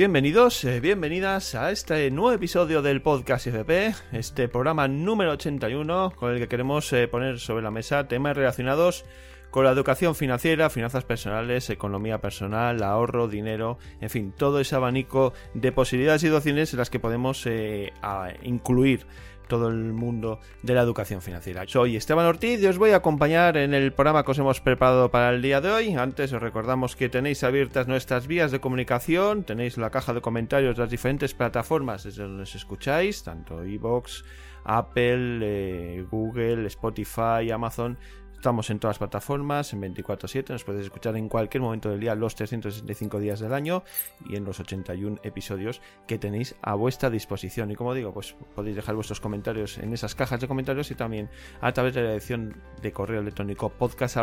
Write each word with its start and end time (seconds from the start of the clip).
Bienvenidos 0.00 0.64
eh, 0.64 0.80
bienvenidas 0.80 1.54
a 1.54 1.70
este 1.70 2.10
nuevo 2.10 2.32
episodio 2.32 2.80
del 2.80 3.02
podcast 3.02 3.48
FP, 3.48 3.94
este 4.12 4.48
programa 4.48 4.88
número 4.88 5.32
81 5.32 6.14
con 6.16 6.32
el 6.32 6.38
que 6.38 6.48
queremos 6.48 6.90
eh, 6.94 7.06
poner 7.06 7.38
sobre 7.38 7.62
la 7.62 7.70
mesa 7.70 8.08
temas 8.08 8.34
relacionados 8.34 9.04
con 9.50 9.66
la 9.66 9.72
educación 9.72 10.14
financiera, 10.14 10.70
finanzas 10.70 11.04
personales, 11.04 11.68
economía 11.68 12.18
personal, 12.18 12.82
ahorro, 12.82 13.28
dinero, 13.28 13.76
en 14.00 14.08
fin, 14.08 14.32
todo 14.32 14.60
ese 14.60 14.74
abanico 14.74 15.34
de 15.52 15.70
posibilidades 15.70 16.22
y 16.22 16.28
situaciones 16.28 16.72
en 16.72 16.78
las 16.78 16.88
que 16.88 16.98
podemos 16.98 17.44
eh, 17.44 17.92
incluir 18.40 19.04
todo 19.50 19.68
el 19.68 19.92
mundo 19.92 20.40
de 20.62 20.72
la 20.72 20.80
educación 20.80 21.20
financiera. 21.20 21.64
Soy 21.66 21.96
Esteban 21.96 22.24
Ortiz 22.24 22.62
y 22.62 22.66
os 22.66 22.78
voy 22.78 22.92
a 22.92 22.96
acompañar 22.96 23.58
en 23.58 23.74
el 23.74 23.92
programa 23.92 24.24
que 24.24 24.30
os 24.30 24.38
hemos 24.38 24.62
preparado 24.62 25.10
para 25.10 25.28
el 25.30 25.42
día 25.42 25.60
de 25.60 25.70
hoy. 25.70 25.94
Antes 25.94 26.32
os 26.32 26.40
recordamos 26.40 26.96
que 26.96 27.10
tenéis 27.10 27.44
abiertas 27.44 27.88
nuestras 27.88 28.26
vías 28.26 28.52
de 28.52 28.60
comunicación, 28.60 29.42
tenéis 29.42 29.76
la 29.76 29.90
caja 29.90 30.14
de 30.14 30.22
comentarios 30.22 30.76
de 30.76 30.82
las 30.82 30.90
diferentes 30.90 31.34
plataformas 31.34 32.04
desde 32.04 32.22
donde 32.22 32.44
os 32.44 32.54
escucháis, 32.54 33.24
tanto 33.24 33.62
iVoox, 33.66 34.22
Apple, 34.64 35.40
eh, 35.42 36.06
Google, 36.10 36.66
Spotify, 36.66 37.50
Amazon 37.52 37.98
Estamos 38.40 38.70
en 38.70 38.78
todas 38.78 38.94
las 38.94 38.98
plataformas, 39.00 39.74
en 39.74 39.82
24/7, 39.82 40.54
nos 40.54 40.64
podéis 40.64 40.86
escuchar 40.86 41.14
en 41.14 41.28
cualquier 41.28 41.60
momento 41.60 41.90
del 41.90 42.00
día, 42.00 42.14
los 42.14 42.34
365 42.36 43.20
días 43.20 43.38
del 43.38 43.52
año 43.52 43.84
y 44.26 44.36
en 44.36 44.46
los 44.46 44.58
81 44.58 45.18
episodios 45.22 45.82
que 46.06 46.16
tenéis 46.16 46.54
a 46.62 46.74
vuestra 46.74 47.10
disposición. 47.10 47.70
Y 47.70 47.76
como 47.76 47.92
digo, 47.92 48.14
pues 48.14 48.34
podéis 48.54 48.76
dejar 48.76 48.94
vuestros 48.94 49.20
comentarios 49.20 49.76
en 49.76 49.92
esas 49.92 50.14
cajas 50.14 50.40
de 50.40 50.48
comentarios 50.48 50.90
y 50.90 50.94
también 50.94 51.28
a 51.60 51.70
través 51.72 51.92
de 51.92 52.00
la 52.00 52.08
dirección 52.08 52.56
de 52.80 52.92
correo 52.92 53.20
electrónico 53.20 53.68
podcast 53.68 54.16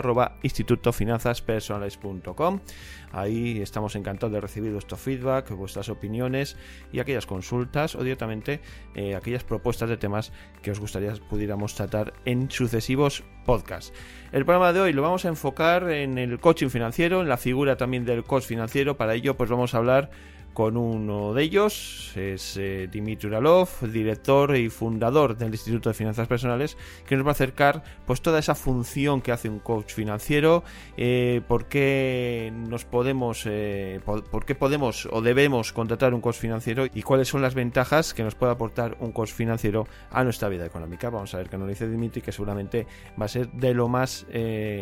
Ahí 3.11 3.61
estamos 3.61 3.95
encantados 3.95 4.33
de 4.33 4.41
recibir 4.41 4.71
vuestro 4.71 4.97
feedback, 4.97 5.51
vuestras 5.51 5.89
opiniones 5.89 6.57
y 6.91 7.01
aquellas 7.01 7.27
consultas 7.27 7.93
o 7.93 8.01
directamente 8.01 8.61
eh, 8.95 9.15
aquellas 9.15 9.43
propuestas 9.43 9.89
de 9.89 9.97
temas 9.97 10.31
que 10.63 10.71
os 10.71 10.79
gustaría 10.79 11.13
pudiéramos 11.29 11.75
tratar 11.75 12.13
en 12.25 12.49
sucesivos 12.49 13.23
podcasts. 13.45 13.93
El 14.31 14.43
programa 14.45 14.73
de 14.73 14.81
hoy 14.81 14.93
lo 14.93 15.01
vamos 15.01 15.25
a 15.25 15.29
enfocar 15.29 15.89
en 15.89 16.17
el 16.17 16.39
coaching 16.39 16.69
financiero, 16.69 17.21
en 17.21 17.29
la 17.29 17.37
figura 17.37 17.77
también 17.77 18.05
del 18.05 18.23
coach 18.23 18.43
financiero. 18.43 18.97
Para 18.97 19.13
ello, 19.15 19.37
pues 19.37 19.49
vamos 19.49 19.73
a 19.73 19.77
hablar 19.77 20.09
con 20.57 20.75
uno 20.75 21.35
de 21.35 21.43
ellos, 21.43 22.13
es 22.15 22.57
eh, 22.57 22.89
Dimitri 22.91 23.27
Uralov, 23.27 23.69
director 23.91 24.57
y 24.57 24.71
fundador 24.71 25.37
del 25.37 25.51
Instituto 25.51 25.89
de 25.89 25.93
Finanzas 25.93 26.27
Personales, 26.27 26.79
que 27.05 27.15
nos 27.15 27.23
va 27.23 27.29
a 27.29 27.33
acercar 27.33 27.83
pues 28.07 28.23
toda 28.23 28.39
esa 28.39 28.55
función 28.55 29.21
que 29.21 29.31
hace 29.31 29.49
un 29.49 29.59
coach 29.59 29.93
financiero, 29.93 30.63
eh, 30.97 31.41
por 31.47 31.67
qué 31.67 32.51
nos 32.55 32.85
podemos, 32.85 33.43
eh, 33.45 33.99
por, 34.03 34.45
qué 34.47 34.55
podemos 34.55 35.07
o 35.11 35.21
debemos 35.21 35.73
contratar 35.73 36.15
un 36.15 36.21
coach 36.21 36.37
financiero 36.37 36.87
y 36.91 37.03
cuáles 37.03 37.27
son 37.27 37.43
las 37.43 37.53
ventajas 37.53 38.15
que 38.15 38.23
nos 38.23 38.33
puede 38.33 38.51
aportar 38.51 38.97
un 38.99 39.11
coach 39.11 39.33
financiero 39.33 39.85
a 40.09 40.23
nuestra 40.23 40.49
vida 40.49 40.65
económica. 40.65 41.11
Vamos 41.11 41.35
a 41.35 41.37
ver 41.37 41.49
qué 41.49 41.59
nos 41.59 41.67
dice 41.67 41.87
Dimitri, 41.87 42.23
que 42.23 42.31
seguramente 42.31 42.87
va 43.21 43.25
a 43.25 43.29
ser 43.29 43.51
de 43.51 43.75
lo 43.75 43.89
más 43.89 44.25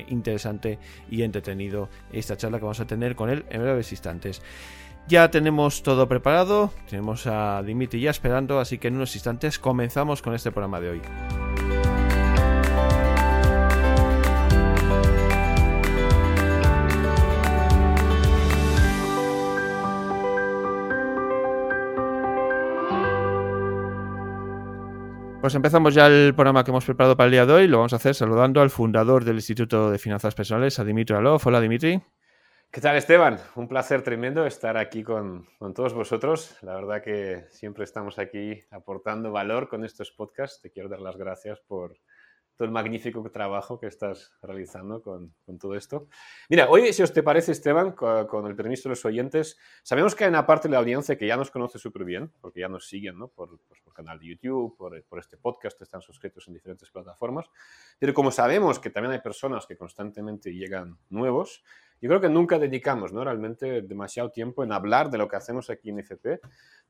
interesante 0.08 0.80
y 1.12 1.24
entretenido 1.24 1.90
esta 2.14 2.38
charla 2.38 2.60
que 2.60 2.64
vamos 2.64 2.80
a 2.80 2.88
tener 2.88 3.14
con 3.14 3.30
él 3.30 3.44
en 3.50 3.62
breves 3.62 3.92
instantes. 3.92 4.42
Ya 5.08 5.30
tenemos 5.30 5.84
todo 5.84 6.08
preparado, 6.08 6.72
tenemos 6.90 7.28
a 7.28 7.62
Dimitri 7.62 8.02
ya 8.02 8.10
esperando, 8.10 8.60
así 8.60 8.80
que 8.80 8.88
en 8.88 8.96
unos 8.96 9.14
instantes 9.14 9.60
comenzamos 9.60 10.24
con 10.24 10.34
este 10.34 10.52
programa 10.52 10.80
de 10.82 10.90
hoy. 10.90 11.02
Pues 25.40 25.54
empezamos 25.54 25.94
ya 25.94 26.08
el 26.08 26.34
programa 26.34 26.64
que 26.64 26.72
hemos 26.72 26.84
preparado 26.84 27.16
para 27.16 27.26
el 27.28 27.32
día 27.32 27.46
de 27.46 27.54
hoy. 27.54 27.68
Lo 27.68 27.78
vamos 27.78 27.94
a 27.94 27.98
hacer 27.98 28.16
saludando 28.16 28.62
al 28.62 28.72
fundador 28.72 29.24
del 29.24 29.36
Instituto 29.36 29.92
de 29.92 30.00
Finanzas 30.00 30.34
Personales, 30.34 30.80
a 30.80 30.84
Dimitri 30.84 31.16
Alov. 31.16 31.40
Hola, 31.46 31.62
Dimitri. 31.62 32.02
¿Qué 32.76 32.82
tal, 32.82 32.98
Esteban? 32.98 33.40
Un 33.56 33.70
placer 33.70 34.02
tremendo 34.02 34.46
estar 34.46 34.76
aquí 34.76 35.02
con, 35.02 35.48
todos 35.74 35.94
vosotros. 35.94 36.58
La 36.62 36.76
verdad 36.76 37.02
que 37.02 37.46
siempre 37.50 37.86
estamos 37.86 38.20
aquí 38.20 38.60
aportando 38.70 39.32
valor 39.32 39.70
con 39.70 39.86
estos 39.86 40.12
podcasts. 40.12 40.60
Te 40.60 40.72
quiero 40.72 40.90
dar 40.90 41.00
las 41.00 41.16
gracias 41.16 41.62
por 41.62 41.98
todo 42.58 42.66
el 42.66 42.74
magnífico 42.74 43.24
trabajo 43.32 43.80
que 43.80 43.88
estás 43.88 44.34
realizando 44.42 45.02
con, 45.02 45.34
todo 45.58 45.76
esto. 45.76 46.10
Mira, 46.50 46.70
hoy, 46.70 46.92
si 46.92 47.02
os 47.02 47.14
te 47.14 47.24
parece, 47.24 47.54
Esteban, 47.54 47.94
con, 47.94 48.46
el 48.46 48.58
permiso 48.58 48.90
de 48.90 48.96
los 48.96 49.06
oyentes, 49.06 49.58
sabemos 49.82 50.14
que 50.14 50.26
hay 50.26 50.30
una 50.30 50.46
parte 50.46 50.68
de 50.68 50.74
la 50.74 50.80
audiencia 50.80 51.18
que 51.18 51.28
ya 51.28 51.38
nos 51.38 51.52
conoce 51.52 51.80
súper 51.80 52.04
bien, 52.04 52.34
porque 52.42 52.60
ya 52.60 52.68
nos 52.68 52.90
siguen 52.90 53.18
¿no? 53.18 53.30
por, 53.30 53.58
pues, 53.70 53.80
por 53.80 53.94
canal 53.94 54.20
de 54.20 54.28
YouTube, 54.28 54.76
por, 54.76 55.02
por 55.06 55.20
este 55.20 55.38
podcast, 55.38 55.82
están 55.82 56.02
suscritos 56.02 56.46
en 56.50 56.54
diferentes 56.54 56.92
plataformas. 56.92 57.50
Pero 58.00 58.14
como 58.14 58.32
sabemos 58.32 58.80
que 58.80 58.90
también 58.90 59.14
hay 59.14 59.22
personas 59.22 59.66
que 59.66 59.78
constantemente 59.78 60.54
llegan 60.54 60.98
nuevos, 61.10 61.64
yo 62.02 62.10
creo 62.10 62.22
que 62.22 62.30
nunca 62.30 62.60
dedicamos 62.60 63.14
¿no? 63.14 63.24
realmente 63.24 63.82
demasiado 63.82 64.32
tiempo 64.32 64.64
en 64.64 64.72
hablar 64.72 65.10
de 65.10 65.18
lo 65.18 65.28
que 65.28 65.36
hacemos 65.36 65.70
aquí 65.70 65.90
en 65.90 66.00
FP. 66.00 66.40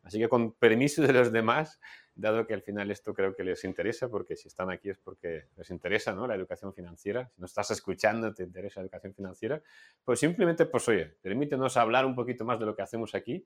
Así 0.03 0.19
que 0.19 0.29
con 0.29 0.53
permiso 0.53 1.01
de 1.01 1.13
los 1.13 1.31
demás, 1.31 1.79
dado 2.13 2.45
que 2.45 2.53
al 2.53 2.61
final 2.61 2.91
esto 2.91 3.13
creo 3.13 3.35
que 3.35 3.43
les 3.43 3.63
interesa, 3.63 4.07
porque 4.07 4.35
si 4.35 4.47
están 4.47 4.69
aquí 4.69 4.89
es 4.89 4.97
porque 4.99 5.45
les 5.57 5.69
interesa 5.71 6.13
¿no? 6.13 6.27
la 6.27 6.35
educación 6.35 6.73
financiera. 6.73 7.29
Si 7.33 7.41
no 7.41 7.45
estás 7.45 7.71
escuchando, 7.71 8.33
te 8.33 8.43
interesa 8.43 8.81
la 8.81 8.85
educación 8.85 9.13
financiera, 9.13 9.61
pues 10.03 10.19
simplemente, 10.19 10.65
pues 10.65 10.87
oye, 10.89 11.05
permítenos 11.21 11.75
hablar 11.77 12.05
un 12.05 12.15
poquito 12.15 12.45
más 12.45 12.59
de 12.59 12.65
lo 12.65 12.75
que 12.75 12.83
hacemos 12.83 13.15
aquí. 13.15 13.45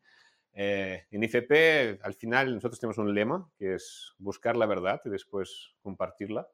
Eh, 0.53 1.05
en 1.11 1.23
IFP, 1.23 2.03
al 2.03 2.13
final, 2.13 2.55
nosotros 2.55 2.79
tenemos 2.79 2.97
un 2.97 3.13
lema 3.13 3.49
que 3.57 3.75
es 3.75 4.13
buscar 4.17 4.57
la 4.57 4.65
verdad 4.65 5.01
y 5.05 5.09
después 5.09 5.75
compartirla. 5.81 6.47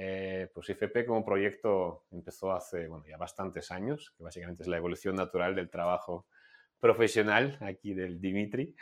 Eh, 0.00 0.48
pues 0.54 0.70
IFP 0.70 1.04
como 1.04 1.24
proyecto 1.24 2.04
empezó 2.12 2.52
hace 2.52 2.86
bueno, 2.86 3.04
ya 3.04 3.16
bastantes 3.16 3.72
años, 3.72 4.14
que 4.16 4.22
básicamente 4.22 4.62
es 4.62 4.68
la 4.68 4.76
evolución 4.76 5.16
natural 5.16 5.56
del 5.56 5.70
trabajo 5.70 6.28
profesional 6.78 7.58
aquí 7.60 7.94
del 7.94 8.20
Dimitri. 8.20 8.76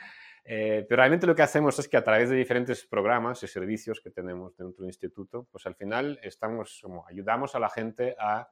Eh, 0.45 0.85
pero 0.87 1.01
realmente 1.01 1.27
lo 1.27 1.35
que 1.35 1.41
hacemos 1.41 1.79
es 1.79 1.89
que 1.89 1.97
a 1.97 2.05
través 2.05 2.29
de 2.29 2.37
diferentes 2.37 2.85
programas 2.85 3.43
y 3.43 3.49
servicios 3.49 4.03
que 4.03 4.11
tenemos 4.11 4.59
dentro 4.59 4.83
del 4.83 4.91
instituto, 4.91 5.49
pues 5.51 5.65
al 5.65 5.75
final 5.75 6.21
estamos 6.23 6.81
como 6.83 7.07
ayudamos 7.07 7.55
a 7.55 7.61
la 7.61 7.71
gente 7.71 8.15
a 8.19 8.51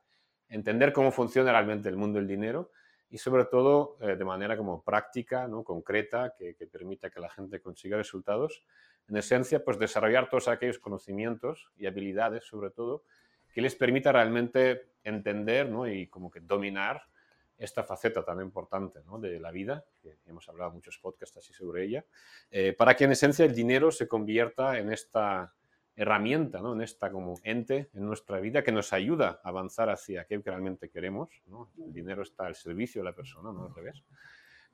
entender 0.48 0.94
cómo 0.94 1.12
funciona 1.12 1.52
realmente 1.52 1.90
el 1.90 1.98
mundo 1.98 2.18
del 2.18 2.26
dinero 2.26 2.70
y 3.10 3.18
sobre 3.18 3.44
todo 3.44 3.98
eh, 4.00 4.16
de 4.16 4.24
manera 4.24 4.56
como 4.56 4.82
práctica, 4.82 5.46
¿no? 5.48 5.64
concreta, 5.64 6.32
que, 6.34 6.54
que 6.54 6.66
permita 6.66 7.10
que 7.10 7.20
la 7.20 7.28
gente 7.28 7.60
consiga 7.60 7.98
resultados 7.98 8.64
en 9.08 9.16
esencia, 9.16 9.64
pues 9.64 9.78
desarrollar 9.78 10.28
todos 10.28 10.48
aquellos 10.48 10.78
conocimientos 10.78 11.70
y 11.76 11.86
habilidades, 11.86 12.44
sobre 12.44 12.70
todo, 12.70 13.04
que 13.52 13.60
les 13.60 13.74
permita 13.74 14.12
realmente 14.12 14.88
entender 15.04 15.68
¿no? 15.68 15.86
y 15.86 16.08
como 16.08 16.30
que 16.30 16.40
dominar 16.40 17.02
esta 17.56 17.84
faceta 17.84 18.24
tan 18.24 18.40
importante 18.40 19.00
¿no? 19.04 19.18
de 19.18 19.38
la 19.38 19.52
vida, 19.52 19.84
que 20.02 20.18
hemos 20.26 20.48
hablado 20.48 20.72
muchos 20.72 20.98
podcasts 20.98 21.36
así 21.36 21.52
sobre 21.52 21.84
ella, 21.84 22.04
eh, 22.50 22.72
para 22.72 22.96
que 22.96 23.04
en 23.04 23.12
esencia 23.12 23.44
el 23.44 23.54
dinero 23.54 23.90
se 23.92 24.08
convierta 24.08 24.78
en 24.78 24.92
esta 24.92 25.54
herramienta, 25.96 26.60
¿no? 26.60 26.72
en 26.72 26.82
esta 26.82 27.10
como 27.10 27.34
ente 27.44 27.90
en 27.94 28.04
nuestra 28.04 28.40
vida 28.40 28.64
que 28.64 28.72
nos 28.72 28.92
ayuda 28.92 29.40
a 29.44 29.48
avanzar 29.50 29.88
hacia 29.90 30.22
aquello 30.22 30.42
que 30.42 30.50
realmente 30.50 30.90
queremos. 30.90 31.28
¿no? 31.46 31.70
El 31.78 31.92
dinero 31.92 32.22
está 32.22 32.46
al 32.46 32.56
servicio 32.56 33.02
de 33.02 33.10
la 33.10 33.14
persona, 33.14 33.52
no 33.52 33.66
al 33.66 33.74
revés. 33.74 34.02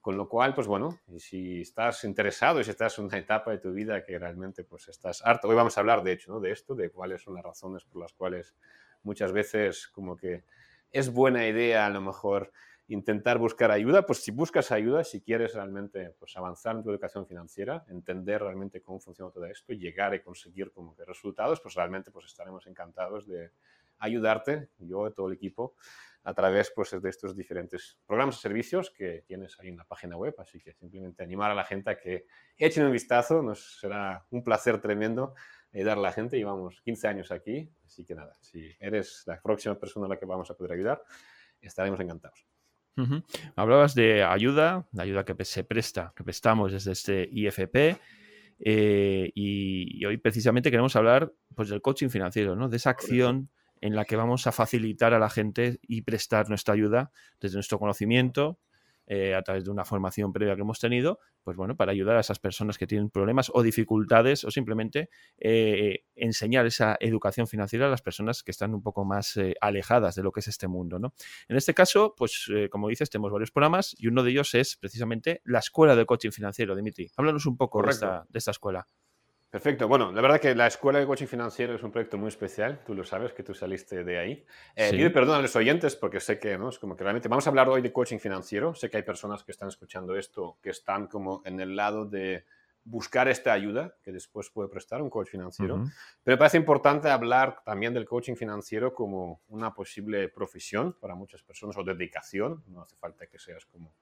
Con 0.00 0.16
lo 0.16 0.28
cual, 0.28 0.54
pues 0.54 0.66
bueno, 0.66 0.98
si 1.18 1.60
estás 1.60 2.04
interesado 2.04 2.60
y 2.60 2.64
si 2.64 2.70
estás 2.70 2.98
en 2.98 3.04
una 3.04 3.18
etapa 3.18 3.50
de 3.50 3.58
tu 3.58 3.72
vida 3.72 4.02
que 4.02 4.18
realmente 4.18 4.64
pues 4.64 4.88
estás 4.88 5.20
harto, 5.24 5.48
hoy 5.48 5.54
vamos 5.54 5.76
a 5.76 5.80
hablar 5.80 6.02
de 6.02 6.12
hecho 6.12 6.32
¿no? 6.32 6.40
de 6.40 6.52
esto, 6.52 6.74
de 6.74 6.90
cuáles 6.90 7.22
son 7.22 7.34
las 7.34 7.44
razones 7.44 7.84
por 7.84 8.00
las 8.00 8.14
cuales 8.14 8.54
muchas 9.02 9.32
veces 9.32 9.88
como 9.88 10.16
que 10.16 10.44
es 10.90 11.12
buena 11.12 11.46
idea 11.46 11.84
a 11.86 11.90
lo 11.90 12.00
mejor 12.00 12.50
intentar 12.88 13.38
buscar 13.38 13.70
ayuda, 13.70 14.04
pues 14.04 14.18
si 14.18 14.32
buscas 14.32 14.72
ayuda, 14.72 15.04
si 15.04 15.20
quieres 15.20 15.54
realmente 15.54 16.10
pues, 16.18 16.36
avanzar 16.36 16.74
en 16.74 16.82
tu 16.82 16.90
educación 16.90 17.24
financiera, 17.24 17.84
entender 17.88 18.42
realmente 18.42 18.82
cómo 18.82 18.98
funciona 18.98 19.30
todo 19.30 19.44
esto, 19.46 19.72
llegar 19.72 20.12
y 20.14 20.20
conseguir 20.20 20.72
como 20.72 20.96
que 20.96 21.04
resultados, 21.04 21.60
pues 21.60 21.74
realmente 21.74 22.10
pues 22.10 22.26
estaremos 22.26 22.66
encantados 22.66 23.28
de 23.28 23.52
ayudarte, 24.00 24.70
yo 24.78 25.06
y 25.06 25.12
todo 25.12 25.28
el 25.28 25.34
equipo, 25.34 25.74
a 26.22 26.34
través 26.34 26.72
pues, 26.74 26.90
de 27.00 27.08
estos 27.08 27.36
diferentes 27.36 27.98
programas 28.06 28.36
y 28.36 28.40
servicios 28.40 28.90
que 28.90 29.24
tienes 29.26 29.58
ahí 29.58 29.68
en 29.68 29.76
la 29.76 29.84
página 29.84 30.16
web. 30.16 30.34
Así 30.38 30.60
que 30.60 30.72
simplemente 30.74 31.22
animar 31.22 31.50
a 31.50 31.54
la 31.54 31.64
gente 31.64 31.90
a 31.90 31.98
que 31.98 32.26
echen 32.56 32.84
un 32.84 32.92
vistazo. 32.92 33.42
Nos 33.42 33.80
será 33.80 34.26
un 34.30 34.44
placer 34.44 34.80
tremendo 34.80 35.34
ayudar 35.72 35.98
a 35.98 36.00
la 36.00 36.12
gente. 36.12 36.36
Llevamos 36.36 36.80
15 36.82 37.08
años 37.08 37.30
aquí, 37.30 37.70
así 37.84 38.04
que 38.04 38.14
nada, 38.14 38.32
si 38.40 38.70
eres 38.78 39.22
la 39.26 39.40
próxima 39.40 39.78
persona 39.78 40.06
a 40.06 40.08
la 40.10 40.18
que 40.18 40.26
vamos 40.26 40.50
a 40.50 40.54
poder 40.54 40.72
ayudar, 40.72 41.02
estaremos 41.60 42.00
encantados. 42.00 42.46
Hablabas 43.56 43.94
de 43.94 44.22
ayuda, 44.22 44.86
de 44.92 45.02
ayuda 45.02 45.24
que 45.24 45.42
se 45.46 45.64
presta, 45.64 46.12
que 46.14 46.22
prestamos 46.22 46.72
desde 46.72 46.92
este 46.92 47.28
IFP. 47.32 47.98
Eh, 48.62 49.32
y, 49.34 50.04
hoy 50.04 50.18
precisamente 50.18 50.70
queremos 50.70 50.94
hablar 50.96 51.32
pues, 51.54 51.70
del 51.70 51.80
coaching 51.80 52.10
financiero, 52.10 52.54
¿no? 52.56 52.68
de 52.68 52.76
esa 52.76 52.90
acción 52.90 53.48
en 53.80 53.94
la 53.94 54.04
que 54.04 54.16
vamos 54.16 54.46
a 54.46 54.52
facilitar 54.52 55.14
a 55.14 55.18
la 55.18 55.30
gente 55.30 55.78
y 55.82 56.02
prestar 56.02 56.48
nuestra 56.48 56.74
ayuda 56.74 57.10
desde 57.40 57.56
nuestro 57.56 57.78
conocimiento, 57.78 58.58
eh, 59.12 59.34
a 59.34 59.42
través 59.42 59.64
de 59.64 59.72
una 59.72 59.84
formación 59.84 60.32
previa 60.32 60.54
que 60.54 60.60
hemos 60.60 60.78
tenido, 60.78 61.18
pues 61.42 61.56
bueno, 61.56 61.76
para 61.76 61.90
ayudar 61.90 62.16
a 62.16 62.20
esas 62.20 62.38
personas 62.38 62.78
que 62.78 62.86
tienen 62.86 63.10
problemas 63.10 63.50
o 63.52 63.60
dificultades 63.60 64.44
o 64.44 64.52
simplemente 64.52 65.10
eh, 65.38 66.04
enseñar 66.14 66.64
esa 66.64 66.96
educación 67.00 67.48
financiera 67.48 67.86
a 67.86 67.90
las 67.90 68.02
personas 68.02 68.44
que 68.44 68.52
están 68.52 68.72
un 68.72 68.84
poco 68.84 69.04
más 69.04 69.36
eh, 69.36 69.56
alejadas 69.60 70.14
de 70.14 70.22
lo 70.22 70.30
que 70.30 70.38
es 70.38 70.46
este 70.46 70.68
mundo, 70.68 71.00
¿no? 71.00 71.12
En 71.48 71.56
este 71.56 71.74
caso, 71.74 72.14
pues 72.16 72.48
como 72.70 72.86
dices, 72.86 73.10
tenemos 73.10 73.32
varios 73.32 73.50
programas 73.50 73.96
y 73.98 74.06
uno 74.06 74.22
de 74.22 74.30
ellos 74.30 74.54
es 74.54 74.76
precisamente 74.76 75.42
la 75.44 75.58
Escuela 75.58 75.96
de 75.96 76.06
Coaching 76.06 76.30
Financiero, 76.30 76.76
Dimitri. 76.76 77.10
Háblanos 77.16 77.46
un 77.46 77.56
poco 77.56 77.82
de 77.82 77.90
esta, 77.90 78.24
de 78.28 78.38
esta 78.38 78.52
escuela. 78.52 78.86
Perfecto. 79.50 79.88
Bueno, 79.88 80.12
la 80.12 80.22
verdad 80.22 80.40
que 80.40 80.54
la 80.54 80.68
Escuela 80.68 81.00
de 81.00 81.06
Coaching 81.06 81.26
Financiero 81.26 81.74
es 81.74 81.82
un 81.82 81.90
proyecto 81.90 82.16
muy 82.16 82.28
especial. 82.28 82.84
Tú 82.86 82.94
lo 82.94 83.02
sabes, 83.02 83.32
que 83.32 83.42
tú 83.42 83.52
saliste 83.52 84.04
de 84.04 84.18
ahí. 84.18 84.46
Eh, 84.76 84.92
Pido 84.92 85.12
perdón 85.12 85.40
a 85.40 85.42
los 85.42 85.56
oyentes 85.56 85.96
porque 85.96 86.20
sé 86.20 86.38
que, 86.38 86.56
¿no? 86.56 86.68
Es 86.68 86.78
como 86.78 86.96
que 86.96 87.02
realmente 87.02 87.28
vamos 87.28 87.48
a 87.48 87.50
hablar 87.50 87.68
hoy 87.68 87.82
de 87.82 87.92
coaching 87.92 88.18
financiero. 88.18 88.74
Sé 88.76 88.88
que 88.88 88.98
hay 88.98 89.02
personas 89.02 89.42
que 89.42 89.50
están 89.50 89.68
escuchando 89.68 90.14
esto 90.16 90.58
que 90.62 90.70
están 90.70 91.08
como 91.08 91.42
en 91.44 91.58
el 91.58 91.74
lado 91.74 92.06
de 92.06 92.44
buscar 92.84 93.26
esta 93.26 93.52
ayuda 93.52 93.96
que 94.02 94.12
después 94.12 94.50
puede 94.50 94.68
prestar 94.68 95.02
un 95.02 95.10
coach 95.10 95.30
financiero. 95.30 95.84
Pero 96.22 96.36
me 96.36 96.38
parece 96.38 96.56
importante 96.56 97.10
hablar 97.10 97.60
también 97.64 97.92
del 97.92 98.06
coaching 98.06 98.36
financiero 98.36 98.94
como 98.94 99.42
una 99.48 99.74
posible 99.74 100.28
profesión 100.28 100.96
para 101.00 101.16
muchas 101.16 101.42
personas 101.42 101.76
o 101.76 101.82
dedicación. 101.82 102.62
No 102.68 102.82
hace 102.82 102.94
falta 102.96 103.26
que 103.26 103.40
seas 103.40 103.66
como 103.66 103.94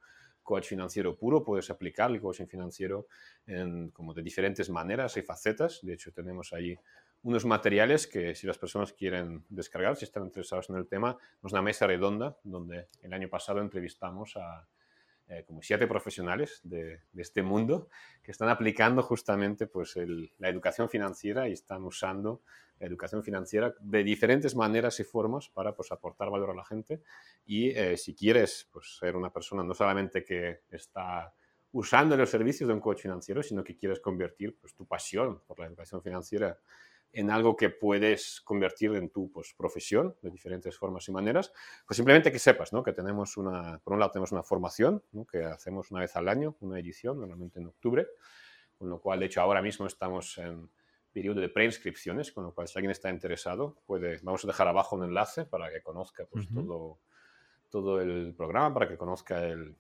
coach 0.48 0.68
financiero 0.68 1.14
puro, 1.14 1.44
puedes 1.44 1.68
aplicar 1.68 2.10
el 2.10 2.22
coaching 2.22 2.46
financiero 2.46 3.06
en, 3.46 3.90
como 3.90 4.14
de 4.14 4.22
diferentes 4.22 4.70
maneras 4.70 5.14
y 5.18 5.22
facetas. 5.22 5.80
De 5.82 5.92
hecho, 5.92 6.10
tenemos 6.10 6.54
ahí 6.54 6.74
unos 7.22 7.44
materiales 7.44 8.06
que 8.06 8.34
si 8.34 8.46
las 8.46 8.56
personas 8.56 8.94
quieren 8.94 9.44
descargar, 9.50 9.94
si 9.96 10.06
están 10.06 10.24
interesados 10.24 10.70
en 10.70 10.76
el 10.76 10.86
tema, 10.86 11.18
es 11.44 11.52
una 11.52 11.60
mesa 11.60 11.86
redonda 11.86 12.38
donde 12.44 12.88
el 13.02 13.12
año 13.12 13.28
pasado 13.28 13.60
entrevistamos 13.60 14.38
a 14.38 14.66
eh, 15.28 15.44
como 15.46 15.60
siete 15.62 15.86
profesionales 15.86 16.60
de, 16.64 17.00
este 17.16 17.42
mundo 17.42 17.88
que 18.22 18.30
están 18.30 18.48
aplicando 18.48 19.02
justamente 19.02 19.66
pues, 19.66 19.94
la 20.38 20.48
educación 20.48 20.88
financiera 20.88 21.48
y 21.48 21.52
están 21.52 21.84
usando 21.84 22.42
la 22.78 22.86
educación 22.86 23.22
financiera 23.22 23.74
de 23.80 24.04
diferentes 24.04 24.56
maneras 24.56 25.00
y 25.00 25.04
formas 25.04 25.48
para 25.48 25.74
pues, 25.74 25.92
aportar 25.92 26.30
valor 26.30 26.50
a 26.50 26.54
la 26.54 26.64
gente. 26.64 27.02
Y 27.44 27.70
eh, 27.70 27.96
si 27.96 28.14
quieres 28.14 28.68
pues, 28.72 28.96
ser 28.98 29.16
una 29.16 29.30
persona 29.30 29.62
no 29.62 29.74
solamente 29.74 30.24
que 30.24 30.60
está 30.70 31.34
usando 31.72 32.16
los 32.16 32.30
servicios 32.30 32.66
de 32.66 32.74
un 32.74 32.80
coach 32.80 33.02
financiero, 33.02 33.42
sino 33.42 33.62
que 33.62 33.76
quieres 33.76 34.00
convertir 34.00 34.56
pues, 34.58 34.74
tu 34.74 34.86
pasión 34.86 35.42
por 35.46 35.58
la 35.58 35.66
educación 35.66 36.02
financiera 36.02 36.58
en 37.12 37.30
algo 37.30 37.56
que 37.56 37.70
puedes 37.70 38.40
convertir 38.42 38.94
en 38.94 39.10
tu 39.10 39.30
pues, 39.30 39.54
profesión 39.56 40.14
de 40.22 40.30
diferentes 40.30 40.76
formas 40.76 41.08
y 41.08 41.12
maneras, 41.12 41.52
pues 41.86 41.96
simplemente 41.96 42.30
que 42.30 42.38
sepas 42.38 42.72
¿no? 42.72 42.82
que 42.82 42.92
tenemos 42.92 43.36
una, 43.36 43.78
por 43.78 43.94
un 43.94 44.00
lado 44.00 44.12
tenemos 44.12 44.32
una 44.32 44.42
formación 44.42 45.02
que 45.30 45.44
hacemos 45.44 45.90
una 45.90 46.00
vez 46.00 46.14
al 46.16 46.28
año, 46.28 46.56
una 46.60 46.78
edición, 46.78 47.18
normalmente 47.18 47.60
en 47.60 47.66
octubre, 47.66 48.06
con 48.76 48.90
lo 48.90 49.00
cual, 49.00 49.20
de 49.20 49.26
hecho, 49.26 49.40
ahora 49.40 49.62
mismo 49.62 49.86
estamos 49.86 50.38
en 50.38 50.70
periodo 51.12 51.40
de 51.40 51.48
preinscripciones, 51.48 52.30
con 52.30 52.44
lo 52.44 52.54
cual, 52.54 52.68
si 52.68 52.78
alguien 52.78 52.92
está 52.92 53.10
interesado, 53.10 53.76
puede, 53.86 54.18
vamos 54.22 54.44
a 54.44 54.46
dejar 54.46 54.68
abajo 54.68 54.94
un 54.94 55.04
enlace 55.04 55.44
para 55.46 55.72
que 55.72 55.82
conozca 55.82 56.26
pues, 56.26 56.46
todo, 56.48 57.00
todo 57.70 58.00
el 58.00 58.34
programa, 58.36 58.72
para 58.72 58.88
que 58.88 58.96
conozca 58.96 59.44
el, 59.44 59.76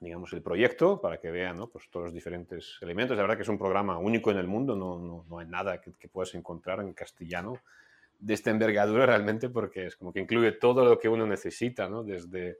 digamos, 0.00 0.32
el 0.32 0.42
proyecto 0.42 1.00
para 1.00 1.18
que 1.18 1.30
vean 1.30 1.56
¿no? 1.56 1.68
pues 1.68 1.88
todos 1.90 2.06
los 2.06 2.14
diferentes 2.14 2.78
elementos. 2.82 3.16
La 3.16 3.22
verdad 3.22 3.36
que 3.36 3.42
es 3.42 3.48
un 3.48 3.58
programa 3.58 3.98
único 3.98 4.30
en 4.30 4.38
el 4.38 4.46
mundo, 4.46 4.76
no, 4.76 4.98
no, 4.98 5.24
no 5.28 5.38
hay 5.38 5.46
nada 5.46 5.80
que, 5.80 5.92
que, 5.92 6.08
puedas 6.08 6.34
encontrar 6.34 6.80
en 6.80 6.92
castellano 6.92 7.58
de 8.18 8.34
esta 8.34 8.50
envergadura 8.50 9.06
realmente 9.06 9.48
porque 9.48 9.86
es 9.86 9.96
como 9.96 10.12
que 10.12 10.20
incluye 10.20 10.52
todo 10.52 10.84
lo 10.84 10.98
que 10.98 11.08
uno 11.08 11.26
necesita, 11.26 11.88
¿no? 11.88 12.02
desde, 12.02 12.58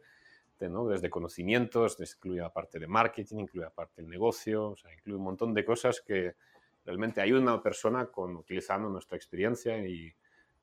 de, 0.59 0.69
¿no? 0.69 0.87
desde 0.87 1.11
conocimientos, 1.11 1.99
incluye 2.01 2.41
la 2.41 2.53
parte 2.53 2.79
de 2.79 2.87
marketing, 2.87 3.39
incluye 3.39 3.65
la 3.65 3.71
parte 3.71 4.03
del 4.03 4.11
negocio, 4.11 4.71
o 4.71 4.77
sea, 4.77 4.93
incluye 4.93 5.17
un 5.17 5.25
montón 5.25 5.55
de 5.55 5.65
cosas 5.65 6.01
que 6.01 6.35
realmente 6.85 7.21
a 7.21 7.25
una 7.37 7.63
persona 7.63 8.07
con, 8.07 8.37
utilizando 8.37 8.89
nuestra 8.89 9.17
experiencia 9.17 9.79
y 9.79 10.13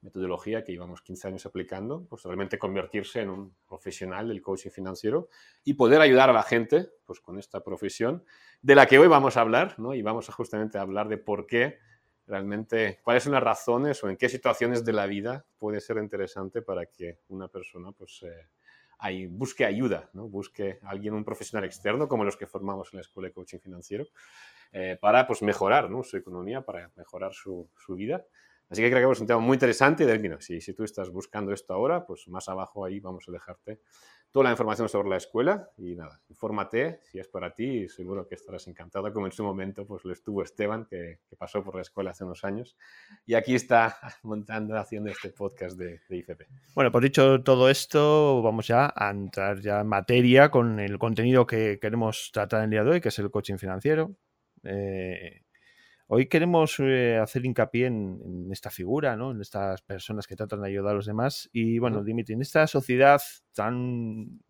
metodología 0.01 0.63
que 0.63 0.71
llevamos 0.71 1.01
15 1.01 1.27
años 1.27 1.45
aplicando, 1.45 2.06
pues 2.09 2.24
realmente 2.24 2.57
convertirse 2.57 3.21
en 3.21 3.30
un 3.30 3.56
profesional 3.68 4.27
del 4.27 4.42
coaching 4.42 4.71
financiero 4.71 5.30
y 5.63 5.75
poder 5.75 6.01
ayudar 6.01 6.30
a 6.30 6.33
la 6.33 6.44
gente 6.44 6.89
pues 7.06 7.19
con 7.19 7.38
esta 7.38 7.63
profesión 7.63 8.24
de 8.62 8.75
la 8.75 8.86
que 8.86 9.00
hoy 9.00 9.07
vamos 9.07 9.38
a 9.38 9.42
hablar, 9.42 9.75
¿no? 9.80 9.94
Y 9.94 10.01
vamos 10.01 10.30
a 10.30 10.33
justamente 10.33 10.77
hablar 10.77 11.07
de 11.07 11.18
por 11.18 11.45
qué 11.45 11.80
realmente, 12.25 13.00
cuáles 13.03 13.24
son 13.24 13.33
las 13.33 13.44
razones 13.44 14.03
o 14.03 14.09
en 14.09 14.18
qué 14.18 14.30
situaciones 14.30 14.86
de 14.86 14.94
la 14.94 15.06
vida 15.06 15.45
puede 15.57 15.81
ser 15.81 15.98
interesante 15.98 16.62
para 16.62 16.86
que 16.86 17.19
una 17.30 17.47
persona 17.47 17.92
pues 17.92 18.24
eh, 18.24 19.27
busque 19.30 19.65
ayuda, 19.65 20.09
¿no? 20.13 20.27
Busque 20.27 20.80
a 20.81 20.89
alguien, 20.89 21.13
un 21.13 21.25
profesional 21.25 21.65
externo 21.65 22.07
como 22.07 22.24
los 22.24 22.38
que 22.38 22.47
formamos 22.47 22.89
en 22.94 22.97
la 22.97 23.01
Escuela 23.01 23.30
de 23.30 23.33
Coaching 23.33 23.59
Financiero 23.59 24.06
eh, 24.71 24.97
para 25.00 25.27
pues 25.27 25.42
mejorar 25.42 25.89
¿no? 25.89 26.04
su 26.04 26.18
economía, 26.18 26.62
para 26.62 26.92
mejorar 26.95 27.33
su, 27.33 27.69
su 27.75 27.95
vida 27.95 28.25
Así 28.71 28.81
que 28.81 28.89
creo 28.89 29.09
que 29.09 29.13
es 29.13 29.19
un 29.19 29.27
tema 29.27 29.41
muy 29.41 29.56
interesante. 29.56 30.06
De, 30.06 30.38
si, 30.39 30.62
si 30.62 30.73
tú 30.73 30.85
estás 30.85 31.09
buscando 31.09 31.51
esto 31.51 31.73
ahora, 31.73 32.06
pues 32.06 32.27
más 32.29 32.47
abajo 32.47 32.85
ahí 32.85 33.01
vamos 33.01 33.27
a 33.27 33.31
dejarte 33.33 33.81
toda 34.31 34.45
la 34.45 34.51
información 34.51 34.88
sobre 34.88 35.09
la 35.09 35.18
escuela 35.18 35.69
y 35.77 35.95
nada, 35.95 36.21
infórmate 36.29 37.01
si 37.03 37.19
es 37.19 37.27
para 37.27 37.53
ti 37.53 37.65
y 37.65 37.89
seguro 37.89 38.27
que 38.27 38.35
estarás 38.35 38.65
encantado 38.68 39.12
como 39.12 39.25
en 39.25 39.33
su 39.33 39.44
momento 39.44 39.85
pues 39.85 40.06
lo 40.06 40.13
estuvo 40.13 40.41
Esteban 40.41 40.85
que, 40.85 41.19
pasó 41.38 41.63
por 41.63 41.75
la 41.75 41.81
escuela 41.81 42.12
hace 42.12 42.23
unos 42.23 42.44
años 42.44 42.77
y 43.25 43.33
aquí 43.33 43.56
está 43.56 43.97
montando, 44.23 44.77
haciendo 44.77 45.09
este 45.09 45.31
podcast 45.31 45.77
de, 45.77 46.00
de. 46.07 46.25
Bueno, 46.75 46.91
pues 46.91 47.03
dicho 47.03 47.44
todo 47.44 47.69
esto, 47.69 48.41
vamos 48.41 48.68
ya 48.68 48.94
a 48.95 49.09
entrar 49.09 49.59
ya 49.59 49.81
en 49.81 49.88
materia 49.88 50.50
con 50.50 50.79
el 50.79 50.97
contenido 50.97 51.45
que 51.45 51.79
queremos 51.81 52.29
tratar 52.31 52.63
el 52.63 52.69
día 52.69 52.83
de 52.83 52.91
hoy, 52.91 53.01
que 53.01 53.09
es 53.09 53.19
el 53.19 53.31
coaching 53.31 53.57
financiero. 53.57 54.15
Eh, 54.63 55.41
Hoy 56.13 56.27
queremos 56.27 56.75
eh, 56.81 57.17
hacer 57.17 57.45
hincapié 57.45 57.85
en, 57.85 58.49
esta 58.51 58.69
figura, 58.69 59.15
¿no? 59.15 59.31
en 59.31 59.39
estas 59.39 59.81
personas 59.81 60.27
que 60.27 60.35
tratan 60.35 60.61
de 60.61 60.67
ayudar 60.67 60.91
a 60.91 60.95
los 60.95 61.05
demás. 61.05 61.49
Y 61.53 61.79
bueno, 61.79 62.03
Dimitri, 62.03 62.33
en 62.33 62.41
esta 62.41 62.67
sociedad 62.67 63.21
tan 63.53 64.41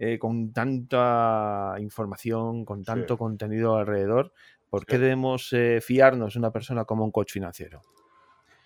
eh, 0.00 0.18
con 0.18 0.52
tanta 0.52 1.76
información, 1.78 2.64
con 2.64 2.82
tanto 2.82 3.16
contenido 3.16 3.76
alrededor, 3.76 4.32
¿por 4.68 4.84
qué 4.84 4.98
debemos 4.98 5.52
eh, 5.52 5.78
fiarnos 5.80 6.34
de 6.34 6.40
una 6.40 6.50
persona 6.50 6.84
como 6.84 7.04
un 7.04 7.12
coach 7.12 7.30
financiero? 7.30 7.80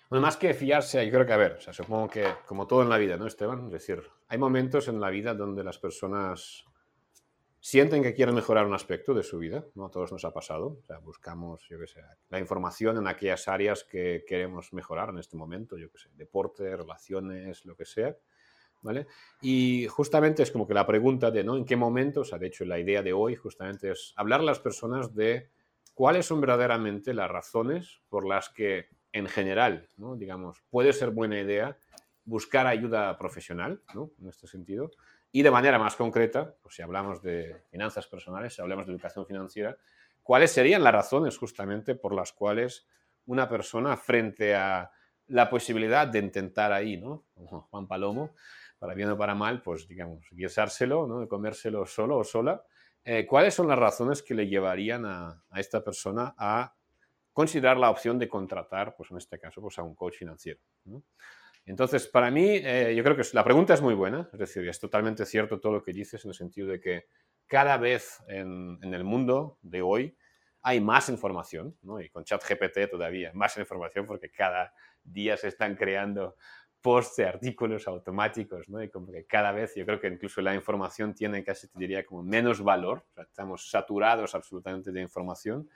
Bueno, 0.09 0.23
más 0.23 0.35
que 0.35 0.55
fiarse, 0.55 1.05
yo 1.05 1.11
creo 1.11 1.27
que, 1.27 1.33
a 1.33 1.37
ver, 1.37 1.57
o 1.59 1.61
sea, 1.61 1.73
supongo 1.73 2.09
que 2.09 2.25
como 2.47 2.65
todo 2.65 2.81
en 2.81 2.89
la 2.89 2.97
vida, 2.97 3.17
¿no, 3.17 3.27
Esteban? 3.27 3.67
Es 3.67 3.71
decir, 3.71 4.01
hay 4.27 4.39
momentos 4.39 4.87
en 4.87 4.99
la 4.99 5.11
vida 5.11 5.35
donde 5.35 5.63
las 5.63 5.77
personas 5.77 6.65
sienten 7.59 8.03
que 8.03 8.13
quieren 8.13 8.35
mejorar 8.35 8.65
un 8.65 8.73
aspecto 8.73 9.13
de 9.13 9.23
su 9.23 9.37
vida, 9.37 9.65
¿no? 9.75 9.87
A 9.87 9.89
todos 9.91 10.11
nos 10.11 10.23
ha 10.25 10.31
pasado, 10.31 10.77
o 10.81 10.85
sea, 10.85 10.99
buscamos, 10.99 11.67
yo 11.69 11.79
qué 11.79 11.87
sé, 11.87 12.01
la 12.29 12.39
información 12.39 12.97
en 12.97 13.07
aquellas 13.07 13.47
áreas 13.47 13.83
que 13.83 14.23
queremos 14.27 14.71
mejorar 14.73 15.09
en 15.09 15.17
este 15.17 15.35
momento, 15.35 15.77
yo 15.77 15.91
qué 15.91 15.97
sé, 15.97 16.09
deporte, 16.15 16.75
relaciones, 16.75 17.65
lo 17.65 17.75
que 17.75 17.85
sea, 17.85 18.15
¿vale? 18.81 19.07
Y 19.41 19.87
justamente 19.87 20.43
es 20.43 20.51
como 20.51 20.67
que 20.67 20.73
la 20.73 20.87
pregunta 20.87 21.31
de, 21.31 21.43
¿no? 21.43 21.57
¿En 21.57 21.65
qué 21.65 21.75
momento? 21.75 22.21
O 22.21 22.25
sea, 22.25 22.37
de 22.39 22.47
hecho, 22.47 22.63
la 22.65 22.79
idea 22.79 23.03
de 23.03 23.13
hoy 23.13 23.35
justamente 23.35 23.91
es 23.91 24.13
hablar 24.15 24.39
a 24.39 24.43
las 24.43 24.59
personas 24.59 25.13
de 25.13 25.49
cuáles 25.93 26.25
son 26.25 26.39
verdaderamente 26.39 27.13
las 27.13 27.29
razones 27.29 28.01
por 28.07 28.25
las 28.25 28.49
que, 28.49 28.87
en 29.11 29.27
general, 29.27 29.89
¿no? 29.97 30.15
Digamos, 30.15 30.63
puede 30.69 30.93
ser 30.93 31.09
buena 31.09 31.39
idea 31.39 31.77
buscar 32.23 32.67
ayuda 32.67 33.17
profesional, 33.17 33.81
¿no? 33.93 34.11
En 34.21 34.29
este 34.29 34.47
sentido, 34.47 34.91
y 35.31 35.43
de 35.43 35.51
manera 35.51 35.77
más 35.77 35.95
concreta, 35.95 36.55
pues 36.61 36.75
si 36.75 36.81
hablamos 36.81 37.21
de 37.21 37.63
finanzas 37.69 38.07
personales, 38.07 38.55
si 38.55 38.61
hablamos 38.61 38.87
de 38.87 38.93
educación 38.93 39.25
financiera, 39.25 39.77
¿cuáles 40.23 40.51
serían 40.51 40.83
las 40.83 40.93
razones 40.93 41.37
justamente 41.37 41.95
por 41.95 42.13
las 42.13 42.33
cuales 42.33 42.87
una 43.25 43.47
persona 43.47 43.95
frente 43.95 44.55
a 44.55 44.91
la 45.27 45.49
posibilidad 45.49 46.07
de 46.07 46.19
intentar 46.19 46.73
ahí, 46.73 46.97
¿no? 46.97 47.25
Como 47.35 47.61
Juan 47.69 47.87
Palomo, 47.87 48.33
para 48.79 48.95
bien 48.95 49.11
o 49.11 49.17
para 49.17 49.35
mal, 49.35 49.61
pues 49.61 49.87
digamos, 49.87 50.25
guisárselo, 50.31 51.05
¿no? 51.05 51.19
De 51.19 51.27
comérselo 51.27 51.85
solo 51.85 52.17
o 52.17 52.23
sola. 52.23 52.63
Eh, 53.03 53.27
¿Cuáles 53.27 53.53
son 53.53 53.67
las 53.67 53.77
razones 53.77 54.23
que 54.23 54.33
le 54.33 54.47
llevarían 54.47 55.05
a, 55.05 55.43
a, 55.49 55.59
esta 55.59 55.83
persona 55.83 56.33
a 56.37 56.73
considerar 57.31 57.77
la 57.77 57.91
opción 57.91 58.17
de 58.17 58.27
contratar, 58.27 58.95
pues 58.95 59.11
en 59.11 59.17
este 59.17 59.37
caso, 59.37 59.61
pues 59.61 59.77
a 59.77 59.83
un 59.83 59.93
coach 59.93 60.15
financiero? 60.17 60.59
¿no? 60.85 61.03
Entonces, 61.69 62.07
para 62.07 62.31
mí, 62.31 62.47
eh, 62.63 62.95
yo 62.95 63.03
creo 63.03 63.15
que 63.15 63.21
la 63.31 63.43
pregunta 63.43 63.75
es 63.75 63.81
muy 63.83 63.93
buena, 63.93 64.27
es 64.33 64.39
decir, 64.39 64.67
es 64.67 64.79
totalmente 64.79 65.23
cierto 65.23 65.59
todo 65.59 65.73
lo 65.73 65.83
que 65.83 65.93
dices 65.93 66.25
en 66.25 66.29
el 66.29 66.35
sentido 66.35 66.67
de 66.67 66.81
que 66.81 67.05
cada 67.45 67.77
vez 67.77 68.23
en, 68.27 68.79
el 68.81 69.03
mundo 69.03 69.59
de 69.61 69.83
hoy 69.83 70.17
hay 70.63 70.81
más 70.81 71.09
información, 71.09 71.77
¿no? 71.83 72.01
y 72.01 72.09
con 72.09 72.23
ChatGPT 72.23 72.89
todavía 72.89 73.29
más 73.35 73.55
información 73.57 74.07
porque 74.07 74.31
cada 74.31 74.73
día 75.03 75.37
se 75.37 75.49
están 75.49 75.75
creando 75.75 76.37
posts 76.81 77.17
de 77.17 77.27
artículos 77.27 77.87
automáticos, 77.87 78.67
¿no? 78.67 78.81
y 78.81 78.89
como 78.89 79.11
que 79.11 79.27
cada 79.27 79.51
vez 79.51 79.75
yo 79.75 79.85
creo 79.85 79.99
que 79.99 80.07
incluso 80.07 80.41
la 80.41 80.55
información 80.55 81.13
tiene 81.13 81.43
casi, 81.43 81.67
te 81.67 81.77
diría, 81.77 82.03
como 82.03 82.23
menos 82.23 82.63
valor, 82.63 83.05
estamos 83.15 83.69
saturados 83.69 84.33
absolutamente 84.33 84.91
de 84.91 85.01
información, 85.01 85.69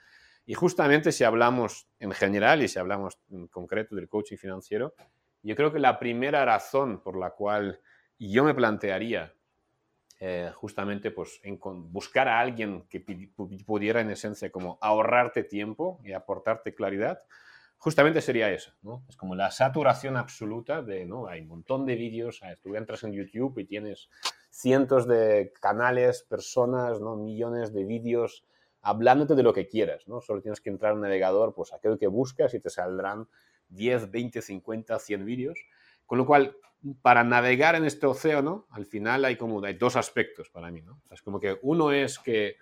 y 0.45 0.55
justamente 0.55 1.11
si 1.11 1.23
hablamos 1.23 1.87
en 1.99 2.11
general 2.11 2.63
y 2.63 2.67
si 2.67 2.79
hablamos 2.79 3.19
en 3.29 3.47
concreto 3.47 3.95
del 3.95 4.09
coaching 4.09 4.37
financiero, 4.37 4.95
yo 5.43 5.55
creo 5.55 5.71
que 5.71 5.79
la 5.79 5.99
primera 5.99 6.43
razón 6.45 7.01
por 7.01 7.17
la 7.17 7.31
cual 7.31 7.79
yo 8.17 8.43
me 8.43 8.53
plantearía 8.53 9.33
eh, 10.19 10.51
justamente 10.55 11.11
pues, 11.11 11.41
en 11.43 11.59
buscar 11.91 12.29
a 12.29 12.39
alguien 12.39 12.87
que 12.89 13.01
pudiera 13.65 13.99
en 13.99 14.09
esencia 14.09 14.51
como 14.51 14.77
ahorrarte 14.81 15.43
tiempo 15.43 15.99
y 16.03 16.13
aportarte 16.13 16.73
claridad, 16.73 17.21
justamente 17.77 18.21
sería 18.21 18.49
eso, 18.49 18.71
¿no? 18.81 19.03
Es 19.09 19.17
como 19.17 19.35
la 19.35 19.51
saturación 19.51 20.15
absoluta 20.15 20.81
de, 20.81 21.05
¿no? 21.05 21.27
Hay 21.27 21.41
un 21.41 21.49
montón 21.49 21.85
de 21.85 21.95
vídeos, 21.95 22.39
tú 22.61 22.75
entras 22.77 23.03
en 23.03 23.11
YouTube 23.11 23.59
y 23.59 23.65
tienes 23.65 24.09
cientos 24.49 25.05
de 25.05 25.51
canales, 25.59 26.23
personas, 26.23 27.01
¿no? 27.01 27.17
Millones 27.17 27.73
de 27.73 27.83
vídeos 27.83 28.45
hablándote 28.81 29.35
de 29.35 29.43
lo 29.43 29.53
que 29.53 29.67
quieras, 29.67 30.07
¿no? 30.07 30.21
Solo 30.21 30.41
tienes 30.41 30.61
que 30.61 30.69
entrar 30.69 30.91
a 30.91 30.95
un 30.95 31.01
navegador, 31.01 31.53
pues 31.53 31.73
aquello 31.73 31.97
que 31.97 32.07
buscas 32.07 32.53
y 32.53 32.61
te 32.61 32.69
saldrán 32.69 33.27
10, 33.69 34.11
20, 34.11 34.41
50, 34.41 34.99
100 34.99 35.25
vídeos. 35.25 35.59
Con 36.05 36.17
lo 36.17 36.25
cual, 36.25 36.55
para 37.01 37.23
navegar 37.23 37.75
en 37.75 37.85
este 37.85 38.05
océano, 38.05 38.67
al 38.69 38.85
final 38.85 39.25
hay 39.25 39.35
como 39.35 39.63
hay 39.63 39.75
dos 39.75 39.95
aspectos 39.95 40.49
para 40.49 40.69
mí, 40.71 40.81
¿no? 40.81 41.01
es 41.11 41.21
como 41.21 41.39
que 41.39 41.57
uno 41.61 41.91
es 41.91 42.19
que, 42.19 42.57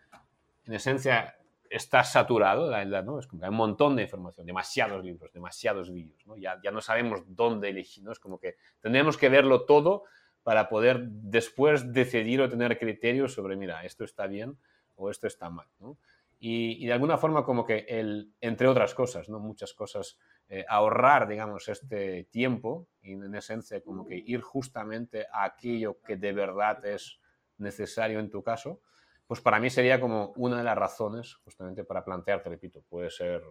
en 0.66 0.74
esencia, 0.74 1.36
está 1.72 2.04
saturado, 2.04 2.70
¿no? 3.04 3.18
Es 3.18 3.28
como 3.28 3.40
que 3.40 3.46
hay 3.46 3.50
un 3.50 3.56
montón 3.56 3.96
de 3.96 4.04
información, 4.04 4.46
demasiados 4.46 5.04
libros, 5.06 5.32
demasiados 5.32 5.90
vídeos, 5.92 6.28
¿no? 6.28 6.36
Ya, 6.36 6.60
ya 6.62 6.70
no 6.70 6.82
sabemos 6.82 7.24
dónde 7.28 7.70
elegir, 7.70 8.04
¿no? 8.04 8.12
Es 8.12 8.20
como 8.20 8.40
que 8.40 8.58
tenemos 8.82 9.18
que 9.18 9.30
verlo 9.30 9.66
todo 9.66 10.04
para 10.44 10.68
poder 10.68 11.08
después 11.08 11.94
decidir 11.94 12.42
o 12.42 12.50
tener 12.50 12.78
criterios 12.78 13.34
sobre, 13.34 13.56
mira, 13.56 13.86
esto 13.86 14.04
está 14.04 14.28
bien 14.28 14.58
o 14.96 15.10
esto 15.10 15.28
está 15.28 15.50
mal, 15.50 15.68
¿no? 15.80 15.98
Y, 16.44 16.86
de 16.88 16.94
alguna 16.94 17.18
forma 17.18 17.46
como 17.46 17.64
que, 17.64 17.86
el, 17.88 18.34
entre 18.42 18.68
otras 18.68 18.96
cosas, 18.96 19.30
¿no? 19.30 19.40
Muchas 19.40 19.74
cosas, 19.74 20.18
eh, 20.54 20.66
ahorrar, 20.68 21.30
digamos, 21.30 21.70
este 21.70 22.26
tiempo 22.26 22.90
y 23.02 23.14
en 23.14 23.34
esencia 23.34 23.80
como 23.82 24.06
que 24.06 24.18
ir 24.18 24.42
justamente 24.42 25.26
a 25.32 25.46
aquello 25.46 26.02
que 26.02 26.18
de 26.18 26.34
verdad 26.34 26.86
es 26.86 27.22
necesario 27.58 28.20
en 28.20 28.30
tu 28.30 28.44
caso, 28.44 28.82
pues 29.28 29.40
para 29.40 29.62
mí 29.62 29.70
sería 29.70 30.02
como 30.02 30.34
una 30.36 30.58
de 30.58 30.66
las 30.66 30.78
razones 30.78 31.36
justamente 31.36 31.86
para 31.86 32.04
plantearte, 32.04 32.50
repito, 32.50 32.84
puede 32.90 33.10
ser 33.10 33.42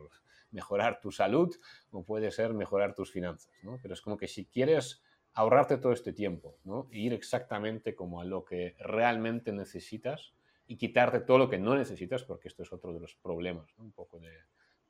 mejorar 0.51 1.01
tu 1.01 1.11
salud 1.11 1.57
o 1.91 2.05
puede 2.05 2.31
ser 2.31 2.53
mejorar 2.53 2.95
tus 2.95 3.11
finanzas, 3.11 3.55
¿no? 3.63 3.79
Pero 3.81 3.95
es 3.95 4.03
como 4.03 4.19
que 4.19 4.29
si 4.29 4.45
quieres 4.45 5.03
ahorrarte 5.33 5.79
todo 5.79 5.93
este 5.93 6.13
tiempo, 6.13 6.59
¿no? 6.65 6.87
E 6.91 6.99
ir 6.99 7.15
exactamente 7.15 7.95
como 7.95 8.21
a 8.21 8.27
lo 8.27 8.45
que 8.45 8.77
realmente 8.79 9.53
necesitas, 9.53 10.35
y 10.67 10.77
quitarte 10.77 11.21
todo 11.21 11.39
lo 11.39 11.49
que 11.49 11.59
no 11.59 11.75
necesitas, 11.75 12.25
porque 12.25 12.49
esto 12.49 12.63
es 12.63 12.73
otro 12.75 12.93
de 12.93 13.01
los 13.01 13.17
problemas, 13.17 13.73
un 13.79 13.91
poco 13.91 14.21
de 14.21 14.31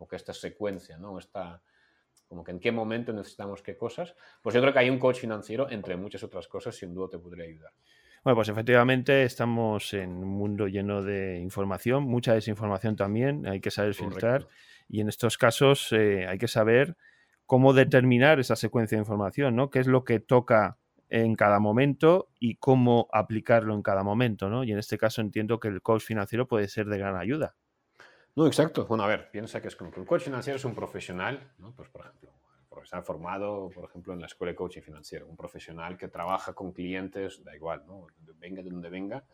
que 0.09 0.17
esta 0.17 0.35
secuencia, 0.35 0.99
¿no? 0.99 1.19
Esta, 1.19 1.63
como 2.31 2.45
que 2.45 2.53
en 2.53 2.61
qué 2.61 2.71
momento 2.71 3.13
necesitamos 3.13 3.61
qué 3.61 3.77
cosas, 3.77 4.15
pues 4.41 4.55
yo 4.55 4.61
creo 4.61 4.73
que 4.73 4.79
hay 4.79 4.89
un 4.89 5.01
coach 5.01 5.19
financiero, 5.19 5.69
entre 5.69 5.97
muchas 5.97 6.23
otras 6.23 6.47
cosas, 6.47 6.77
sin 6.77 6.95
duda 6.95 7.09
te 7.11 7.19
podría 7.19 7.45
ayudar. 7.45 7.73
Bueno, 8.23 8.37
pues 8.37 8.49
efectivamente 8.49 9.25
estamos 9.25 9.93
en 9.95 10.11
un 10.11 10.29
mundo 10.29 10.69
lleno 10.69 11.03
de 11.03 11.41
información, 11.41 12.05
mucha 12.05 12.33
desinformación 12.33 12.95
también, 12.95 13.49
hay 13.49 13.61
que 13.61 13.73
saber 13.73 13.95
filtrar 13.95 14.47
y 14.89 15.01
en 15.01 15.09
estos 15.09 15.39
casos 15.39 15.91
eh, 15.91 16.29
hay 16.29 16.39
que 16.39 16.47
saber 16.47 16.97
cómo 17.47 17.73
determinar 17.73 18.39
esa 18.39 18.55
secuencia 18.55 18.97
de 18.97 19.03
información, 19.03 19.57
¿no? 19.57 19.69
¿Qué 19.69 19.81
es 19.81 19.89
lo 19.89 20.05
que 20.05 20.21
toca 20.21 20.79
en 21.09 21.35
cada 21.35 21.59
momento 21.59 22.29
y 22.39 22.55
cómo 22.55 23.09
aplicarlo 23.13 23.75
en 23.75 23.83
cada 23.83 24.05
momento, 24.05 24.49
¿no? 24.49 24.63
Y 24.63 24.71
en 24.71 24.79
este 24.79 24.99
caso 24.99 25.21
entiendo 25.21 25.59
que 25.59 25.67
el 25.67 25.83
coach 25.83 26.03
financiero 26.03 26.47
puede 26.47 26.69
ser 26.69 26.87
de 26.87 26.99
gran 26.99 27.17
ayuda. 27.17 27.57
No, 28.37 28.47
exacto. 28.47 28.87
Bueno, 28.87 29.05
a 29.05 29.09
ver, 29.09 29.31
piensa 29.31 29.61
que 29.61 29.69
es 29.69 29.77
como 29.77 29.91
que 29.91 30.01
un 30.01 30.07
coach 30.07 30.23
financiero 30.23 30.57
es 30.57 30.65
un 30.65 30.75
profesional, 30.75 31.53
¿no? 31.59 31.75
Pues, 31.75 31.89
por 31.89 32.03
ejemplo, 32.03 32.31
un 32.31 32.69
profesional 32.69 33.05
formado, 33.05 33.71
por 33.71 33.85
ejemplo, 33.85 34.13
en 34.13 34.21
la 34.21 34.27
escuela 34.27 34.53
de 34.53 34.57
coaching 34.57 34.83
financiero, 34.83 35.27
un 35.27 35.37
profesional 35.37 35.97
que 35.97 36.09
trabaja 36.09 36.53
con 36.53 36.73
clientes, 36.73 37.43
da 37.45 37.55
igual, 37.55 37.85
¿no? 37.87 38.07
Venga 38.39 38.63
de 38.63 38.71
donde 38.71 38.89
venga, 38.89 39.25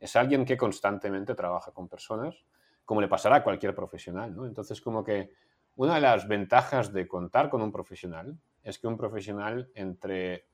es 0.00 0.16
alguien 0.16 0.44
que 0.44 0.56
constantemente 0.56 1.34
trabaja 1.34 1.72
con 1.72 1.88
personas, 1.88 2.36
como 2.84 3.00
le 3.00 3.08
pasará 3.08 3.36
a 3.36 3.44
cualquier 3.44 3.74
profesional, 3.74 4.34
¿no? 4.34 4.46
Entonces, 4.46 4.80
como 4.80 5.04
que 5.04 5.32
una 5.76 5.96
de 5.96 6.00
las 6.00 6.26
ventajas 6.26 6.92
de 6.92 7.06
contar 7.06 7.50
con 7.50 7.60
un 7.60 7.70
profesional 7.70 8.38
es 8.62 8.78
que 8.78 8.86
un 8.86 8.96
profesional 8.96 9.70
entre 9.74 10.48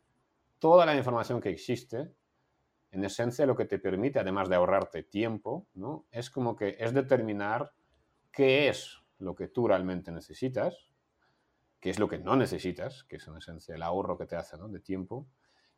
toda 0.59 0.85
la 0.85 0.97
información 0.97 1.41
que 1.41 1.51
existe, 1.51 2.13
en 2.91 3.05
esencia 3.05 3.47
lo 3.47 3.57
que 3.57 3.65
te 3.65 3.79
permite, 3.79 4.19
además 4.19 4.49
de 4.49 4.57
ahorrarte 4.57 5.03
tiempo, 5.03 5.67
¿no? 5.75 6.07
es 6.11 6.31
como 6.31 6.55
que 6.55 6.77
es 6.79 6.95
determinar 6.95 7.73
qué 8.35 8.69
es 8.69 9.03
lo 9.19 9.35
que 9.35 9.49
tú 9.49 9.69
realmente 9.69 10.11
necesitas, 10.13 10.91
qué 11.81 11.91
es 11.91 11.99
lo 11.99 12.09
que 12.09 12.19
no 12.19 12.37
necesitas, 12.37 13.05
que 13.05 13.17
es 13.17 13.29
en 13.29 13.37
esencia 13.37 13.75
el 13.75 13.83
ahorro 13.83 14.19
que 14.19 14.27
te 14.27 14.37
hace 14.37 14.57
de 14.57 14.81
tiempo, 14.81 15.29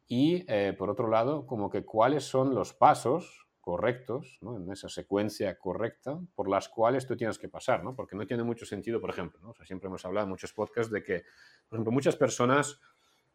y 0.08 0.44
eh, 0.48 0.72
por 0.76 0.88
otro 0.88 1.08
lado, 1.08 1.46
como 1.46 1.68
que 1.68 1.84
cuáles 1.84 2.24
son 2.24 2.54
los 2.54 2.72
pasos 2.72 3.46
correctos, 3.60 4.38
en 4.42 4.70
esa 4.70 4.88
secuencia 4.88 5.58
correcta, 5.58 6.20
por 6.36 6.48
las 6.48 6.68
cuales 6.68 7.04
tú 7.04 7.16
tienes 7.16 7.36
que 7.36 7.48
pasar, 7.48 7.82
¿no? 7.82 7.96
porque 7.96 8.14
no 8.14 8.24
tiene 8.24 8.44
mucho 8.44 8.64
sentido, 8.64 9.00
por 9.00 9.10
ejemplo, 9.10 9.40
¿no? 9.40 9.52
siempre 9.64 9.88
hemos 9.88 10.04
hablado 10.04 10.24
en 10.24 10.30
muchos 10.30 10.52
podcasts 10.52 10.92
de 10.92 11.02
que, 11.02 11.24
por 11.68 11.76
ejemplo, 11.76 11.90
muchas 11.90 12.14
personas 12.14 12.80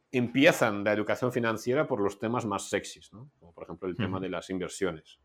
empiezan 0.09 0.85
la 0.85 0.93
educación 0.93 1.33
financiera 1.33 1.85
por 1.85 1.99
los 1.99 2.17
temas 2.19 2.45
más 2.45 2.69
sexys, 2.69 3.09
como 3.09 3.53
por 3.53 3.63
ejemplo 3.63 3.89
el 3.89 3.95
tema 3.95 4.19
de 4.19 4.29
las 4.29 4.49
inversiones. 4.49 5.19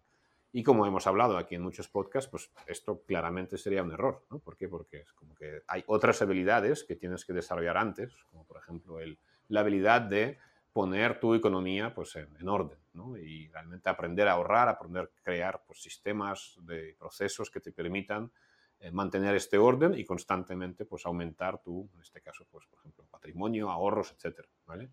Y 0.56 0.62
como 0.62 0.86
hemos 0.86 1.06
hablado 1.06 1.36
aquí 1.36 1.54
en 1.54 1.60
muchos 1.60 1.86
podcasts, 1.86 2.30
pues 2.30 2.50
esto 2.66 3.02
claramente 3.02 3.58
sería 3.58 3.82
un 3.82 3.92
error. 3.92 4.25
¿no? 4.30 4.38
¿Por 4.38 4.56
qué? 4.56 4.68
Porque 4.68 5.00
es 5.00 5.12
como 5.12 5.34
que 5.34 5.60
hay 5.68 5.84
otras 5.86 6.22
habilidades 6.22 6.82
que 6.82 6.96
tienes 6.96 7.26
que 7.26 7.34
desarrollar 7.34 7.76
antes, 7.76 8.14
como 8.30 8.46
por 8.46 8.56
ejemplo 8.56 8.98
el, 8.98 9.18
la 9.48 9.60
habilidad 9.60 10.00
de 10.00 10.38
poner 10.72 11.20
tu 11.20 11.34
economía 11.34 11.94
pues, 11.94 12.16
en, 12.16 12.48
orden 12.48 12.78
¿no? 12.94 13.18
y 13.18 13.48
realmente 13.48 13.90
aprender 13.90 14.28
a 14.28 14.32
ahorrar, 14.32 14.70
aprender 14.70 15.02
a 15.14 15.22
crear 15.22 15.62
pues, 15.66 15.82
sistemas 15.82 16.56
de 16.62 16.96
procesos 16.98 17.50
que 17.50 17.60
te 17.60 17.72
permitan 17.72 18.32
eh, 18.80 18.90
mantener 18.90 19.34
este 19.34 19.58
orden 19.58 19.92
y 19.92 20.06
constantemente 20.06 20.86
pues, 20.86 21.04
aumentar 21.04 21.58
tu, 21.58 21.86
en 21.92 22.00
este 22.00 22.22
caso, 22.22 22.46
pues, 22.50 22.64
por 22.64 22.78
ejemplo, 22.78 23.04
patrimonio, 23.10 23.70
ahorros, 23.70 24.10
etcétera, 24.12 24.48
¿vale? 24.64 24.88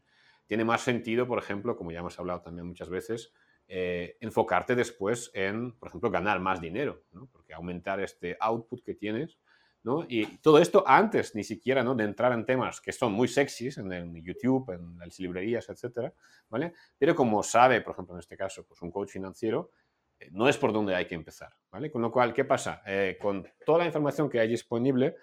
Tiene 0.45 0.65
más 0.65 0.81
sentido, 0.81 1.25
por 1.25 1.39
ejemplo, 1.39 1.77
como 1.77 1.93
ya 1.93 1.99
hemos 1.99 2.19
hablado 2.19 2.41
también 2.41 2.67
muchas 2.67 2.89
veces, 2.89 3.31
eh, 3.67 4.17
enfocarte 4.19 4.75
después 4.75 5.31
en, 5.33 5.71
por 5.73 5.89
ejemplo, 5.89 6.11
ganar 6.11 6.39
más 6.39 6.59
dinero, 6.59 7.03
¿no? 7.11 7.27
porque 7.31 7.53
aumentar 7.53 7.99
este 7.99 8.37
output 8.39 8.83
que 8.83 8.93
tienes, 8.93 9.39
¿no? 9.83 10.05
y 10.07 10.25
todo 10.37 10.59
esto 10.59 10.83
antes 10.85 11.33
ni 11.33 11.43
siquiera 11.43 11.83
¿no? 11.83 11.95
de 11.95 12.03
entrar 12.03 12.33
en 12.33 12.45
temas 12.45 12.81
que 12.81 12.91
son 12.91 13.13
muy 13.13 13.27
sexys 13.27 13.77
en 13.77 13.91
el 13.91 14.23
YouTube, 14.23 14.69
en 14.71 14.97
las 14.99 15.17
librerías, 15.19 15.69
etcétera, 15.69 16.13
¿vale? 16.49 16.73
pero 16.97 17.15
como 17.15 17.41
sabe, 17.41 17.81
por 17.81 17.93
ejemplo, 17.93 18.15
en 18.15 18.19
este 18.19 18.37
caso, 18.37 18.65
pues 18.65 18.81
un 18.81 18.91
coach 18.91 19.09
financiero, 19.09 19.71
eh, 20.19 20.29
no 20.31 20.47
es 20.49 20.57
por 20.57 20.73
donde 20.73 20.95
hay 20.95 21.05
que 21.05 21.15
empezar, 21.15 21.53
¿vale? 21.71 21.89
Con 21.89 22.01
lo 22.01 22.11
cual, 22.11 22.33
¿qué 22.33 22.45
pasa? 22.45 22.83
Eh, 22.85 23.17
con 23.19 23.47
toda 23.65 23.79
la 23.79 23.85
información 23.85 24.29
que 24.29 24.39
hay 24.39 24.47
disponible, 24.47 25.15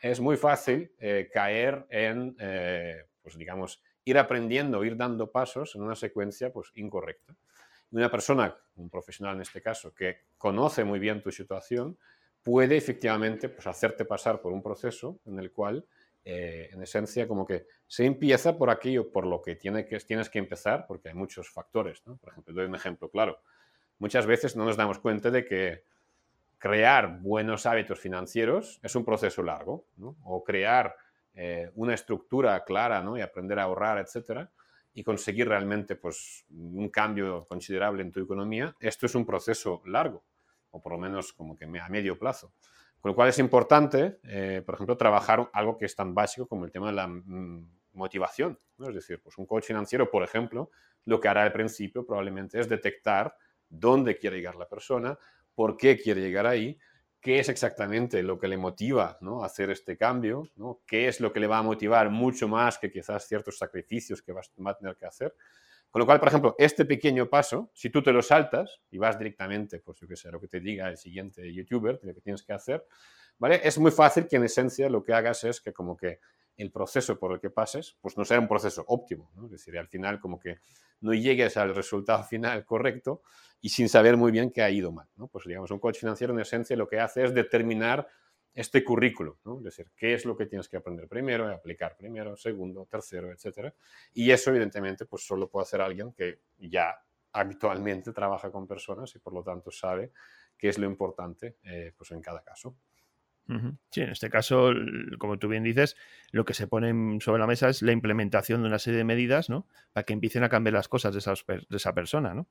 es 0.00 0.18
muy 0.18 0.36
fácil 0.36 0.90
caer 1.32 1.86
en, 1.90 2.34
pues 3.22 3.36
digamos, 3.36 3.82
ir 4.04 4.18
aprendiendo, 4.18 4.84
ir 4.84 4.96
dando 4.96 5.30
pasos 5.30 5.74
en 5.74 5.82
una 5.82 5.94
secuencia 5.94 6.52
pues, 6.52 6.70
incorrecta. 6.74 7.36
Una 7.94 8.10
persona, 8.10 8.56
un 8.76 8.90
profesional 8.90 9.36
en 9.36 9.42
este 9.42 9.62
caso, 9.62 9.94
que 9.94 10.26
conoce 10.36 10.84
muy 10.84 10.98
bien 10.98 11.22
tu 11.22 11.30
situación, 11.30 11.96
puede 12.42 12.76
efectivamente 12.76 13.48
pues, 13.48 13.66
hacerte 13.66 14.04
pasar 14.04 14.40
por 14.40 14.52
un 14.52 14.62
proceso 14.62 15.20
en 15.24 15.38
el 15.38 15.50
cual, 15.50 15.86
en 16.26 16.82
esencia, 16.82 17.28
como 17.28 17.46
que 17.46 17.66
se 17.86 18.06
empieza 18.06 18.56
por 18.56 18.70
aquello 18.70 19.12
por 19.12 19.26
lo 19.26 19.42
que, 19.42 19.56
tiene 19.56 19.86
que 19.86 19.98
tienes 20.00 20.30
que 20.30 20.38
empezar, 20.38 20.86
porque 20.86 21.10
hay 21.10 21.14
muchos 21.14 21.50
factores. 21.50 22.00
Por 22.00 22.30
ejemplo, 22.30 22.54
doy 22.54 22.64
un 22.64 22.74
ejemplo 22.74 23.10
claro 23.10 23.40
muchas 23.98 24.26
veces 24.26 24.56
no 24.56 24.64
nos 24.64 24.76
damos 24.76 24.98
cuenta 24.98 25.30
de 25.30 25.44
que 25.44 25.84
crear 26.58 27.20
buenos 27.20 27.66
hábitos 27.66 28.00
financieros 28.00 28.80
es 28.82 28.94
un 28.94 29.04
proceso 29.04 29.42
largo, 29.42 29.86
o 30.24 30.42
crear 30.42 30.96
eh, 31.34 31.70
una 31.74 31.94
estructura 31.94 32.64
clara 32.64 33.02
¿no? 33.02 33.18
y 33.18 33.20
aprender 33.20 33.58
a 33.58 33.64
ahorrar, 33.64 33.98
etcétera, 33.98 34.50
y 34.94 35.02
conseguir 35.02 35.48
realmente 35.48 35.96
pues, 35.96 36.46
un 36.50 36.88
cambio 36.88 37.46
considerable 37.46 38.02
en 38.02 38.12
tu 38.12 38.20
economía, 38.20 38.74
esto 38.78 39.06
es 39.06 39.14
un 39.14 39.26
proceso 39.26 39.82
largo, 39.86 40.24
o 40.70 40.80
por 40.80 40.92
lo 40.92 40.98
menos 40.98 41.32
como 41.32 41.56
que 41.56 41.64
a 41.64 41.88
medio 41.88 42.18
plazo. 42.18 42.54
Con 43.00 43.10
lo 43.10 43.16
cual 43.16 43.28
es 43.28 43.38
importante, 43.38 44.20
eh, 44.22 44.62
por 44.64 44.76
ejemplo, 44.76 44.96
trabajar 44.96 45.50
algo 45.52 45.76
que 45.76 45.84
es 45.84 45.94
tan 45.94 46.14
básico 46.14 46.46
como 46.46 46.64
el 46.64 46.70
tema 46.70 46.86
de 46.86 46.92
la 46.94 47.06
mm, 47.08 47.68
motivación. 47.92 48.58
Es 48.78 48.94
decir, 48.94 49.20
pues 49.20 49.36
un 49.36 49.46
coach 49.46 49.64
financiero, 49.64 50.10
por 50.10 50.22
ejemplo, 50.22 50.70
lo 51.04 51.20
que 51.20 51.28
hará 51.28 51.42
al 51.42 51.52
principio 51.52 52.06
probablemente 52.06 52.58
es 52.58 52.68
detectar 52.68 53.36
dónde 53.68 54.16
quiere 54.16 54.36
llegar 54.36 54.54
la 54.54 54.68
persona, 54.68 55.18
por 55.54 55.76
qué 55.76 55.98
quiere 55.98 56.20
llegar 56.20 56.46
ahí, 56.46 56.78
qué 57.24 57.38
es 57.38 57.48
exactamente 57.48 58.22
lo 58.22 58.38
que 58.38 58.48
le 58.48 58.58
motiva 58.58 59.16
¿no? 59.22 59.44
hacer 59.44 59.70
este 59.70 59.96
cambio, 59.96 60.50
¿no? 60.56 60.82
qué 60.86 61.08
es 61.08 61.20
lo 61.20 61.32
que 61.32 61.40
le 61.40 61.46
va 61.46 61.56
a 61.56 61.62
motivar 61.62 62.10
mucho 62.10 62.48
más 62.48 62.76
que 62.76 62.90
quizás 62.90 63.26
ciertos 63.26 63.56
sacrificios 63.56 64.20
que 64.20 64.34
va 64.34 64.42
a 64.70 64.76
tener 64.76 64.94
que 64.94 65.06
hacer. 65.06 65.34
Con 65.90 66.00
lo 66.00 66.06
cual, 66.06 66.18
por 66.18 66.28
ejemplo, 66.28 66.54
este 66.58 66.84
pequeño 66.84 67.30
paso, 67.30 67.70
si 67.72 67.88
tú 67.88 68.02
te 68.02 68.12
lo 68.12 68.20
saltas 68.20 68.82
y 68.90 68.98
vas 68.98 69.16
directamente, 69.16 69.80
pues 69.80 69.98
yo 70.00 70.06
qué 70.06 70.16
sé, 70.16 70.30
lo 70.30 70.38
que 70.38 70.48
te 70.48 70.60
diga 70.60 70.86
el 70.90 70.98
siguiente 70.98 71.50
youtuber, 71.50 71.98
lo 72.02 72.12
que 72.12 72.20
tienes 72.20 72.42
que 72.42 72.52
hacer, 72.52 72.84
¿vale? 73.38 73.58
Es 73.64 73.78
muy 73.78 73.90
fácil 73.90 74.28
que 74.28 74.36
en 74.36 74.44
esencia 74.44 74.90
lo 74.90 75.02
que 75.02 75.14
hagas 75.14 75.44
es 75.44 75.62
que 75.62 75.72
como 75.72 75.96
que 75.96 76.20
el 76.56 76.70
proceso 76.70 77.18
por 77.18 77.32
el 77.32 77.40
que 77.40 77.50
pases, 77.50 77.96
pues 78.00 78.16
no 78.16 78.24
será 78.24 78.40
un 78.40 78.48
proceso 78.48 78.84
óptimo. 78.86 79.30
¿no? 79.34 79.46
Es 79.46 79.52
decir, 79.52 79.76
al 79.78 79.88
final 79.88 80.20
como 80.20 80.38
que 80.38 80.58
no 81.00 81.12
llegues 81.12 81.56
al 81.56 81.74
resultado 81.74 82.22
final 82.24 82.64
correcto 82.64 83.22
y 83.60 83.68
sin 83.70 83.88
saber 83.88 84.16
muy 84.16 84.30
bien 84.30 84.50
qué 84.50 84.62
ha 84.62 84.70
ido 84.70 84.92
mal. 84.92 85.08
¿no? 85.16 85.28
Pues 85.28 85.44
digamos, 85.46 85.70
un 85.70 85.78
coach 85.78 85.98
financiero 85.98 86.32
en 86.32 86.40
esencia 86.40 86.76
lo 86.76 86.88
que 86.88 87.00
hace 87.00 87.24
es 87.24 87.34
determinar 87.34 88.06
este 88.54 88.84
currículo, 88.84 89.40
¿no? 89.44 89.58
es 89.58 89.64
decir, 89.64 89.90
qué 89.96 90.14
es 90.14 90.24
lo 90.24 90.36
que 90.36 90.46
tienes 90.46 90.68
que 90.68 90.76
aprender 90.76 91.08
primero, 91.08 91.52
aplicar 91.52 91.96
primero, 91.96 92.36
segundo, 92.36 92.86
tercero, 92.88 93.32
etcétera. 93.32 93.74
Y 94.12 94.30
eso, 94.30 94.50
evidentemente, 94.50 95.06
pues 95.06 95.26
solo 95.26 95.50
puede 95.50 95.64
hacer 95.64 95.80
alguien 95.80 96.12
que 96.12 96.42
ya 96.58 96.94
actualmente 97.32 98.12
trabaja 98.12 98.52
con 98.52 98.68
personas 98.68 99.12
y 99.16 99.18
por 99.18 99.32
lo 99.32 99.42
tanto 99.42 99.72
sabe 99.72 100.12
qué 100.56 100.68
es 100.68 100.78
lo 100.78 100.86
importante 100.86 101.56
eh, 101.64 101.92
pues 101.96 102.12
en 102.12 102.22
cada 102.22 102.42
caso. 102.42 102.76
Sí, 103.90 104.00
en 104.00 104.10
este 104.10 104.30
caso, 104.30 104.72
como 105.18 105.38
tú 105.38 105.48
bien 105.48 105.62
dices, 105.62 105.96
lo 106.30 106.44
que 106.44 106.54
se 106.54 106.66
pone 106.66 107.20
sobre 107.20 107.40
la 107.40 107.46
mesa 107.46 107.68
es 107.68 107.82
la 107.82 107.92
implementación 107.92 108.62
de 108.62 108.68
una 108.68 108.78
serie 108.78 108.98
de 108.98 109.04
medidas, 109.04 109.50
¿no? 109.50 109.66
Para 109.92 110.04
que 110.04 110.14
empiecen 110.14 110.44
a 110.44 110.48
cambiar 110.48 110.72
las 110.72 110.88
cosas 110.88 111.14
de, 111.14 111.62
de 111.68 111.76
esa 111.76 111.92
persona, 111.92 112.32
¿no? 112.32 112.46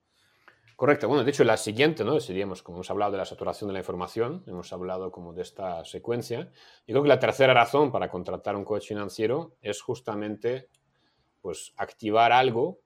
Correcto. 0.75 1.07
Bueno, 1.07 1.23
de 1.23 1.29
hecho, 1.29 1.43
la 1.43 1.57
siguiente, 1.57 2.03
¿no? 2.03 2.19
Seríamos, 2.19 2.63
como 2.63 2.77
hemos 2.77 2.89
hablado 2.89 3.12
de 3.12 3.17
la 3.17 3.25
saturación 3.25 3.67
de 3.67 3.73
la 3.73 3.79
información, 3.79 4.43
hemos 4.47 4.73
hablado 4.73 5.12
como 5.12 5.33
de 5.33 5.43
esta 5.43 5.85
secuencia. 5.85 6.51
Y 6.85 6.91
creo 6.91 7.03
que 7.03 7.09
la 7.09 7.19
tercera 7.19 7.53
razón 7.53 7.91
para 7.91 8.09
contratar 8.09 8.55
un 8.55 8.65
coach 8.65 8.88
financiero 8.88 9.55
es 9.62 9.81
justamente, 9.81 10.69
pues, 11.41 11.73
activar 11.77 12.31
algo 12.31 12.79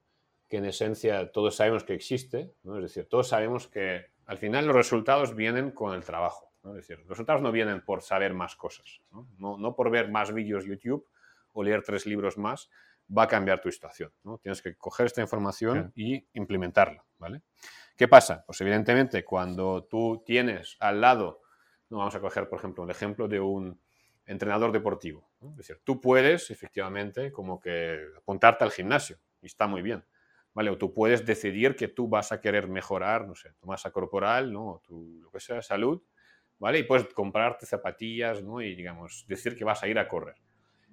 que 0.50 0.58
en 0.58 0.66
esencia 0.66 1.32
todos 1.32 1.56
sabemos 1.56 1.84
que 1.84 1.94
existe, 1.94 2.54
¿no? 2.64 2.78
Es 2.78 2.84
decir, 2.84 3.08
todos 3.10 3.30
sabemos 3.30 3.68
que 3.68 4.06
al 4.26 4.38
final 4.38 4.66
los 4.68 4.76
resultados 4.76 5.36
vienen 5.36 5.72
con 5.72 5.94
el 5.94 6.04
trabajo. 6.04 6.47
Es 6.64 6.74
decir, 6.74 7.00
los 7.00 7.10
resultados 7.10 7.42
no 7.42 7.52
vienen 7.52 7.84
por 7.84 8.02
saber 8.02 8.34
más 8.34 8.56
cosas, 8.56 9.02
¿no? 9.12 9.58
No, 9.58 9.76
por 9.76 9.90
ver 9.90 10.10
más 10.10 10.34
vídeos 10.34 10.66
YouTube 10.66 11.08
o 11.54 11.64
leer 11.64 11.82
tres 11.82 12.06
libros 12.06 12.38
más 12.38 12.70
va 13.16 13.24
a 13.24 13.28
cambiar 13.28 13.62
tu 13.62 13.72
situación. 13.72 14.12
¿no? 14.24 14.38
Tienes 14.38 14.62
que 14.62 14.76
coger 14.76 15.06
esta 15.06 15.22
información 15.22 15.92
y 15.96 16.28
implementarla. 16.34 17.06
¿vale? 17.18 17.42
¿Qué 17.96 18.08
pasa? 18.08 18.44
Pues 18.46 18.60
evidentemente 18.62 19.24
cuando 19.24 19.86
tú 19.86 20.24
tienes 20.26 20.76
al 20.80 21.02
lado, 21.02 21.42
no 21.90 21.98
vamos 22.00 22.16
a 22.16 22.20
coger 22.20 22.50
por 22.50 22.60
ejemplo 22.60 22.84
el 22.84 22.90
ejemplo 22.90 23.28
de 23.28 23.40
un 23.40 23.80
entrenador 24.26 24.72
deportivo. 24.72 25.30
Es 25.52 25.58
decir, 25.58 25.82
tú 25.84 26.02
puedes 26.02 26.52
efectivamente 26.52 27.32
como 27.32 27.60
que 27.60 27.98
apuntarte 28.18 28.64
al 28.64 28.72
gimnasio 28.72 29.18
y 29.42 29.46
está 29.46 29.68
muy 29.68 29.82
bien. 29.82 30.06
¿Vale? 30.54 30.72
O 30.72 30.78
tú 30.78 30.92
puedes 30.92 31.24
decidir 31.24 31.76
que 31.76 31.88
tú 31.88 32.08
vas 32.08 32.32
a 32.32 32.42
querer 32.42 32.68
mejorar, 32.68 33.28
no 33.28 33.36
sé, 33.36 33.54
tu 33.60 33.68
masa 33.68 33.92
corporal, 33.92 34.52
¿no? 34.52 34.68
O 34.68 34.80
tu, 34.80 35.20
lo 35.22 35.30
que 35.30 35.40
sea, 35.40 35.62
salud, 35.62 36.02
¿vale? 36.60 36.80
Y 36.80 36.84
puedes 36.84 37.08
comprarte 37.14 37.66
zapatillas, 37.66 38.44
¿no? 38.44 38.62
Y, 38.62 38.76
digamos, 38.76 39.26
decir 39.28 39.56
que 39.56 39.64
vas 39.64 39.84
a 39.84 39.88
ir 39.88 40.00
a 40.00 40.08
correr. 40.08 40.36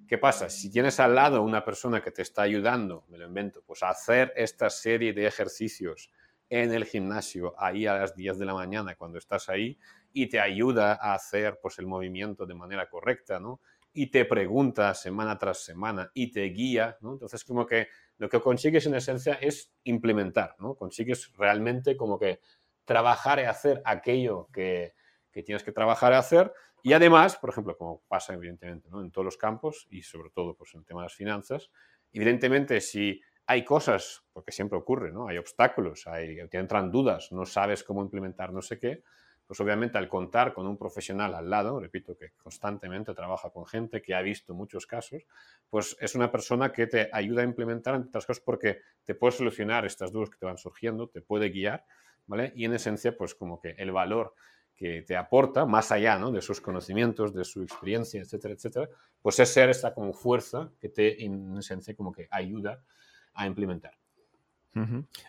¿Qué 0.07 0.19
pasa? 0.19 0.51
Si 0.51 0.71
tienes 0.71 1.01
al 1.01 1.15
lado 1.15 1.43
una 1.43 1.65
persona 1.65 2.03
que 2.03 2.11
te 2.11 2.23
está 2.23 2.43
ayudando, 2.43 3.05
me 3.09 3.17
lo 3.17 3.27
invento, 3.27 3.63
pues 3.67 3.83
a 3.83 3.89
hacer 3.89 4.33
esta 4.37 4.69
serie 4.69 5.15
de 5.15 5.27
ejercicios 5.27 6.11
en 6.51 6.75
el 6.75 6.85
gimnasio, 6.85 7.55
ahí 7.57 7.87
a 7.87 7.95
las 7.95 8.15
10 8.15 8.39
de 8.39 8.45
la 8.45 8.53
mañana, 8.53 8.95
cuando 8.97 9.17
estás 9.17 9.49
ahí, 9.49 9.79
y 10.13 10.29
te 10.29 10.41
ayuda 10.41 10.99
a 11.01 11.15
hacer 11.15 11.59
pues, 11.61 11.79
el 11.79 11.87
movimiento 11.87 12.45
de 12.45 12.55
manera 12.55 12.89
correcta, 12.89 13.41
¿no? 13.41 13.61
Y 13.95 14.09
te 14.09 14.27
pregunta 14.27 14.93
semana 14.93 15.39
tras 15.39 15.65
semana 15.65 16.11
y 16.13 16.31
te 16.31 16.43
guía, 16.45 16.99
¿no? 17.01 17.13
Entonces, 17.13 17.43
como 17.45 17.65
que 17.65 17.89
lo 18.19 18.29
que 18.29 18.41
consigues 18.41 18.85
en 18.87 18.95
esencia 18.97 19.35
es 19.35 19.73
implementar, 19.85 20.55
¿no? 20.59 20.75
Consigues 20.75 21.33
realmente 21.37 21.97
como 21.97 22.19
que 22.19 22.41
trabajar 22.85 23.39
y 23.39 23.45
hacer 23.45 23.81
aquello 23.85 24.49
que, 24.53 24.93
que 25.35 25.43
tienes 25.43 25.65
que 25.65 25.73
trabajar 25.73 26.13
a 26.13 26.19
hacer. 26.19 26.53
Y 26.83 26.93
además, 26.93 27.37
por 27.37 27.51
ejemplo, 27.51 27.77
como 27.77 28.03
pasa 28.07 28.35
evidentemente 28.35 28.89
en 28.89 29.11
todos 29.11 29.25
los 29.25 29.37
campos 29.37 29.87
y 29.91 30.03
sobre 30.03 30.31
todo 30.31 30.55
pues, 30.55 30.73
en 30.75 30.81
el 30.81 30.87
tema 30.87 31.01
de 31.01 31.07
las 31.07 31.15
finanzas, 31.15 31.71
evidentemente 32.13 32.81
si 32.81 33.21
hay 33.47 33.65
cosas, 33.65 34.23
porque 34.33 34.53
siempre 34.53 34.79
ocurre, 34.79 35.13
¿no? 35.13 35.27
hay 35.27 35.37
obstáculos, 35.37 36.07
hay, 36.07 36.49
te 36.49 36.59
entran 36.59 36.91
dudas, 36.91 37.33
no 37.33 37.45
sabes 37.45 37.83
cómo 37.83 38.01
implementar 38.01 38.53
no 38.53 38.63
sé 38.63 38.79
qué, 38.79 39.03
pues 39.47 39.61
obviamente 39.61 39.99
al 39.99 40.09
contar 40.09 40.55
con 40.55 40.67
un 40.67 40.79
profesional 40.79 41.35
al 41.35 41.51
lado, 41.51 41.79
repito 41.79 42.17
que 42.17 42.31
constantemente 42.43 43.13
trabaja 43.13 43.51
con 43.51 43.67
gente 43.67 44.01
que 44.01 44.15
ha 44.15 44.23
visto 44.23 44.55
muchos 44.55 44.87
casos, 44.87 45.27
pues 45.69 45.97
es 46.01 46.15
una 46.15 46.31
persona 46.31 46.73
que 46.73 46.87
te 46.87 47.11
ayuda 47.13 47.43
a 47.43 47.45
implementar 47.45 47.95
entre 47.97 48.09
otras 48.09 48.25
cosas 48.25 48.43
porque 48.43 48.81
te 49.05 49.15
puede 49.15 49.33
solucionar 49.33 49.85
estas 49.85 50.13
dudas 50.13 50.31
que 50.31 50.39
te 50.39 50.47
van 50.47 50.57
surgiendo, 50.57 51.09
te 51.09 51.21
puede 51.21 51.51
guiar, 51.51 51.85
¿vale? 52.27 52.53
Y 52.57 52.65
en 52.65 52.73
esencia, 52.73 53.17
pues 53.17 53.35
como 53.35 53.61
que 53.61 53.75
el 53.77 53.93
valor 53.93 54.35
que 54.75 55.03
te 55.03 55.17
aporta, 55.17 55.65
más 55.67 55.93
allá 55.93 56.19
¿no? 56.19 56.33
de 56.33 56.43
sus 56.43 56.61
conocimientos, 56.61 57.33
de 57.33 57.45
su 57.45 57.63
experiencia, 57.63 58.21
etcétera, 58.21 58.55
etcétera, 58.55 58.89
pues 59.23 59.39
es 59.39 59.49
ser 59.49 59.71
esta 59.71 59.95
como 59.95 60.13
fuerza 60.13 60.71
que 60.81 60.89
te, 60.89 61.25
en 61.25 61.57
esencia, 61.57 61.95
como 61.95 62.13
que 62.13 62.29
ayuda 62.31 62.83
a 63.35 63.47
implementar. 63.47 63.97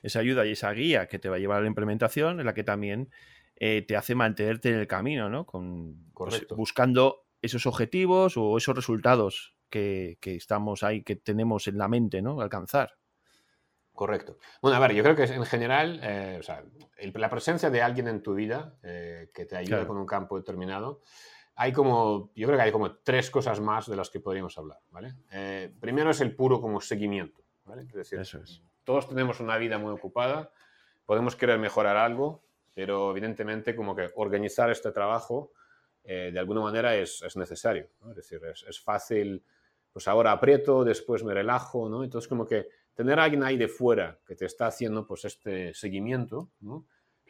Esa 0.02 0.20
ayuda 0.20 0.44
y 0.48 0.54
esa 0.54 0.72
guía 0.72 1.08
que 1.08 1.20
te 1.20 1.30
va 1.30 1.36
a 1.36 1.40
llevar 1.40 1.60
a 1.60 1.62
la 1.62 1.68
implementación 1.68 2.40
es 2.40 2.46
la 2.46 2.56
que 2.56 2.64
también 2.64 3.12
eh, 3.58 3.84
te 3.88 3.96
hace 3.96 4.16
mantenerte 4.16 4.70
en 4.70 4.80
el 4.80 4.88
camino, 4.88 5.30
¿no? 5.30 5.46
Con, 5.46 6.10
pues, 6.16 6.48
buscando 6.50 7.28
esos 7.44 7.68
objetivos 7.68 8.38
o 8.38 8.58
esos 8.58 8.76
resultados 8.76 9.56
que, 9.70 10.18
que, 10.20 10.36
estamos 10.36 10.82
ahí, 10.82 11.04
que 11.04 11.16
tenemos 11.16 11.68
en 11.68 11.78
la 11.78 11.88
mente, 11.88 12.24
¿no? 12.24 12.42
Alcanzar. 12.42 12.98
Correcto. 13.96 14.38
Bueno, 14.62 14.76
a 14.76 14.80
ver, 14.82 14.94
yo 14.94 15.02
creo 15.04 15.16
que 15.16 15.24
en 15.24 15.46
general, 15.46 16.00
eh, 16.04 16.38
o 16.40 16.44
sea, 16.44 16.64
la 17.02 17.30
presencia 17.30 17.70
de 17.70 17.82
alguien 17.82 18.10
en 18.10 18.22
tu 18.22 18.36
vida 18.36 18.76
eh, 18.84 19.32
que 19.34 19.46
te 19.46 19.56
ayuda 19.56 19.88
con 19.88 19.98
un 19.98 20.06
campo 20.06 20.38
determinado, 20.38 21.02
hay 21.56 21.72
como, 21.72 22.32
yo 22.36 22.46
creo 22.48 22.58
que 22.58 22.64
hay 22.64 22.72
como 22.74 22.98
tres 22.98 23.32
cosas 23.32 23.62
más 23.62 23.88
de 23.88 23.96
las 23.96 24.10
que 24.10 24.20
podríamos 24.20 24.58
hablar, 24.58 24.80
¿vale? 24.92 25.16
Eh, 25.32 25.74
primero 25.80 26.12
es 26.12 26.20
el 26.20 26.36
puro 26.36 26.60
como 26.60 26.82
seguimiento, 26.82 27.42
¿vale? 27.64 27.84
Es 27.84 27.94
decir, 27.94 28.20
Eso 28.20 28.40
es. 28.40 28.62
todos 28.84 29.08
tenemos 29.08 29.40
una 29.40 29.58
vida 29.58 29.78
muy 29.78 29.94
ocupada, 29.94 30.52
podemos 31.06 31.38
querer 31.38 31.58
mejorar 31.58 31.96
algo, 31.96 32.44
pero 32.74 33.12
evidentemente 33.12 33.78
como 33.78 33.96
que 33.96 34.12
organizar 34.16 34.70
este 34.70 34.92
trabajo 34.92 35.54
de 36.04 36.38
alguna 36.38 36.62
manera 36.62 36.96
es, 36.96 37.24
es 37.24 37.36
necesario, 37.36 37.90
¿no? 38.02 38.12
Es 38.12 38.18
decir, 38.18 38.40
es, 38.46 38.64
es 38.70 38.80
fácil, 38.80 39.44
pues 39.92 40.08
ahora 40.08 40.34
aprieto, 40.34 40.84
después 40.84 41.24
me 41.24 41.34
relajo, 41.34 41.90
¿no? 41.90 42.04
Entonces 42.04 42.28
como 42.28 42.46
que 42.46 42.68
tener 42.96 43.20
a 43.20 43.24
alguien 43.26 43.44
ahí 43.44 43.58
de 43.58 43.68
fuera 43.68 44.20
que 44.26 44.36
te 44.36 44.46
está 44.46 44.68
haciendo 44.68 45.06
pues 45.06 45.26
este 45.26 45.74
seguimiento, 45.74 46.50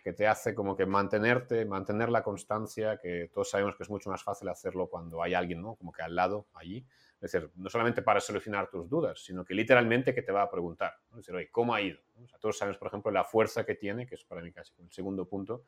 que 0.06 0.14
te 0.14 0.28
hace 0.28 0.54
como 0.54 0.78
que 0.78 0.86
mantenerte, 0.86 1.66
mantener 1.66 2.10
la 2.10 2.22
constancia, 2.22 3.00
que 3.02 3.30
todos 3.34 3.50
sabemos 3.50 3.76
que 3.76 3.82
es 3.82 3.90
mucho 3.90 4.12
más 4.12 4.24
fácil 4.24 4.48
hacerlo 4.50 4.88
cuando 4.88 5.24
hay 5.24 5.34
alguien, 5.34 5.64
¿no? 5.64 5.76
Como 5.76 5.92
que 5.92 6.04
al 6.04 6.16
lado, 6.16 6.48
allí. 6.54 6.86
Es 7.20 7.32
decir, 7.32 7.50
no 7.56 7.70
solamente 7.72 8.04
para 8.04 8.20
solucionar 8.20 8.70
tus 8.70 8.88
dudas, 8.88 9.24
sino 9.24 9.44
que 9.44 9.56
literalmente 9.56 10.14
que 10.14 10.22
te 10.22 10.32
va 10.32 10.44
a 10.44 10.52
preguntar, 10.52 10.94
Es 11.10 11.18
decir, 11.18 11.36
oye, 11.36 11.50
¿cómo 11.50 11.74
ha 11.74 11.82
ido? 11.82 12.00
todos 12.40 12.56
sabemos, 12.56 12.78
por 12.78 12.90
ejemplo, 12.90 13.12
la 13.12 13.24
fuerza 13.24 13.66
que 13.66 13.74
tiene, 13.74 14.06
que 14.06 14.14
es 14.14 14.24
para 14.24 14.44
mí 14.44 14.52
casi 14.52 14.74
el 14.80 14.92
segundo 14.92 15.28
punto, 15.28 15.64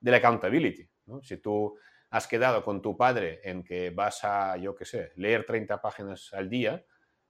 de 0.00 0.10
la 0.10 0.16
accountability, 0.16 0.88
Si 1.22 1.36
tú 1.36 1.78
has 2.10 2.26
quedado 2.26 2.64
con 2.64 2.82
tu 2.82 2.96
padre 2.96 3.40
en 3.44 3.62
que 3.62 3.90
vas 3.90 4.24
a, 4.24 4.56
yo 4.56 4.74
qué 4.74 4.84
sé, 4.84 5.12
leer 5.14 5.46
30 5.46 5.80
páginas 5.80 6.32
al 6.32 6.48
día, 6.50 6.84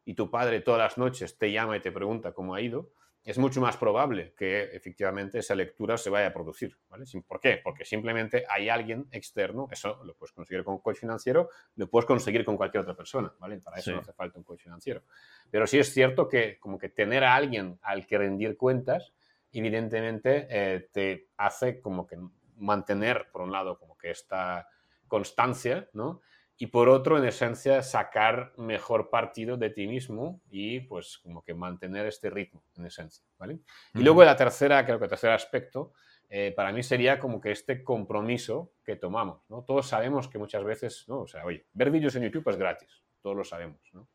y 0.06 0.14
tu 0.14 0.30
padre 0.30 0.60
todas 0.60 0.78
las 0.78 0.96
noches 0.96 1.36
te 1.36 1.52
llama 1.52 1.76
y 1.76 1.80
te 1.80 1.92
pregunta 1.92 2.32
cómo 2.32 2.54
ha 2.54 2.60
ido, 2.62 2.92
es 3.24 3.38
mucho 3.38 3.60
más 3.60 3.76
probable 3.76 4.34
que 4.38 4.62
efectivamente 4.72 5.40
esa 5.40 5.56
lectura 5.56 5.98
se 5.98 6.10
vaya 6.10 6.28
a 6.28 6.32
producir. 6.32 6.78
¿vale? 6.88 7.04
¿Por 7.26 7.40
qué? 7.40 7.60
Porque 7.62 7.84
simplemente 7.84 8.46
hay 8.48 8.68
alguien 8.68 9.08
externo, 9.10 9.66
eso 9.70 10.00
lo 10.04 10.14
puedes 10.14 10.32
conseguir 10.32 10.62
con 10.62 10.74
un 10.74 10.80
coach 10.80 10.98
financiero, 10.98 11.50
lo 11.74 11.90
puedes 11.90 12.06
conseguir 12.06 12.44
con 12.44 12.56
cualquier 12.56 12.82
otra 12.82 12.94
persona, 12.94 13.34
¿vale? 13.40 13.58
Para 13.58 13.78
eso 13.78 13.90
no 13.90 13.98
hace 13.98 14.12
falta 14.12 14.38
un 14.38 14.44
coach 14.44 14.62
financiero. 14.62 15.02
Pero 15.50 15.66
sí 15.66 15.76
es 15.76 15.92
cierto 15.92 16.28
que 16.28 16.56
como 16.60 16.78
que 16.78 16.88
tener 16.88 17.24
a 17.24 17.34
alguien 17.34 17.80
al 17.82 18.06
que 18.06 18.16
rendir 18.16 18.56
cuentas, 18.56 19.12
evidentemente 19.50 20.46
eh, 20.48 20.88
te 20.92 21.30
hace 21.36 21.80
como 21.80 22.06
que 22.06 22.16
mantener, 22.58 23.26
por 23.32 23.42
un 23.42 23.50
lado, 23.50 23.76
como 23.76 23.98
que 23.98 24.12
esta 24.12 24.68
constancia, 25.08 25.88
¿no? 25.94 26.20
Y 26.58 26.68
por 26.68 26.88
otro, 26.88 27.18
en 27.18 27.24
esencia, 27.24 27.82
sacar 27.82 28.52
mejor 28.56 29.10
partido 29.10 29.56
de 29.56 29.70
ti 29.70 29.86
mismo 29.86 30.40
y 30.48 30.80
pues 30.80 31.18
como 31.18 31.42
que 31.42 31.54
mantener 31.54 32.06
este 32.06 32.30
ritmo, 32.30 32.62
en 32.76 32.86
esencia, 32.86 33.26
¿vale? 33.38 33.60
Y 33.94 34.02
luego 34.02 34.24
la 34.24 34.36
tercera, 34.36 34.84
creo 34.86 34.98
que 34.98 35.04
el 35.04 35.10
tercer 35.10 35.30
aspecto, 35.30 35.92
eh, 36.28 36.52
para 36.56 36.72
mí 36.72 36.82
sería 36.82 37.18
como 37.18 37.40
que 37.40 37.52
este 37.52 37.84
compromiso 37.84 38.72
que 38.84 38.96
tomamos, 38.96 39.42
¿no? 39.48 39.64
Todos 39.64 39.86
sabemos 39.86 40.28
que 40.28 40.38
muchas 40.38 40.64
veces, 40.64 41.04
¿no? 41.08 41.20
O 41.20 41.26
sea, 41.26 41.44
oye, 41.44 41.66
ver 41.74 41.90
vídeos 41.90 42.16
en 42.16 42.22
YouTube 42.22 42.48
es 42.48 42.56
gratis, 42.56 43.04
todos 43.20 43.36
lo 43.36 43.44
sabemos, 43.44 43.80
¿no? 43.92 44.08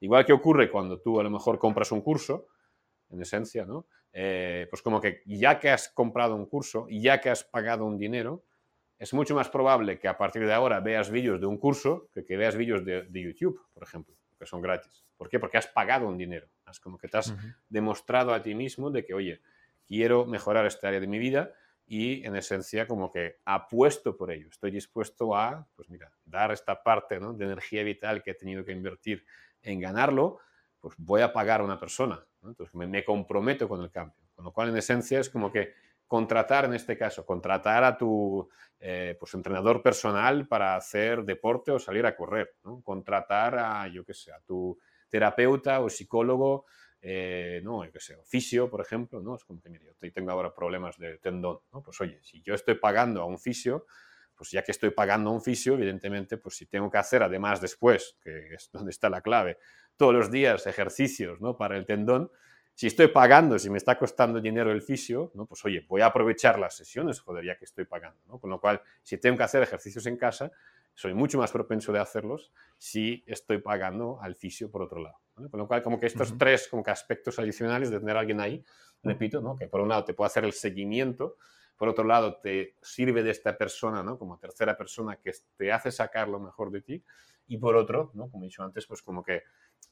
Igual 0.00 0.26
que 0.26 0.32
ocurre 0.32 0.70
cuando 0.70 1.00
tú 1.00 1.20
a 1.20 1.22
lo 1.22 1.30
mejor 1.30 1.58
compras 1.58 1.92
un 1.92 2.02
curso, 2.02 2.48
en 3.10 3.22
esencia, 3.22 3.64
¿no? 3.64 3.86
Eh, 4.12 4.66
pues 4.68 4.82
como 4.82 5.00
que 5.00 5.22
ya 5.26 5.58
que 5.58 5.70
has 5.70 5.88
comprado 5.88 6.34
un 6.34 6.46
curso, 6.46 6.86
ya 6.90 7.20
que 7.20 7.30
has 7.30 7.44
pagado 7.44 7.84
un 7.84 7.98
dinero, 7.98 8.44
es 8.98 9.12
mucho 9.12 9.34
más 9.34 9.48
probable 9.48 9.98
que 9.98 10.08
a 10.08 10.16
partir 10.16 10.46
de 10.46 10.52
ahora 10.52 10.80
veas 10.80 11.10
vídeos 11.10 11.40
de 11.40 11.46
un 11.46 11.58
curso 11.58 12.08
que 12.12 12.24
que 12.24 12.36
veas 12.36 12.56
vídeos 12.56 12.84
de, 12.84 13.06
YouTube, 13.12 13.60
por 13.72 13.82
ejemplo, 13.82 14.14
que 14.38 14.46
son 14.46 14.60
gratis. 14.60 15.04
¿Por 15.16 15.28
qué? 15.28 15.38
Porque 15.38 15.58
has 15.58 15.66
pagado 15.66 16.08
un 16.08 16.16
dinero. 16.16 16.48
Es 16.70 16.80
como 16.80 16.98
que 16.98 17.08
te 17.08 17.18
has 17.18 17.34
demostrado 17.68 18.32
a 18.32 18.42
ti 18.42 18.54
mismo 18.54 18.90
de 18.90 19.04
que, 19.04 19.14
oye, 19.14 19.40
quiero 19.86 20.26
mejorar 20.26 20.66
esta 20.66 20.88
área 20.88 21.00
de 21.00 21.06
mi 21.06 21.18
vida 21.18 21.52
y 21.86 22.24
en 22.24 22.34
esencia 22.36 22.86
como 22.86 23.10
que 23.10 23.40
apuesto 23.44 24.16
por 24.16 24.30
ello. 24.30 24.48
Estoy 24.50 24.70
dispuesto 24.70 25.36
a, 25.36 25.68
pues 25.76 25.88
mira, 25.90 26.10
dar 26.24 26.50
esta 26.52 26.82
parte 26.82 27.18
de 27.18 27.44
energía 27.44 27.82
vital 27.82 28.22
que 28.22 28.32
he 28.32 28.34
tenido 28.34 28.64
que 28.64 28.72
invertir 28.72 29.24
en 29.62 29.80
ganarlo, 29.80 30.38
pues 30.80 30.94
voy 30.98 31.20
a 31.22 31.32
pagar 31.32 31.60
a 31.60 31.64
una 31.64 31.78
persona. 31.78 32.24
Entonces 32.42 32.74
me, 32.74 32.86
me, 32.86 33.04
comprometo 33.04 33.68
con 33.68 33.82
el 33.82 33.90
cambio. 33.90 34.22
Con 34.34 34.44
lo 34.44 34.52
cual, 34.52 34.70
en 34.70 34.76
esencia, 34.76 35.20
es 35.20 35.30
como 35.30 35.52
que 35.52 35.74
contratar, 36.14 36.64
en 36.66 36.74
este 36.74 36.96
caso, 36.96 37.26
contratar 37.26 37.82
a 37.82 37.98
tu 37.98 38.48
eh, 38.78 39.16
pues, 39.18 39.34
entrenador 39.34 39.82
personal 39.82 40.46
para 40.46 40.76
hacer 40.76 41.24
deporte 41.24 41.72
o 41.72 41.80
salir 41.80 42.06
a 42.06 42.14
correr. 42.14 42.54
¿no? 42.62 42.80
Contratar 42.82 43.58
a, 43.58 43.88
yo 43.88 44.04
qué 44.04 44.14
sé, 44.14 44.30
a 44.30 44.38
tu 44.38 44.78
terapeuta 45.08 45.80
o 45.80 45.90
psicólogo, 45.90 46.66
eh, 47.02 47.60
no, 47.64 47.84
yo 47.84 47.90
qué 47.90 47.98
sé, 47.98 48.16
fisio, 48.24 48.70
por 48.70 48.80
ejemplo, 48.80 49.20
¿no? 49.20 49.34
Es 49.34 49.44
como 49.44 49.60
que, 49.60 49.70
mire, 49.70 49.86
yo 49.86 50.12
tengo 50.12 50.30
ahora 50.30 50.54
problemas 50.54 50.96
de 50.98 51.18
tendón, 51.18 51.58
¿no? 51.72 51.82
Pues 51.82 52.00
oye, 52.00 52.20
si 52.22 52.40
yo 52.42 52.54
estoy 52.54 52.76
pagando 52.76 53.20
a 53.20 53.24
un 53.24 53.40
fisio, 53.40 53.86
pues 54.36 54.52
ya 54.52 54.62
que 54.62 54.70
estoy 54.70 54.90
pagando 54.90 55.30
a 55.30 55.32
un 55.32 55.42
fisio, 55.42 55.74
evidentemente, 55.74 56.36
pues 56.36 56.54
si 56.56 56.66
tengo 56.66 56.92
que 56.92 56.98
hacer 56.98 57.24
además 57.24 57.60
después, 57.60 58.16
que 58.22 58.54
es 58.54 58.70
donde 58.72 58.92
está 58.92 59.10
la 59.10 59.20
clave, 59.20 59.58
todos 59.96 60.14
los 60.14 60.30
días 60.30 60.68
ejercicios, 60.68 61.40
¿no? 61.40 61.56
Para 61.56 61.76
el 61.76 61.86
tendón, 61.86 62.30
si 62.74 62.88
estoy 62.88 63.08
pagando, 63.08 63.58
si 63.58 63.70
me 63.70 63.78
está 63.78 63.96
costando 63.96 64.40
dinero 64.40 64.72
el 64.72 64.82
fisio, 64.82 65.30
¿no? 65.34 65.46
pues 65.46 65.64
oye, 65.64 65.84
voy 65.88 66.00
a 66.00 66.06
aprovechar 66.06 66.58
las 66.58 66.76
sesiones, 66.76 67.20
joder, 67.20 67.44
ya 67.44 67.56
que 67.56 67.64
estoy 67.64 67.84
pagando. 67.84 68.20
¿no? 68.26 68.38
Con 68.38 68.50
lo 68.50 68.60
cual, 68.60 68.82
si 69.02 69.16
tengo 69.18 69.36
que 69.36 69.44
hacer 69.44 69.62
ejercicios 69.62 70.06
en 70.06 70.16
casa, 70.16 70.50
soy 70.92 71.14
mucho 71.14 71.38
más 71.38 71.52
propenso 71.52 71.92
de 71.92 72.00
hacerlos 72.00 72.52
si 72.78 73.22
estoy 73.26 73.58
pagando 73.58 74.18
al 74.20 74.34
fisio 74.34 74.70
por 74.70 74.82
otro 74.82 75.00
lado. 75.00 75.18
Con 75.34 75.58
lo 75.58 75.66
cual, 75.66 75.82
como 75.82 75.98
que 75.98 76.06
estos 76.06 76.36
tres 76.36 76.68
como 76.68 76.82
que 76.82 76.90
aspectos 76.90 77.38
adicionales 77.38 77.90
de 77.90 77.98
tener 77.98 78.16
a 78.16 78.20
alguien 78.20 78.40
ahí, 78.40 78.64
repito, 79.02 79.40
¿no? 79.40 79.56
que 79.56 79.68
por 79.68 79.80
un 79.80 79.88
lado 79.88 80.04
te 80.04 80.14
puede 80.14 80.26
hacer 80.26 80.44
el 80.44 80.52
seguimiento, 80.52 81.36
por 81.76 81.88
otro 81.88 82.04
lado 82.04 82.38
te 82.38 82.76
sirve 82.82 83.22
de 83.22 83.30
esta 83.30 83.56
persona 83.56 84.02
¿no? 84.02 84.18
como 84.18 84.38
tercera 84.38 84.76
persona 84.76 85.16
que 85.16 85.32
te 85.56 85.72
hace 85.72 85.90
sacar 85.90 86.28
lo 86.28 86.38
mejor 86.40 86.70
de 86.70 86.82
ti, 86.82 87.04
y 87.46 87.58
por 87.58 87.76
otro, 87.76 88.10
¿no? 88.14 88.30
como 88.30 88.44
he 88.44 88.46
dicho 88.46 88.62
antes, 88.62 88.86
pues 88.86 89.02
como 89.02 89.22
que 89.22 89.42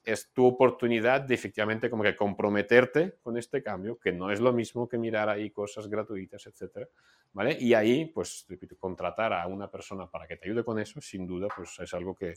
es 0.04 0.32
tu 0.32 0.46
oportunidad 0.46 1.20
de 1.22 1.34
efectivamente 1.34 1.90
como 1.90 2.02
que 2.02 2.16
comprometerte 2.16 3.18
con 3.22 3.36
este 3.36 3.62
cambio, 3.62 3.98
que 3.98 4.12
no 4.12 4.30
es 4.30 4.40
lo 4.40 4.52
mismo 4.52 4.88
que 4.88 4.98
mirar 4.98 5.28
ahí 5.28 5.50
cosas 5.50 5.88
gratuitas, 5.88 6.46
etcétera, 6.46 6.88
¿vale? 7.32 7.56
Y 7.60 7.74
ahí, 7.74 8.06
pues, 8.06 8.44
repito, 8.48 8.76
contratar 8.76 9.32
a 9.32 9.46
una 9.46 9.70
persona 9.70 10.10
para 10.10 10.26
que 10.26 10.36
te 10.36 10.48
ayude 10.48 10.64
con 10.64 10.78
eso, 10.78 11.00
sin 11.00 11.26
duda, 11.26 11.48
pues 11.54 11.78
es 11.78 11.94
algo 11.94 12.14
que 12.14 12.34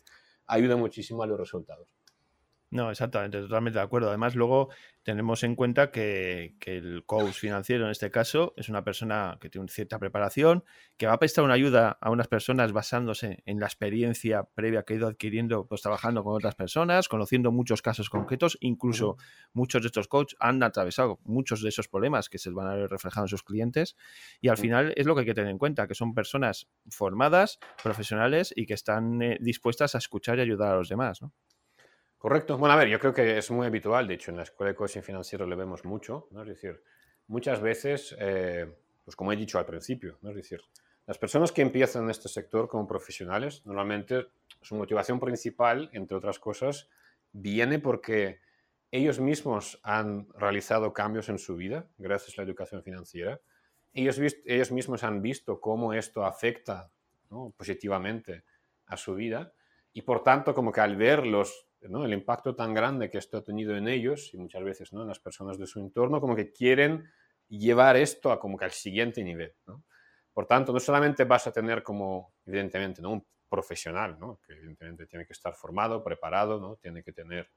ayuda 0.48 0.76
muchísimo 0.76 1.24
a 1.24 1.28
los 1.28 1.40
resultados. 1.40 1.96
No, 2.72 2.90
exactamente, 2.90 3.40
totalmente 3.40 3.80
de 3.80 3.86
acuerdo. 3.86 4.10
Además, 4.10 4.36
luego 4.36 4.70
tenemos 5.04 5.44
en 5.44 5.56
cuenta 5.56 5.92
que, 5.92 6.56
el 6.66 7.06
coach 7.06 7.34
financiero 7.34 7.86
en 7.86 7.92
este 7.92 8.10
caso 8.10 8.54
es 8.58 8.70
una 8.70 8.84
persona 8.84 9.38
que 9.40 9.50
tiene 9.50 9.68
cierta 9.68 10.00
preparación, 10.00 10.64
que 10.98 11.06
va 11.06 11.14
a 11.14 11.20
prestar 11.20 11.46
una 11.46 11.54
ayuda 11.54 11.98
a 12.02 12.10
unas 12.10 12.28
personas 12.28 12.74
basándose 12.74 13.44
en 13.46 13.60
la 13.60 13.68
experiencia 13.68 14.44
previa 14.56 14.84
que 14.84 14.94
ha 14.94 14.98
ido 14.98 15.08
adquiriendo, 15.08 15.68
pues 15.68 15.84
trabajando 15.84 16.24
con 16.24 16.34
otras 16.36 16.56
personas, 16.56 17.08
conociendo 17.08 17.52
muchos 17.52 17.84
casos 17.84 18.10
concretos, 18.10 18.58
incluso 18.62 19.18
muchos 19.54 19.84
de 19.84 19.88
estos 19.88 20.08
coaches 20.08 20.36
han 20.40 20.64
atravesado 20.64 21.20
muchos 21.24 21.62
de 21.62 21.70
esos 21.70 21.88
problemas 21.88 22.30
que 22.30 22.40
se 22.40 22.50
van 22.50 22.68
a 22.68 22.76
ver 22.76 22.90
reflejados 22.90 23.32
en 23.32 23.38
sus 23.38 23.44
clientes 23.44 23.96
y 24.42 24.50
al 24.50 24.58
final 24.58 24.92
es 24.98 25.06
lo 25.06 25.14
que 25.14 25.22
hay 25.22 25.28
que 25.28 25.36
tener 25.36 25.52
en 25.52 25.60
cuenta, 25.60 25.88
que 25.88 25.96
son 25.96 26.16
personas 26.16 26.68
formadas, 26.90 27.60
profesionales 27.84 28.52
y 28.56 28.66
que 28.66 28.74
están 28.74 29.22
eh, 29.22 29.38
dispuestas 29.40 29.94
a 29.94 30.00
escuchar 30.00 30.40
y 30.40 30.42
ayudar 30.42 30.74
a 30.74 30.78
los 30.78 30.90
demás, 30.90 31.22
¿no? 31.22 31.32
Correcto. 32.18 32.58
Bueno, 32.58 32.74
a 32.74 32.78
ver, 32.78 32.88
yo 32.88 33.00
creo 33.00 33.14
que 33.14 33.38
es 33.38 33.52
muy 33.52 33.68
habitual, 33.68 34.08
de 34.08 34.16
hecho, 34.16 34.32
en 34.32 34.38
la 34.38 34.44
escuela 34.44 34.72
de 34.72 34.76
coaching 34.76 35.02
financiero 35.02 35.46
le 35.46 35.56
vemos 35.56 35.86
mucho, 35.86 36.28
¿no? 36.32 36.42
Es 36.42 36.48
decir, 36.48 36.82
muchas 37.28 37.62
veces, 37.62 38.16
eh, 38.20 38.72
pues 39.04 39.16
como 39.16 39.32
he 39.32 39.36
dicho 39.36 39.60
al 39.60 39.66
principio, 39.66 40.18
¿no? 40.22 40.32
Es 40.32 40.36
decir, 40.38 40.62
las 41.06 41.20
personas 41.20 41.52
que 41.52 41.62
empiezan 41.62 42.06
en 42.06 42.10
este 42.10 42.30
sector 42.30 42.68
como 42.68 42.88
profesionales, 42.88 43.64
normalmente 43.66 44.28
su 44.62 44.76
motivación 44.76 45.20
principal, 45.20 45.90
entre 45.94 46.18
otras 46.18 46.40
cosas, 46.40 46.90
viene 47.32 47.78
porque 47.78 48.40
ellos 48.90 49.20
mismos 49.20 49.80
han 49.84 50.28
realizado 50.34 50.94
cambios 50.94 51.30
en 51.30 51.38
su 51.38 51.56
vida 51.56 51.88
gracias 51.98 52.38
a 52.38 52.42
la 52.42 52.48
educación 52.48 52.82
financiera. 52.82 53.40
Ellos, 53.94 54.20
ellos 54.46 54.72
mismos 54.72 55.04
han 55.04 55.22
visto 55.22 55.60
cómo 55.60 55.94
esto 55.94 56.26
afecta 56.26 56.92
positivamente 57.58 58.44
a 58.88 58.98
su 58.98 59.16
vida 59.16 59.54
y 59.94 60.02
por 60.02 60.24
tanto 60.24 60.54
como 60.54 60.72
que 60.72 60.82
al 60.82 60.96
ver 60.96 61.26
los 61.26 61.65
el 61.86 62.14
impacto 62.14 62.56
tan 62.56 62.74
grande 62.74 63.10
que 63.10 63.18
esto 63.18 63.38
ha 63.38 63.44
tenido 63.44 63.76
en 63.76 63.88
ellos 63.88 64.34
y 64.34 64.38
muchas 64.38 64.64
veces 64.64 64.94
¿no? 64.94 65.02
en 65.04 65.08
las 65.08 65.20
personas 65.20 65.58
de 65.58 65.68
su 65.68 65.80
entorno, 65.80 66.20
como 66.20 66.36
que 66.36 66.52
quieren 66.52 67.10
llevar 67.48 67.96
esto 67.96 68.32
a 68.32 68.40
como 68.40 68.58
que 68.58 68.66
al 68.66 68.72
siguiente 68.72 69.24
nivel. 69.24 69.54
Por 70.34 70.46
tanto, 70.46 70.74
no 70.74 70.80
solamente 70.80 71.24
vas 71.24 71.48
a 71.48 71.52
tener 71.52 71.84
como, 71.84 72.34
evidentemente, 72.46 73.02
¿no? 73.02 73.12
un 73.12 73.28
profesional, 73.48 74.18
que 74.46 74.54
evidentemente 74.54 75.06
tiene 75.06 75.26
que 75.26 75.34
estar 75.34 75.54
formado, 75.54 76.04
preparado, 76.04 76.60
¿no? 76.60 76.76
tiene 76.76 77.04
que 77.04 77.14
tener 77.14 77.50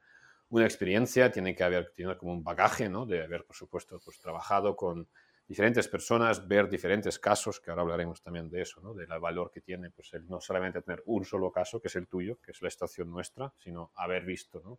una 0.51 0.65
experiencia, 0.65 1.31
tiene 1.31 1.55
que 1.55 1.65
haber 1.65 1.93
tener 1.93 2.17
como 2.17 2.33
un 2.33 2.45
bagaje 2.45 2.89
¿no? 2.89 3.07
de 3.07 3.23
haber, 3.23 3.45
por 3.45 3.57
supuesto, 3.57 4.01
pues, 4.05 4.21
trabajado 4.21 4.77
con 4.77 5.09
diferentes 5.49 5.89
personas, 5.89 6.47
ver 6.47 6.69
diferentes 6.69 7.19
casos, 7.19 7.59
que 7.59 7.71
ahora 7.71 7.83
hablaremos 7.83 8.23
también 8.23 8.51
de 8.51 8.61
eso, 8.61 8.83
¿no? 8.83 8.93
del 8.93 9.09
valor 9.19 9.51
que 9.51 9.63
tiene 9.63 9.91
pues, 9.91 10.13
el 10.13 10.29
no 10.29 10.43
solamente 10.43 10.83
tener 10.83 11.03
un 11.07 11.25
solo 11.25 11.51
caso, 11.51 11.81
que 11.81 11.89
es 11.89 11.97
el 11.97 12.07
tuyo, 12.07 12.39
que 12.45 12.53
es 12.53 12.61
la 12.61 12.69
estación 12.69 13.11
nuestra, 13.11 13.53
sino 13.57 13.91
haber 13.97 14.27
visto 14.27 14.61
¿no? 14.63 14.79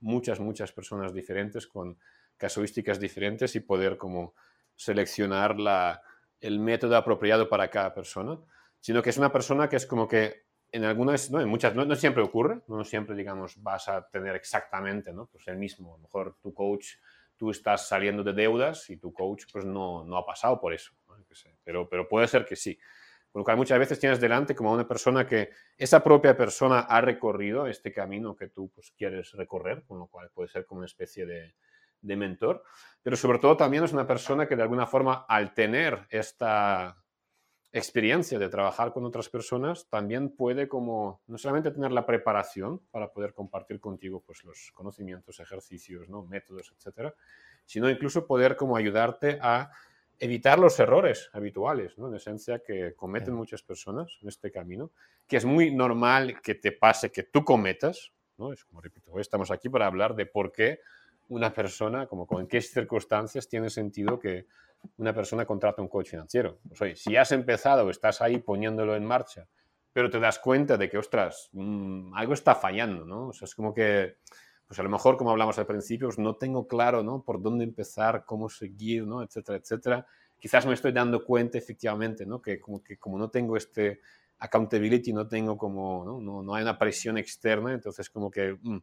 muchas, 0.00 0.40
muchas 0.40 0.72
personas 0.72 1.14
diferentes 1.14 1.66
con 1.66 1.98
casuísticas 2.36 3.00
diferentes 3.00 3.56
y 3.56 3.60
poder 3.60 3.96
como 3.96 4.34
seleccionar 4.76 5.58
la, 5.58 6.02
el 6.38 6.60
método 6.60 6.96
apropiado 6.96 7.48
para 7.48 7.70
cada 7.70 7.94
persona, 7.94 8.38
sino 8.80 9.02
que 9.02 9.08
es 9.08 9.16
una 9.16 9.32
persona 9.32 9.70
que 9.70 9.76
es 9.76 9.86
como 9.86 10.06
que 10.06 10.44
en 10.70 10.84
algunas, 10.84 11.30
no, 11.30 11.40
en 11.40 11.48
muchas, 11.48 11.74
no, 11.74 11.86
no 11.86 11.94
siempre 11.94 12.22
ocurre, 12.22 12.60
no 12.66 12.84
siempre, 12.84 13.16
digamos, 13.16 13.62
vas 13.62 13.88
a 13.88 14.06
tener 14.08 14.34
exactamente 14.34 15.14
¿no? 15.14 15.26
pues 15.26 15.48
el 15.48 15.56
mismo, 15.56 15.94
a 15.94 15.96
lo 15.96 16.02
mejor 16.02 16.36
tu 16.42 16.52
coach 16.52 16.88
estás 17.50 17.88
saliendo 17.88 18.22
de 18.22 18.32
deudas 18.32 18.88
y 18.90 18.96
tu 18.96 19.12
coach 19.12 19.44
pues 19.52 19.64
no, 19.64 20.04
no 20.04 20.16
ha 20.16 20.26
pasado 20.26 20.60
por 20.60 20.72
eso. 20.72 20.92
Pero, 21.62 21.88
pero 21.88 22.08
puede 22.08 22.28
ser 22.28 22.44
que 22.44 22.56
sí. 22.56 22.78
Cual 23.32 23.56
muchas 23.56 23.80
veces 23.80 23.98
tienes 23.98 24.20
delante 24.20 24.54
como 24.54 24.72
una 24.72 24.86
persona 24.86 25.26
que 25.26 25.50
esa 25.76 26.04
propia 26.04 26.36
persona 26.36 26.80
ha 26.80 27.00
recorrido 27.00 27.66
este 27.66 27.92
camino 27.92 28.36
que 28.36 28.48
tú 28.48 28.70
pues, 28.72 28.92
quieres 28.96 29.32
recorrer, 29.32 29.82
con 29.84 29.98
lo 29.98 30.06
cual 30.06 30.30
puede 30.32 30.48
ser 30.48 30.64
como 30.64 30.78
una 30.78 30.86
especie 30.86 31.26
de, 31.26 31.56
de 32.00 32.16
mentor, 32.16 32.62
pero 33.02 33.16
sobre 33.16 33.40
todo 33.40 33.56
también 33.56 33.82
es 33.82 33.92
una 33.92 34.06
persona 34.06 34.46
que 34.46 34.54
de 34.54 34.62
alguna 34.62 34.86
forma 34.86 35.24
al 35.28 35.52
tener 35.52 36.06
esta 36.10 37.03
experiencia 37.74 38.38
de 38.38 38.48
trabajar 38.48 38.92
con 38.92 39.04
otras 39.04 39.28
personas, 39.28 39.88
también 39.88 40.30
puede 40.30 40.68
como 40.68 41.20
no 41.26 41.36
solamente 41.38 41.72
tener 41.72 41.90
la 41.90 42.06
preparación 42.06 42.78
para 42.92 43.12
poder 43.12 43.34
compartir 43.34 43.80
contigo 43.80 44.22
pues 44.24 44.44
los 44.44 44.70
conocimientos, 44.72 45.40
ejercicios, 45.40 46.08
¿no? 46.08 46.22
métodos, 46.22 46.72
etcétera, 46.76 47.12
sino 47.64 47.90
incluso 47.90 48.28
poder 48.28 48.54
como 48.54 48.76
ayudarte 48.76 49.40
a 49.42 49.72
evitar 50.20 50.60
los 50.60 50.78
errores 50.78 51.30
habituales, 51.32 51.98
¿no? 51.98 52.06
en 52.06 52.14
esencia 52.14 52.60
que 52.60 52.94
cometen 52.94 53.34
muchas 53.34 53.64
personas 53.64 54.18
en 54.22 54.28
este 54.28 54.52
camino, 54.52 54.92
que 55.26 55.36
es 55.36 55.44
muy 55.44 55.74
normal 55.74 56.40
que 56.42 56.54
te 56.54 56.70
pase 56.70 57.10
que 57.10 57.24
tú 57.24 57.44
cometas, 57.44 58.12
¿no? 58.38 58.52
Es 58.52 58.64
como 58.64 58.80
repito, 58.82 59.10
hoy 59.10 59.20
estamos 59.20 59.50
aquí 59.50 59.68
para 59.68 59.86
hablar 59.86 60.14
de 60.14 60.26
por 60.26 60.52
qué 60.52 60.78
una 61.28 61.52
persona, 61.52 62.06
como 62.06 62.28
en 62.38 62.46
qué 62.46 62.60
circunstancias 62.60 63.48
tiene 63.48 63.68
sentido 63.68 64.20
que 64.20 64.46
una 64.96 65.14
persona 65.14 65.44
contrata 65.44 65.82
un 65.82 65.88
coach 65.88 66.10
financiero. 66.10 66.58
Pues, 66.76 67.02
si 67.02 67.16
has 67.16 67.32
empezado, 67.32 67.88
estás 67.90 68.20
ahí 68.20 68.38
poniéndolo 68.38 68.96
en 68.96 69.04
marcha, 69.04 69.48
pero 69.92 70.10
te 70.10 70.18
das 70.18 70.38
cuenta 70.38 70.76
de 70.76 70.88
que, 70.88 70.98
ostras, 70.98 71.48
mm, 71.52 72.14
algo 72.14 72.34
está 72.34 72.54
fallando, 72.54 73.04
¿no? 73.04 73.28
O 73.28 73.32
sea, 73.32 73.46
es 73.46 73.54
como 73.54 73.72
que, 73.72 74.16
pues 74.66 74.78
a 74.78 74.82
lo 74.82 74.88
mejor, 74.88 75.16
como 75.16 75.30
hablamos 75.30 75.58
al 75.58 75.66
principio, 75.66 76.08
pues 76.08 76.18
no 76.18 76.36
tengo 76.36 76.66
claro, 76.66 77.02
¿no? 77.02 77.22
Por 77.22 77.40
dónde 77.40 77.64
empezar, 77.64 78.24
cómo 78.24 78.48
seguir, 78.48 79.06
¿no? 79.06 79.22
Etcétera, 79.22 79.58
etcétera. 79.58 80.06
Quizás 80.38 80.66
me 80.66 80.74
estoy 80.74 80.92
dando 80.92 81.24
cuenta, 81.24 81.58
efectivamente, 81.58 82.26
¿no? 82.26 82.42
Que 82.42 82.58
como, 82.58 82.82
que 82.82 82.98
como 82.98 83.18
no 83.18 83.30
tengo 83.30 83.56
este 83.56 84.00
accountability, 84.38 85.12
no 85.12 85.28
tengo 85.28 85.56
como. 85.56 86.20
No, 86.20 86.42
no 86.42 86.54
hay 86.54 86.62
una 86.62 86.78
presión 86.78 87.18
externa, 87.18 87.72
entonces 87.72 88.10
como 88.10 88.30
que... 88.30 88.58
Mm, 88.60 88.78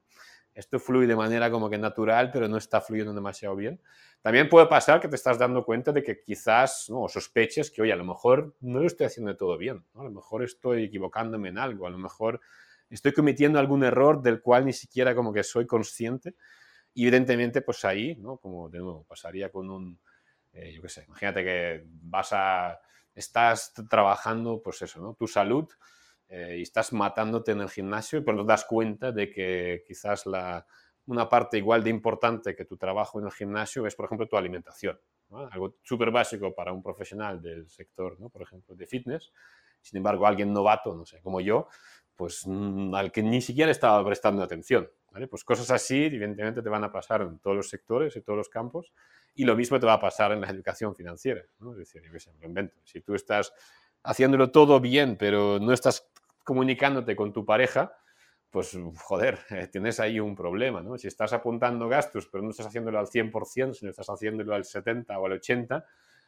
esto 0.53 0.79
fluye 0.79 1.07
de 1.07 1.15
manera 1.15 1.49
como 1.49 1.69
que 1.69 1.77
natural, 1.77 2.29
pero 2.31 2.47
no 2.47 2.57
está 2.57 2.81
fluyendo 2.81 3.13
demasiado 3.13 3.55
bien. 3.55 3.81
También 4.21 4.49
puede 4.49 4.67
pasar 4.67 4.99
que 4.99 5.07
te 5.07 5.15
estás 5.15 5.39
dando 5.39 5.63
cuenta 5.63 5.91
de 5.91 6.03
que 6.03 6.21
quizás, 6.21 6.87
¿no? 6.89 7.03
o 7.03 7.09
sospeches 7.09 7.71
que, 7.71 7.81
oye, 7.81 7.93
a 7.93 7.95
lo 7.95 8.05
mejor 8.05 8.55
no 8.59 8.79
lo 8.79 8.87
estoy 8.87 9.07
haciendo 9.07 9.35
todo 9.35 9.57
bien, 9.57 9.83
a 9.95 10.03
lo 10.03 10.11
mejor 10.11 10.43
estoy 10.43 10.83
equivocándome 10.83 11.49
en 11.49 11.57
algo, 11.57 11.87
a 11.87 11.89
lo 11.89 11.97
mejor 11.97 12.41
estoy 12.89 13.13
cometiendo 13.13 13.59
algún 13.59 13.83
error 13.83 14.21
del 14.21 14.41
cual 14.41 14.65
ni 14.65 14.73
siquiera 14.73 15.15
como 15.15 15.33
que 15.33 15.43
soy 15.43 15.65
consciente. 15.65 16.35
Y 16.93 17.03
evidentemente, 17.03 17.61
pues 17.61 17.85
ahí, 17.85 18.17
¿no? 18.17 18.37
Como 18.37 18.69
de 18.69 18.79
nuevo, 18.79 19.05
pasaría 19.05 19.49
con 19.49 19.69
un, 19.69 19.97
eh, 20.51 20.73
yo 20.73 20.81
qué 20.81 20.89
sé, 20.89 21.05
imagínate 21.07 21.43
que 21.43 21.85
vas 21.85 22.33
a, 22.33 22.81
estás 23.15 23.73
trabajando, 23.89 24.61
pues 24.61 24.81
eso, 24.81 25.01
¿no? 25.01 25.13
Tu 25.13 25.27
salud 25.27 25.69
eh, 26.33 26.55
y 26.59 26.61
estás 26.61 26.93
matándote 26.93 27.51
en 27.51 27.59
el 27.59 27.69
gimnasio 27.69 28.17
y 28.17 28.21
pronto 28.21 28.43
te 28.43 28.47
das 28.47 28.63
cuenta 28.63 29.11
de 29.11 29.29
que 29.29 29.83
quizás 29.85 30.25
la, 30.25 30.65
una 31.07 31.27
parte 31.27 31.57
igual 31.57 31.83
de 31.83 31.89
importante 31.89 32.55
que 32.55 32.63
tu 32.63 32.77
trabajo 32.77 33.19
en 33.19 33.25
el 33.25 33.33
gimnasio 33.33 33.85
es, 33.85 33.95
por 33.95 34.05
ejemplo, 34.05 34.29
tu 34.29 34.37
alimentación. 34.37 34.97
Algo 35.29 35.75
súper 35.83 36.09
básico 36.09 36.55
para 36.55 36.71
un 36.71 36.81
profesional 36.81 37.41
del 37.41 37.69
sector, 37.69 38.17
¿no? 38.17 38.29
por 38.29 38.43
ejemplo, 38.43 38.75
de 38.75 38.87
fitness. 38.87 39.33
Sin 39.81 39.97
embargo, 39.97 40.25
alguien 40.25 40.53
novato, 40.53 40.95
no 40.95 41.05
sé, 41.05 41.21
como 41.21 41.41
yo, 41.41 41.67
pues 42.15 42.43
mm, 42.45 42.95
al 42.95 43.11
que 43.11 43.23
ni 43.23 43.41
siquiera 43.41 43.69
estaba 43.69 44.01
prestando 44.05 44.41
atención. 44.41 44.89
¿vale? 45.11 45.27
Pues 45.27 45.43
cosas 45.43 45.69
así, 45.69 46.05
evidentemente, 46.05 46.61
te 46.61 46.69
van 46.69 46.85
a 46.85 46.91
pasar 46.93 47.23
en 47.23 47.39
todos 47.39 47.57
los 47.57 47.69
sectores 47.69 48.15
y 48.15 48.21
todos 48.21 48.37
los 48.37 48.47
campos, 48.47 48.93
y 49.35 49.43
lo 49.43 49.57
mismo 49.57 49.79
te 49.81 49.85
va 49.85 49.93
a 49.93 49.99
pasar 49.99 50.31
en 50.31 50.39
la 50.39 50.49
educación 50.49 50.95
financiera, 50.95 51.41
¿no? 51.59 51.71
Es 51.71 51.79
decir, 51.79 52.01
yo 52.03 52.31
me 52.39 52.45
invento. 52.45 52.77
Si 52.83 53.01
tú 53.01 53.15
estás 53.15 53.53
haciéndolo 54.03 54.51
todo 54.51 54.79
bien, 54.79 55.15
pero 55.17 55.59
no 55.59 55.73
estás 55.73 56.10
comunicándote 56.43 57.15
con 57.15 57.33
tu 57.33 57.45
pareja, 57.45 57.93
pues 58.49 58.77
joder, 58.97 59.39
tienes 59.71 59.99
ahí 59.99 60.19
un 60.19 60.35
problema, 60.35 60.81
¿no? 60.81 60.97
Si 60.97 61.07
estás 61.07 61.33
apuntando 61.33 61.87
gastos, 61.87 62.27
pero 62.27 62.43
no 62.43 62.51
estás 62.51 62.67
haciéndolo 62.67 62.99
al 62.99 63.07
100%, 63.07 63.73
sino 63.73 63.89
estás 63.89 64.09
haciéndolo 64.09 64.53
al 64.53 64.65
70 64.65 65.17
o 65.17 65.25
al 65.25 65.31
80, 65.33 65.85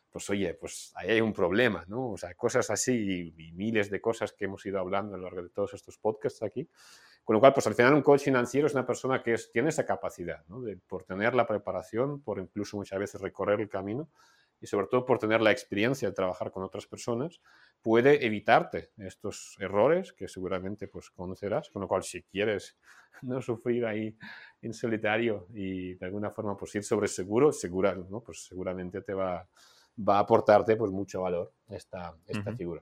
pues 0.09 0.29
oye, 0.29 0.53
pues 0.53 0.93
ahí 0.95 1.09
hay 1.09 1.21
un 1.21 1.33
problema, 1.33 1.83
¿no? 1.87 2.11
O 2.11 2.17
sea, 2.17 2.33
cosas 2.35 2.69
así 2.69 3.33
y, 3.37 3.51
miles 3.53 3.89
de 3.89 3.99
cosas 3.99 4.31
que 4.31 4.45
hemos 4.45 4.65
ido 4.65 4.79
hablando 4.79 5.15
a 5.15 5.17
lo 5.17 5.23
largo 5.23 5.43
de 5.43 5.49
todos 5.49 5.73
estos 5.73 5.97
podcasts 5.97 6.43
aquí. 6.43 6.69
Con 7.23 7.35
lo 7.35 7.39
cual, 7.39 7.53
pues 7.53 7.65
al 7.67 7.73
final 7.73 7.93
un 7.93 8.01
coach 8.01 8.21
financiero 8.21 8.67
es 8.67 8.73
una 8.73 8.85
persona 8.85 9.23
que 9.23 9.35
tiene 9.51 9.69
esa 9.69 9.85
capacidad, 9.85 10.45
¿no? 10.47 10.61
De, 10.61 10.77
por 10.77 11.03
tener 11.03 11.33
la 11.33 11.47
preparación, 11.47 12.21
por 12.21 12.39
incluso 12.39 12.77
muchas 12.77 12.99
veces 12.99 13.21
recorrer 13.21 13.59
el 13.59 13.69
camino 13.69 14.09
y 14.63 14.67
sobre 14.67 14.87
todo 14.87 15.05
por 15.05 15.19
tener 15.19 15.41
la 15.41 15.51
experiencia 15.51 16.07
de 16.07 16.15
trabajar 16.15 16.49
con 16.49 16.63
otras 16.63 16.87
personas, 16.87 17.41
puede 17.81 18.25
evitarte 18.25 18.91
estos 18.97 19.57
errores 19.59 20.13
que 20.13 20.29
seguramente 20.29 20.87
pues 20.87 21.09
conocerás, 21.09 21.69
con 21.69 21.81
lo 21.81 21.87
cual 21.89 22.03
si 22.03 22.23
quieres 22.23 22.77
no 23.23 23.41
sufrir 23.41 23.85
ahí 23.85 24.17
en 24.61 24.73
solitario 24.73 25.47
y 25.53 25.95
de 25.95 26.05
alguna 26.05 26.31
forma 26.31 26.55
pues 26.55 26.73
ir 26.75 26.83
sobre 26.85 27.09
seguro, 27.09 27.51
segura, 27.51 27.93
¿no? 27.93 28.21
pues 28.21 28.45
seguramente 28.45 29.01
te 29.01 29.13
va, 29.13 29.45
va 29.99 30.15
a 30.15 30.19
aportarte 30.19 30.77
pues 30.77 30.91
mucho 30.91 31.21
valor 31.23 31.51
esta, 31.69 32.15
esta 32.25 32.53
figura. 32.55 32.81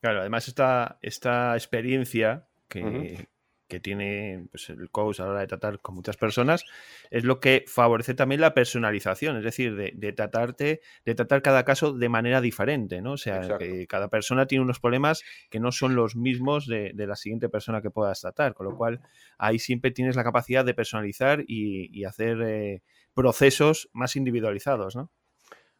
Claro, 0.00 0.20
además 0.22 0.48
esta, 0.48 0.98
esta 1.00 1.54
experiencia 1.54 2.48
que, 2.66 3.28
que 3.68 3.80
tiene 3.80 4.46
pues, 4.50 4.70
el 4.70 4.90
coach 4.90 5.20
a 5.20 5.24
la 5.24 5.30
hora 5.30 5.40
de 5.40 5.46
tratar 5.46 5.80
con 5.80 5.94
muchas 5.94 6.16
personas, 6.16 6.64
es 7.10 7.24
lo 7.24 7.40
que 7.40 7.64
favorece 7.66 8.14
también 8.14 8.40
la 8.40 8.54
personalización, 8.54 9.36
es 9.36 9.44
decir, 9.44 9.74
de, 9.76 10.12
tratarte, 10.12 10.80
de 11.04 11.14
tratar 11.14 11.42
cada 11.42 11.64
caso 11.64 11.92
de 11.92 12.08
manera 12.08 12.40
diferente, 12.40 13.02
¿no? 13.02 13.12
O 13.12 13.16
sea, 13.16 13.58
que 13.58 13.86
cada 13.86 14.08
persona 14.08 14.46
tiene 14.46 14.62
unos 14.64 14.80
problemas 14.80 15.22
que 15.50 15.60
no 15.60 15.72
son 15.72 15.94
los 15.94 16.16
mismos 16.16 16.66
de, 16.66 16.92
la 16.96 17.16
siguiente 17.16 17.48
persona 17.48 17.82
que 17.82 17.90
puedas 17.90 18.20
tratar, 18.20 18.54
con 18.54 18.66
lo 18.66 18.76
cual 18.76 19.00
ahí 19.38 19.58
siempre 19.58 19.90
tienes 19.90 20.16
la 20.16 20.24
capacidad 20.24 20.64
de 20.64 20.74
personalizar 20.74 21.44
y, 21.46 22.04
hacer 22.06 22.40
eh, 22.42 22.82
procesos 23.14 23.88
más 23.92 24.14
individualizados, 24.14 24.94
¿no? 24.94 25.10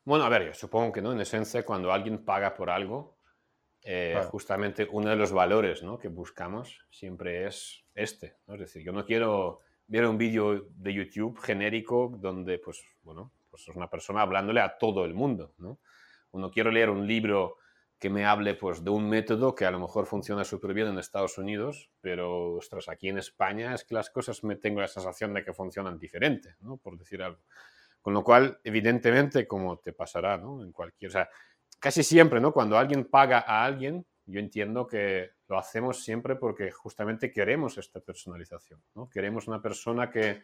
Bueno, 0.04 0.24
a 0.24 0.28
ver, 0.28 0.46
yo 0.46 0.54
supongo 0.54 0.92
que 0.92 1.02
no, 1.02 1.12
en 1.12 1.20
esencia, 1.20 1.64
cuando 1.64 1.92
alguien 1.92 2.24
paga 2.24 2.54
por 2.54 2.70
algo, 2.70 3.15
eh, 3.88 4.20
justamente 4.30 4.88
uno 4.90 5.10
de 5.10 5.14
los 5.14 5.30
valores 5.30 5.84
¿no? 5.84 5.96
que 5.96 6.08
buscamos 6.08 6.84
siempre 6.90 7.46
es 7.46 7.84
este. 7.94 8.36
¿no? 8.48 8.54
Es 8.54 8.60
decir, 8.60 8.82
yo 8.82 8.90
no 8.90 9.04
quiero 9.06 9.60
ver 9.86 10.06
un 10.06 10.18
vídeo 10.18 10.66
de 10.74 10.92
YouTube 10.92 11.38
genérico 11.38 12.12
donde, 12.18 12.58
pues, 12.58 12.82
bueno, 13.04 13.32
pues 13.48 13.68
es 13.68 13.76
una 13.76 13.88
persona 13.88 14.22
hablándole 14.22 14.60
a 14.60 14.76
todo 14.76 15.04
el 15.04 15.14
mundo. 15.14 15.54
¿no? 15.58 15.78
Uno 16.32 16.50
quiero 16.50 16.72
leer 16.72 16.90
un 16.90 17.06
libro 17.06 17.58
que 17.96 18.10
me 18.10 18.26
hable 18.26 18.54
pues, 18.54 18.82
de 18.82 18.90
un 18.90 19.08
método 19.08 19.54
que 19.54 19.66
a 19.66 19.70
lo 19.70 19.78
mejor 19.78 20.06
funciona 20.06 20.42
súper 20.42 20.74
bien 20.74 20.88
en 20.88 20.98
Estados 20.98 21.38
Unidos, 21.38 21.88
pero, 22.00 22.54
ostras, 22.54 22.88
aquí 22.88 23.08
en 23.08 23.18
España 23.18 23.72
es 23.72 23.84
que 23.84 23.94
las 23.94 24.10
cosas 24.10 24.42
me 24.42 24.56
tengo 24.56 24.80
la 24.80 24.88
sensación 24.88 25.32
de 25.32 25.44
que 25.44 25.52
funcionan 25.52 25.96
diferente, 25.96 26.56
¿no? 26.58 26.76
por 26.76 26.98
decir 26.98 27.22
algo. 27.22 27.40
Con 28.02 28.14
lo 28.14 28.24
cual, 28.24 28.58
evidentemente, 28.64 29.46
como 29.46 29.78
te 29.78 29.92
pasará 29.92 30.36
¿no? 30.38 30.60
en 30.64 30.72
cualquier... 30.72 31.08
O 31.08 31.12
sea, 31.12 31.30
casi 31.78 32.02
siempre, 32.02 32.40
¿no? 32.40 32.52
Cuando 32.52 32.76
alguien 32.76 33.04
paga 33.04 33.44
a 33.46 33.64
alguien, 33.64 34.06
yo 34.26 34.40
entiendo 34.40 34.86
que 34.86 35.30
lo 35.48 35.58
hacemos 35.58 36.02
siempre 36.02 36.36
porque 36.36 36.70
justamente 36.70 37.30
queremos 37.30 37.78
esta 37.78 38.00
personalización, 38.00 38.82
¿no? 38.94 39.08
Queremos 39.08 39.46
una 39.46 39.62
persona 39.62 40.10
que, 40.10 40.42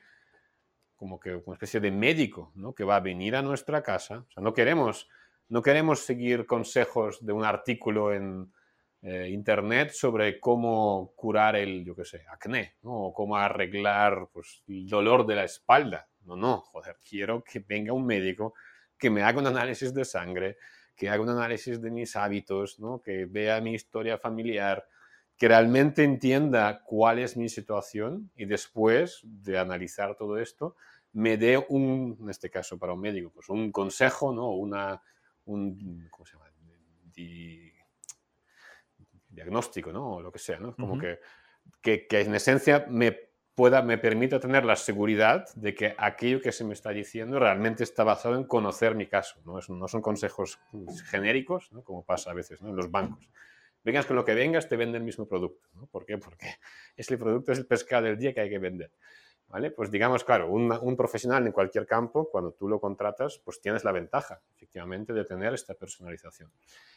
como 0.95 1.19
que 1.19 1.35
una 1.35 1.55
especie 1.55 1.81
de 1.81 1.91
médico, 1.91 2.53
¿no? 2.55 2.75
Que 2.75 2.85
va 2.85 2.97
a 2.97 3.01
venir 3.01 3.35
a 3.35 3.43
nuestra 3.43 3.83
casa. 3.83 4.25
O 4.29 4.31
sea, 4.31 4.43
no 4.43 4.55
queremos, 4.55 5.09
no 5.49 5.63
queremos 5.63 6.01
seguir 6.01 6.47
consejos 6.47 7.25
de 7.25 7.33
un 7.33 7.45
artículo 7.45 8.13
en 8.13 8.53
eh, 9.03 9.29
internet 9.31 9.91
sobre 9.91 10.39
cómo 10.39 11.13
curar 11.17 11.57
el, 11.57 11.85
yo 11.85 11.97
qué 11.97 12.05
sé, 12.05 12.25
acné, 12.29 12.77
¿no? 12.83 13.07
O 13.07 13.13
cómo 13.13 13.37
arreglar 13.37 14.29
pues, 14.33 14.63
el 14.69 14.87
dolor 14.87 15.27
de 15.27 15.35
la 15.35 15.45
espalda. 15.45 16.09
No, 16.25 16.37
no, 16.37 16.61
joder, 16.61 16.97
quiero 17.03 17.43
que 17.43 17.59
venga 17.59 17.93
un 17.93 18.07
médico 18.07 18.55
que 18.97 19.11
me 19.11 19.25
haga 19.25 19.41
un 19.41 19.49
análisis 19.49 19.93
de 19.93 20.05
sangre, 20.05 20.57
que 21.03 21.11
haga 21.11 21.21
un 21.21 21.31
análisis 21.31 21.83
de 21.83 21.91
mis 21.91 22.15
hábitos, 22.15 22.79
¿no? 22.79 23.03
que 23.03 23.25
vea 23.25 23.61
mi 23.61 23.75
historia 23.75 24.19
familiar, 24.19 24.87
que 25.37 25.49
realmente 25.49 26.05
entienda 26.05 26.85
cuál 26.85 27.19
es 27.19 27.37
mi 27.37 27.49
situación 27.49 28.31
y 28.37 28.45
después 28.45 29.19
de 29.25 29.59
analizar 29.59 30.15
todo 30.15 30.39
esto, 30.39 30.77
me 31.13 31.37
dé 31.37 31.59
un, 31.71 32.17
en 32.21 32.31
este 32.31 32.51
caso 32.51 32.79
para 32.79 32.93
un 32.93 33.01
médico, 33.01 33.33
pues 33.35 33.49
un 33.49 33.73
consejo, 33.73 34.33
¿no? 34.33 34.51
Una, 34.53 35.03
un, 35.47 36.07
¿cómo 36.09 36.25
se 36.25 36.37
llama? 36.37 36.53
diagnóstico, 39.29 39.93
¿no? 39.93 40.09
O 40.09 40.23
lo 40.23 40.31
que 40.31 40.39
sea, 40.39 40.61
¿no? 40.61 40.77
Como 40.77 40.97
que, 41.01 41.19
que, 41.81 42.07
que 42.07 42.21
en 42.21 42.37
esencia 42.37 42.87
me 42.89 43.32
pueda, 43.55 43.83
me 43.83 43.99
permita 43.99 44.41
tener 44.41 44.65
la 44.65 44.77
seguridad 44.77 45.47
de 45.55 45.75
que 45.75 45.95
aquello 45.99 46.41
que 46.41 46.53
se 46.53 46.65
me 46.65 46.73
está 46.73 46.91
diciendo 46.91 47.39
realmente 47.39 47.85
está 47.85 48.05
basado 48.05 48.37
en 48.37 48.45
conocer 48.45 48.95
mi 48.95 49.07
caso. 49.07 49.41
No, 49.45 49.59
no 49.69 49.89
son 49.89 50.01
consejos 50.01 50.59
genéricos, 51.07 51.71
como 51.85 52.05
pasa 52.05 52.31
a 52.31 52.35
veces 52.35 52.61
en 52.61 52.75
los 52.75 52.91
bancos. 52.91 53.29
Vengas 53.85 54.07
con 54.07 54.17
lo 54.17 54.25
que 54.25 54.35
vengas, 54.35 54.69
te 54.69 54.77
venden 54.77 55.03
el 55.03 55.05
mismo 55.05 55.27
producto. 55.27 55.69
¿Por 55.91 56.07
qué? 56.07 56.17
Porque 56.19 56.47
es 56.97 57.11
el 57.11 57.19
producto, 57.19 57.53
es 57.53 57.59
el 57.59 57.67
pescado 57.67 58.05
del 58.05 58.19
día 58.19 58.33
que 58.33 58.41
hay 58.41 58.51
que 58.51 58.59
vender. 58.59 58.91
Pues 59.77 59.91
digamos, 59.91 60.25
claro, 60.25 60.51
un, 60.51 60.97
profesional 60.97 61.47
en 61.47 61.53
cualquier 61.53 61.87
campo, 61.87 62.31
cuando 62.31 62.53
tú 62.53 62.69
lo 62.69 62.81
contratas, 62.81 63.39
pues 63.45 63.61
tienes 63.61 63.85
la 63.85 63.93
ventaja, 63.93 64.41
efectivamente, 64.57 65.13
de 65.13 65.27
tener 65.27 65.53
esta 65.53 65.75
personalización. 65.75 66.51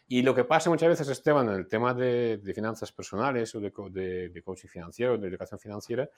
Y 0.07 0.21
lo 0.21 0.33
que 0.33 0.45
pasa 0.45 0.69
muchas 0.69 0.87
veces, 0.87 1.09
Esteban, 1.09 1.49
en 1.49 1.55
el 1.55 1.67
tema 1.67 1.93
de, 1.93 2.39
finanzas 2.55 2.93
personales 2.93 3.53
o 3.55 3.59
de, 3.59 3.73
de, 3.91 4.29
de, 4.29 4.41
coaching 4.41 4.69
financiero, 4.69 5.17
de 5.17 5.27
educación 5.27 5.59
financiera, 5.59 6.09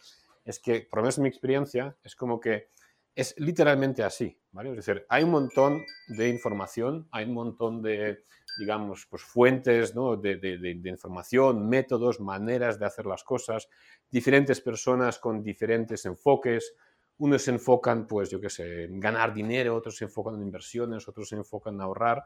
es 0.45 0.60
que, 0.60 0.82
por 0.82 1.00
lo 1.00 1.04
menos 1.04 1.17
en 1.17 1.23
mi 1.23 1.30
experiencia, 1.30 1.95
es 2.04 2.15
como 2.15 2.39
que 2.39 2.69
es 3.15 3.34
literalmente 3.39 4.04
así, 4.04 4.39
¿vale? 4.52 4.69
Es 4.69 4.86
decir, 4.86 5.08
hay 5.10 5.23
un 5.23 5.32
montón 5.32 5.84
de 6.08 6.30
información, 6.30 7.08
hay 7.10 7.26
un 7.26 7.34
montón 7.34 7.82
de, 7.82 8.26
digamos, 8.58 9.06
pues 9.10 9.22
fuentes 9.22 9.96
¿no? 9.96 10.15
de, 10.15 10.38
de, 10.38 10.89
información, 10.89 11.67
métodos, 11.67 12.20
maneras 12.20 12.80
de 12.80 12.86
hacer 12.86 13.06
las 13.06 13.24
cosas, 13.24 13.70
diferentes 14.10 14.62
personas 14.62 15.20
con 15.20 15.43
diferentes 15.43 16.06
enfoques. 16.06 16.74
Unos 17.20 17.41
se 17.43 17.52
enfocan, 17.52 18.08
pues, 18.08 18.30
yo 18.30 18.39
qué 18.39 18.50
sé, 18.50 18.84
en 18.86 19.00
ganar 19.00 19.34
dinero, 19.34 19.76
otros 19.76 19.98
se 19.98 20.06
enfocan 20.06 20.36
en 20.36 20.41
inversiones, 20.41 21.08
otros 21.08 21.30
se 21.30 21.36
enfocan 21.36 21.76
en 21.76 21.82
ahorrar. 21.82 22.24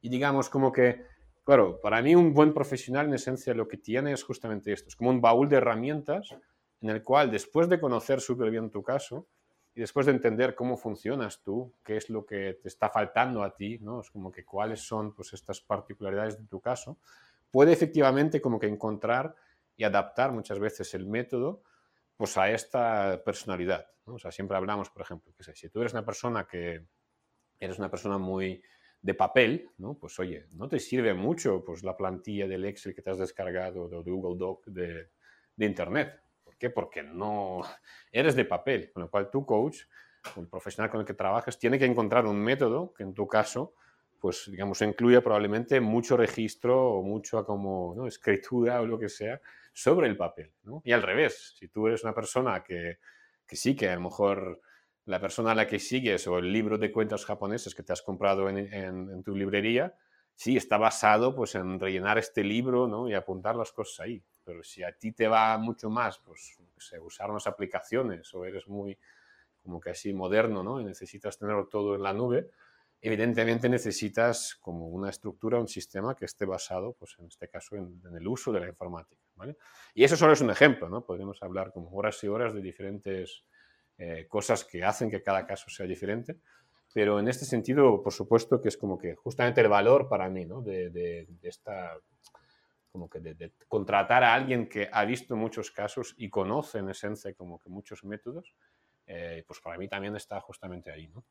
Y 0.00 0.08
digamos 0.08 0.48
como 0.48 0.72
que, 0.72 1.04
claro, 1.44 1.78
para 1.80 2.00
mí 2.00 2.14
un 2.14 2.32
buen 2.32 2.54
profesional 2.54 3.06
en 3.06 3.14
esencia 3.14 3.54
lo 3.54 3.68
que 3.68 3.76
tiene 3.76 4.12
es 4.12 4.22
justamente 4.22 4.72
esto, 4.72 4.88
es 4.88 4.96
como 4.96 5.10
un 5.10 5.20
baúl 5.20 5.48
de 5.48 5.56
herramientas 5.56 6.34
en 6.80 6.90
el 6.90 7.02
cual 7.02 7.30
después 7.30 7.68
de 7.68 7.78
conocer 7.78 8.20
súper 8.20 8.50
bien 8.50 8.70
tu 8.70 8.82
caso, 8.82 9.28
después 9.80 10.06
de 10.06 10.12
entender 10.12 10.54
cómo 10.54 10.76
funcionas 10.76 11.42
tú, 11.42 11.74
qué 11.84 11.96
es 11.96 12.10
lo 12.10 12.26
que 12.26 12.58
te 12.62 12.68
está 12.68 12.90
faltando 12.90 13.42
a 13.42 13.54
ti, 13.54 13.78
¿no? 13.80 14.00
Es 14.00 14.10
como 14.10 14.30
que 14.30 14.44
cuáles 14.44 14.80
son 14.80 15.14
pues 15.14 15.32
estas 15.32 15.60
particularidades 15.60 16.38
de 16.38 16.46
tu 16.46 16.60
caso, 16.60 16.98
puede 17.50 17.72
efectivamente 17.72 18.40
como 18.40 18.58
que 18.58 18.66
encontrar 18.66 19.34
y 19.76 19.84
adaptar 19.84 20.32
muchas 20.32 20.58
veces 20.58 20.92
el 20.94 21.06
método 21.06 21.62
pues 22.16 22.36
a 22.36 22.50
esta 22.50 23.22
personalidad, 23.24 23.86
¿no? 24.06 24.14
O 24.14 24.18
sea, 24.18 24.30
siempre 24.30 24.56
hablamos, 24.56 24.90
por 24.90 25.02
ejemplo, 25.02 25.32
que 25.34 25.42
si 25.42 25.68
tú 25.70 25.80
eres 25.80 25.92
una 25.92 26.04
persona 26.04 26.46
que 26.46 26.86
eres 27.58 27.78
una 27.78 27.90
persona 27.90 28.18
muy 28.18 28.62
de 29.00 29.14
papel, 29.14 29.70
¿no? 29.78 29.94
Pues 29.94 30.18
oye, 30.18 30.46
no 30.52 30.68
te 30.68 30.78
sirve 30.78 31.14
mucho 31.14 31.64
pues 31.64 31.82
la 31.82 31.96
plantilla 31.96 32.46
del 32.46 32.66
Excel 32.66 32.94
que 32.94 33.02
te 33.02 33.10
has 33.10 33.18
descargado 33.18 33.88
de 33.88 34.10
Google 34.10 34.38
Doc 34.38 34.66
de 34.66 35.10
Internet 35.56 36.20
qué? 36.60 36.70
Porque 36.70 37.02
no 37.02 37.62
eres 38.12 38.36
de 38.36 38.44
papel, 38.44 38.92
con 38.92 39.02
lo 39.02 39.10
cual 39.10 39.30
tu 39.30 39.44
coach, 39.44 39.78
un 40.36 40.48
profesional 40.48 40.90
con 40.90 41.00
el 41.00 41.06
que 41.06 41.14
trabajas, 41.14 41.58
tiene 41.58 41.78
que 41.78 41.86
encontrar 41.86 42.26
un 42.26 42.38
método 42.38 42.92
que 42.92 43.02
en 43.02 43.14
tu 43.14 43.26
caso, 43.26 43.74
pues 44.20 44.48
digamos, 44.48 44.80
incluya 44.82 45.22
probablemente 45.22 45.80
mucho 45.80 46.16
registro 46.16 46.92
o 46.92 47.02
mucho 47.02 47.44
como 47.44 47.94
¿no? 47.96 48.06
escritura 48.06 48.80
o 48.80 48.86
lo 48.86 48.98
que 48.98 49.08
sea 49.08 49.40
sobre 49.72 50.06
el 50.08 50.16
papel. 50.16 50.52
¿no? 50.62 50.82
Y 50.84 50.92
al 50.92 51.02
revés, 51.02 51.56
si 51.58 51.68
tú 51.68 51.88
eres 51.88 52.04
una 52.04 52.14
persona 52.14 52.62
que, 52.62 52.98
que 53.46 53.56
sí, 53.56 53.74
que 53.74 53.88
a 53.88 53.94
lo 53.94 54.02
mejor 54.02 54.60
la 55.06 55.20
persona 55.20 55.52
a 55.52 55.54
la 55.54 55.66
que 55.66 55.78
sigues 55.78 56.26
o 56.26 56.38
el 56.38 56.52
libro 56.52 56.76
de 56.76 56.92
cuentas 56.92 57.24
japoneses 57.24 57.74
que 57.74 57.82
te 57.82 57.94
has 57.94 58.02
comprado 58.02 58.50
en, 58.50 58.58
en, 58.58 59.10
en 59.10 59.22
tu 59.22 59.34
librería, 59.34 59.94
sí, 60.34 60.58
está 60.58 60.76
basado 60.76 61.34
pues 61.34 61.54
en 61.54 61.80
rellenar 61.80 62.18
este 62.18 62.44
libro 62.44 62.86
¿no? 62.86 63.08
y 63.08 63.14
apuntar 63.14 63.56
las 63.56 63.72
cosas 63.72 64.00
ahí 64.00 64.22
pero 64.44 64.62
si 64.62 64.82
a 64.82 64.92
ti 64.92 65.12
te 65.12 65.28
va 65.28 65.56
mucho 65.58 65.90
más, 65.90 66.18
pues, 66.18 66.58
usar 67.02 67.30
unas 67.30 67.46
aplicaciones 67.46 68.32
o 68.34 68.44
eres 68.44 68.66
muy 68.66 68.98
como 69.62 69.80
que 69.80 69.90
así 69.90 70.12
moderno, 70.12 70.62
¿no? 70.62 70.80
Y 70.80 70.84
necesitas 70.84 71.38
tenerlo 71.38 71.68
todo 71.68 71.94
en 71.94 72.02
la 72.02 72.14
nube, 72.14 72.50
evidentemente 73.02 73.68
necesitas 73.68 74.56
como 74.60 74.88
una 74.88 75.10
estructura, 75.10 75.58
un 75.58 75.68
sistema 75.68 76.14
que 76.14 76.26
esté 76.26 76.44
basado, 76.44 76.92
pues 76.92 77.16
en 77.18 77.26
este 77.26 77.48
caso, 77.48 77.76
en, 77.76 78.00
el 78.14 78.26
uso 78.28 78.52
de 78.52 78.60
la 78.60 78.68
informática. 78.68 79.20
¿vale? 79.34 79.56
Y 79.94 80.04
eso 80.04 80.16
solo 80.16 80.32
es 80.32 80.40
un 80.40 80.50
ejemplo, 80.50 80.88
¿no? 80.88 81.04
Podemos 81.04 81.42
hablar 81.42 81.72
como 81.72 81.90
horas 81.92 82.22
y 82.24 82.28
horas 82.28 82.52
de 82.52 82.60
diferentes 82.60 83.44
eh, 83.96 84.26
cosas 84.28 84.64
que 84.64 84.84
hacen 84.84 85.10
que 85.10 85.22
cada 85.22 85.46
caso 85.46 85.70
sea 85.70 85.86
diferente, 85.86 86.36
pero 86.92 87.20
en 87.20 87.28
este 87.28 87.44
sentido, 87.44 88.02
por 88.02 88.12
supuesto 88.12 88.60
que 88.60 88.68
es 88.68 88.76
como 88.76 88.98
que 88.98 89.14
justamente 89.14 89.60
el 89.60 89.68
valor 89.68 90.08
para 90.08 90.28
mí, 90.28 90.44
¿no? 90.44 90.60
De, 90.60 90.90
de, 90.90 91.26
esta, 91.42 91.96
como 92.90 93.08
que 93.08 93.20
de, 93.20 93.52
contratar 93.68 94.24
a 94.24 94.34
alguien 94.34 94.68
que 94.68 94.88
ha 94.92 95.04
visto 95.04 95.36
muchos 95.36 95.70
casos 95.70 96.14
y 96.16 96.28
conoce 96.28 96.78
en 96.78 96.90
esencia 96.90 97.32
como 97.34 97.58
que 97.58 97.68
muchos 97.68 98.04
métodos, 98.04 98.54
eh, 99.06 99.44
pues 99.46 99.60
para 99.60 99.78
mí 99.78 99.88
también 99.88 100.16
está 100.16 100.40
justamente 100.40 100.90
ahí, 100.90 101.08
¿no? 101.08 101.24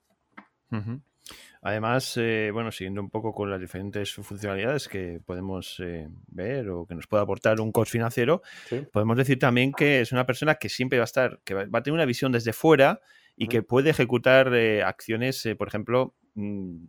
Además, 1.62 2.16
eh, 2.18 2.52
bueno, 2.54 2.72
siguiendo 2.72 3.02
un 3.02 3.10
poco 3.10 3.34
con 3.34 3.50
las 3.50 3.60
diferentes 3.60 4.14
funcionalidades 4.14 4.88
que 4.88 5.20
podemos 5.26 5.80
eh, 5.80 6.08
ver 6.28 6.70
o 6.70 6.86
que 6.86 6.94
nos 6.94 7.08
puede 7.08 7.24
aportar 7.24 7.60
un 7.60 7.72
coach 7.72 7.90
financiero, 7.90 8.44
podemos 8.92 9.18
decir 9.18 9.40
también 9.40 9.74
que 9.74 10.02
es 10.02 10.12
una 10.12 10.28
persona 10.28 10.56
que 10.56 10.70
siempre 10.70 11.00
va 11.00 11.04
a 11.04 11.06
estar, 11.06 11.40
que 11.44 11.56
va, 11.56 11.64
a 11.64 11.84
tener 11.84 11.96
una 11.96 12.06
visión 12.06 12.32
desde 12.32 12.54
fuera 12.54 13.02
y 13.36 13.48
que 13.48 13.64
puede 13.64 13.90
ejecutar 13.90 14.54
acciones, 14.86 15.48
por 15.58 15.68
ejemplo, 15.68 16.16
mm, 16.36 16.86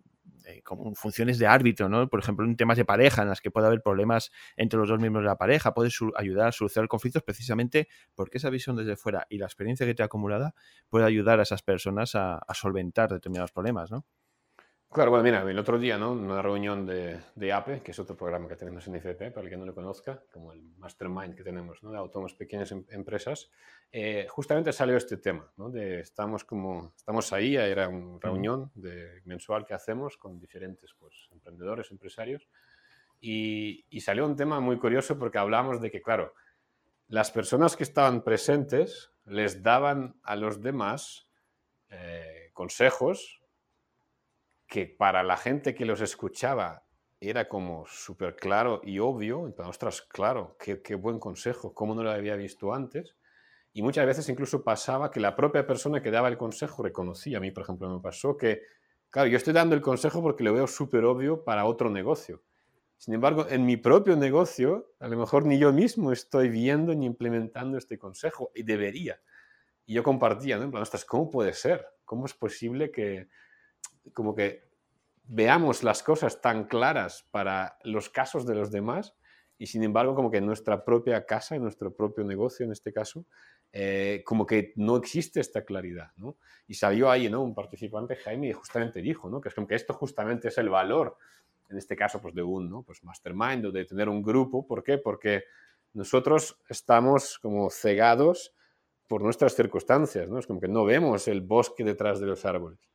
eh, 0.50 0.62
como 0.62 0.94
funciones 0.94 1.38
de 1.38 1.46
árbitro, 1.46 1.88
¿no? 1.88 2.08
Por 2.08 2.20
ejemplo, 2.20 2.44
en 2.44 2.56
temas 2.56 2.76
de 2.76 2.84
pareja, 2.84 3.22
en 3.22 3.28
las 3.28 3.40
que 3.40 3.50
puede 3.50 3.66
haber 3.66 3.82
problemas 3.82 4.30
entre 4.56 4.78
los 4.78 4.88
dos 4.88 5.00
miembros 5.00 5.22
de 5.22 5.28
la 5.28 5.36
pareja, 5.36 5.74
puede 5.74 5.90
ayudar 6.16 6.48
a 6.48 6.52
solucionar 6.52 6.88
conflictos 6.88 7.22
precisamente 7.22 7.88
porque 8.14 8.38
esa 8.38 8.50
visión 8.50 8.76
desde 8.76 8.96
fuera 8.96 9.26
y 9.30 9.38
la 9.38 9.46
experiencia 9.46 9.86
que 9.86 9.94
te 9.94 10.02
ha 10.02 10.06
acumulada 10.06 10.54
puede 10.88 11.04
ayudar 11.04 11.40
a 11.40 11.42
esas 11.42 11.62
personas 11.62 12.14
a, 12.14 12.36
a 12.36 12.54
solventar 12.54 13.10
determinados 13.10 13.52
problemas, 13.52 13.90
¿no? 13.90 14.04
Claro, 14.92 15.12
bueno, 15.12 15.22
mira, 15.22 15.48
el 15.48 15.56
otro 15.56 15.78
día, 15.78 15.96
¿no? 15.96 16.10
Una 16.10 16.42
reunión 16.42 16.84
de, 16.84 17.20
de, 17.36 17.52
APE, 17.52 17.80
que 17.80 17.92
es 17.92 17.98
otro 18.00 18.16
programa 18.16 18.48
que 18.48 18.56
tenemos 18.56 18.88
en 18.88 18.96
ICP, 18.96 19.32
para 19.32 19.42
el 19.42 19.48
que 19.48 19.56
no 19.56 19.64
lo 19.64 19.72
conozca, 19.72 20.24
como 20.32 20.52
el 20.52 20.62
mastermind 20.78 21.36
que 21.36 21.44
tenemos, 21.44 21.80
¿no? 21.84 21.92
De 21.92 21.98
autónomos 21.98 22.34
pequeñas 22.34 22.72
em, 22.72 22.84
empresas, 22.88 23.52
eh, 23.92 24.26
justamente 24.28 24.72
salió 24.72 24.96
este 24.96 25.18
tema, 25.18 25.48
¿no? 25.56 25.70
De 25.70 26.00
estamos 26.00 26.42
como, 26.42 26.92
estamos 26.96 27.32
ahí, 27.32 27.54
era 27.54 27.86
una 27.86 28.18
reunión 28.20 28.72
de, 28.74 29.22
mensual 29.26 29.64
que 29.64 29.74
hacemos 29.74 30.16
con 30.16 30.40
diferentes, 30.40 30.92
pues, 30.98 31.28
emprendedores, 31.30 31.92
empresarios, 31.92 32.48
y, 33.20 33.86
y, 33.90 34.00
salió 34.00 34.26
un 34.26 34.34
tema 34.34 34.58
muy 34.58 34.76
curioso 34.76 35.16
porque 35.16 35.38
hablamos 35.38 35.80
de 35.80 35.92
que, 35.92 36.02
claro, 36.02 36.34
las 37.06 37.30
personas 37.30 37.76
que 37.76 37.84
estaban 37.84 38.24
presentes 38.24 39.12
les 39.24 39.62
daban 39.62 40.18
a 40.24 40.34
los 40.34 40.60
demás 40.60 41.28
eh, 41.90 42.50
consejos 42.54 43.39
que 44.70 44.86
para 44.86 45.24
la 45.24 45.36
gente 45.36 45.74
que 45.74 45.84
los 45.84 46.00
escuchaba 46.00 46.86
era 47.18 47.48
como 47.48 47.84
súper 47.88 48.36
claro 48.36 48.80
y 48.84 49.00
obvio, 49.00 49.46
entonces, 49.46 49.68
ostras, 49.68 50.02
claro, 50.02 50.56
qué, 50.60 50.80
qué, 50.80 50.94
buen 50.94 51.18
consejo, 51.18 51.74
cómo 51.74 51.92
no 51.96 52.04
lo 52.04 52.10
había 52.12 52.36
visto 52.36 52.72
antes. 52.72 53.16
Y 53.72 53.82
muchas 53.82 54.06
veces 54.06 54.28
incluso 54.28 54.62
pasaba 54.62 55.10
que 55.10 55.18
la 55.18 55.34
propia 55.34 55.66
persona 55.66 56.00
que 56.00 56.12
daba 56.12 56.28
el 56.28 56.38
consejo 56.38 56.84
reconocía, 56.84 57.38
a 57.38 57.40
mí 57.40 57.50
por 57.50 57.64
ejemplo 57.64 57.92
me 57.92 58.00
pasó 58.00 58.36
que, 58.36 58.62
claro, 59.10 59.28
yo 59.28 59.36
estoy 59.36 59.52
dando 59.52 59.74
el 59.74 59.82
consejo 59.82 60.22
porque 60.22 60.44
lo 60.44 60.54
veo 60.54 60.68
súper 60.68 61.04
obvio 61.04 61.42
para 61.42 61.64
otro 61.64 61.90
negocio. 61.90 62.44
Sin 62.96 63.14
embargo, 63.14 63.46
en 63.50 63.66
mi 63.66 63.76
propio 63.76 64.14
negocio, 64.14 64.92
a 65.00 65.08
lo 65.08 65.18
mejor 65.18 65.46
ni 65.46 65.58
yo 65.58 65.72
mismo 65.72 66.12
estoy 66.12 66.48
viendo 66.48 66.94
ni 66.94 67.06
implementando 67.06 67.76
este 67.76 67.98
consejo 67.98 68.52
y 68.54 68.62
debería. 68.62 69.20
Y 69.84 69.94
yo 69.94 70.04
compartía, 70.04 70.58
¿no? 70.58 70.62
En 70.62 70.70
plan, 70.70 70.82
ostras, 70.84 71.04
¿cómo 71.04 71.28
puede 71.28 71.54
ser? 71.54 71.84
¿Cómo 72.04 72.26
es 72.26 72.34
posible 72.34 72.92
que, 72.92 73.28
como 74.14 74.34
que 74.34 74.68
veamos 75.24 75.82
las 75.82 76.02
cosas 76.02 76.40
tan 76.40 76.64
claras 76.64 77.26
para 77.30 77.78
los 77.84 78.10
casos 78.10 78.46
de 78.46 78.54
los 78.54 78.70
demás 78.70 79.14
y 79.58 79.66
sin 79.66 79.84
embargo 79.84 80.14
como 80.14 80.30
que 80.30 80.38
en 80.38 80.46
nuestra 80.46 80.84
propia 80.84 81.26
casa, 81.26 81.54
en 81.54 81.62
nuestro 81.62 81.94
propio 81.94 82.24
negocio 82.24 82.64
en 82.64 82.72
este 82.72 82.92
caso, 82.92 83.26
eh, 83.72 84.22
como 84.24 84.46
que 84.46 84.72
no 84.76 84.96
existe 84.96 85.38
esta 85.38 85.64
claridad, 85.64 86.10
¿no? 86.16 86.36
Y 86.66 86.74
salió 86.74 87.10
ahí, 87.10 87.28
¿no? 87.28 87.42
Un 87.42 87.54
participante, 87.54 88.16
Jaime, 88.16 88.48
y 88.48 88.52
justamente 88.52 89.00
dijo, 89.00 89.30
¿no? 89.30 89.40
Que 89.40 89.50
es 89.50 89.54
como 89.54 89.68
que 89.68 89.76
esto 89.76 89.94
justamente 89.94 90.48
es 90.48 90.58
el 90.58 90.68
valor, 90.68 91.16
en 91.68 91.78
este 91.78 91.94
caso, 91.94 92.20
pues 92.20 92.34
de 92.34 92.42
un, 92.42 92.68
¿no? 92.68 92.82
Pues 92.82 93.04
mastermind 93.04 93.66
o 93.66 93.70
de 93.70 93.84
tener 93.84 94.08
un 94.08 94.22
grupo. 94.22 94.66
¿Por 94.66 94.82
qué? 94.82 94.98
Porque 94.98 95.44
nosotros 95.92 96.58
estamos 96.68 97.38
como 97.38 97.70
cegados 97.70 98.52
por 99.06 99.22
nuestras 99.22 99.54
circunstancias, 99.54 100.28
¿no? 100.28 100.38
Es 100.38 100.46
como 100.48 100.60
que 100.60 100.68
no 100.68 100.84
vemos 100.84 101.28
el 101.28 101.40
bosque 101.40 101.84
detrás 101.84 102.18
de 102.18 102.26
los 102.26 102.44
árboles. 102.44 102.89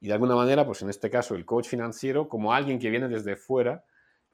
Y 0.00 0.08
de 0.08 0.12
alguna 0.12 0.34
manera, 0.36 0.64
pues 0.64 0.82
en 0.82 0.90
este 0.90 1.10
caso, 1.10 1.34
el 1.34 1.44
coach 1.44 1.66
financiero, 1.68 2.28
como 2.28 2.52
alguien 2.52 2.78
que 2.78 2.90
viene 2.90 3.08
desde 3.08 3.36
fuera, 3.36 3.84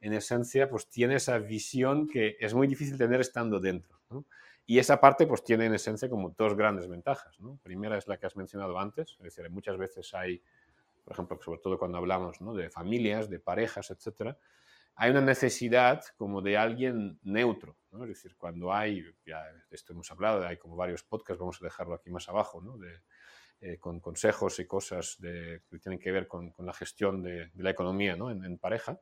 en 0.00 0.12
esencia, 0.12 0.68
pues 0.68 0.88
tiene 0.88 1.14
esa 1.14 1.38
visión 1.38 2.07
que 2.07 2.37
es 2.38 2.53
muy 2.53 2.66
difícil 2.66 2.98
tener 2.98 3.20
estando 3.20 3.59
dentro. 3.59 3.98
Y 4.66 4.79
esa 4.79 5.00
parte, 5.00 5.27
pues 5.27 5.42
tiene 5.42 5.66
en 5.66 5.74
esencia 5.74 6.09
como 6.09 6.31
dos 6.31 6.55
grandes 6.55 6.88
ventajas. 6.88 7.38
¿no? 7.40 7.59
Primera 7.62 7.96
es 7.96 8.07
la 8.07 8.18
que 8.18 8.27
has 8.27 8.37
mencionado 8.37 8.79
antes, 8.79 9.12
es 9.12 9.22
decir, 9.22 9.48
muchas 9.50 9.79
veces 9.79 10.12
hay, 10.14 10.42
por 11.05 11.14
ejemplo, 11.14 11.38
sobre 11.42 11.61
todo 11.61 11.79
cuando 11.79 11.98
hablamos 11.98 12.38
de 12.55 12.70
familias, 12.70 13.31
de 13.31 13.38
parejas, 13.38 13.90
etcétera, 13.90 14.37
hay 14.96 15.11
una 15.11 15.20
necesidad 15.20 16.05
como 16.16 16.40
de 16.40 16.57
alguien 16.57 17.18
neutro. 17.22 17.77
Es 17.92 18.09
decir, 18.09 18.37
cuando 18.37 18.72
hay, 18.72 19.05
ya 19.27 19.42
de 19.42 19.62
esto 19.77 19.92
hemos 19.92 20.11
hablado, 20.11 20.46
hay 20.46 20.57
como 20.57 20.77
varios 20.77 21.03
podcasts, 21.03 21.40
vamos 21.40 21.61
a 21.61 21.64
dejarlo 21.64 21.94
aquí 21.94 22.11
más 22.11 22.29
abajo, 22.29 22.61
¿no? 22.61 22.77
de, 22.77 23.00
eh, 23.66 23.79
con 23.79 23.98
consejos 23.98 24.59
y 24.59 24.66
cosas 24.66 25.16
que 25.22 25.79
tienen 25.79 25.98
que 25.98 26.12
ver 26.12 26.29
con, 26.29 26.53
la 26.59 26.74
gestión 26.74 27.22
de, 27.22 27.50
la 27.55 27.70
economía 27.70 28.14
¿no? 28.14 28.31
en, 28.31 28.59
pareja. 28.59 29.00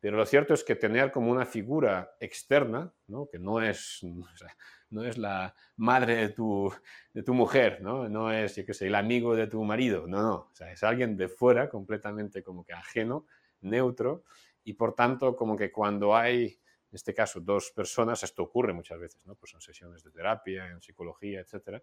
Pero 0.00 0.16
lo 0.16 0.24
cierto 0.24 0.54
es 0.54 0.64
que 0.64 0.74
tener 0.74 1.12
como 1.12 1.30
una 1.30 1.44
figura 1.44 2.16
externa, 2.18 2.94
¿no? 3.08 3.28
que 3.28 3.38
no 3.38 3.60
es, 3.60 4.00
no 4.88 5.04
es 5.04 5.18
la 5.18 5.54
madre 5.76 6.16
de 6.16 6.28
tu, 6.30 6.72
de 7.12 7.22
tu 7.22 7.34
mujer, 7.34 7.82
¿no? 7.82 8.08
no 8.08 8.32
es, 8.32 8.56
yo 8.56 8.64
qué 8.64 8.72
sé, 8.72 8.86
el 8.86 8.94
amigo 8.94 9.36
de 9.36 9.48
tu 9.48 9.62
marido, 9.64 10.06
no, 10.06 10.22
no, 10.22 10.50
es 10.66 10.82
alguien 10.82 11.18
de 11.18 11.28
fuera, 11.28 11.68
completamente 11.68 12.42
como 12.42 12.64
que 12.64 12.72
ajeno, 12.72 13.26
neutro, 13.60 14.24
y 14.64 14.72
por 14.72 14.94
tanto 14.94 15.36
como 15.36 15.58
que 15.58 15.70
cuando 15.70 16.16
hay, 16.16 16.44
en 16.44 16.94
este 16.94 17.12
caso, 17.12 17.38
dos 17.38 17.70
personas, 17.72 18.22
esto 18.22 18.44
ocurre 18.44 18.72
muchas 18.72 18.98
veces, 18.98 19.26
¿no? 19.26 19.34
pues 19.34 19.52
en 19.52 19.60
sesiones 19.60 20.02
de 20.02 20.10
terapia, 20.10 20.68
en 20.68 20.80
psicología, 20.80 21.40
etcétera, 21.40 21.82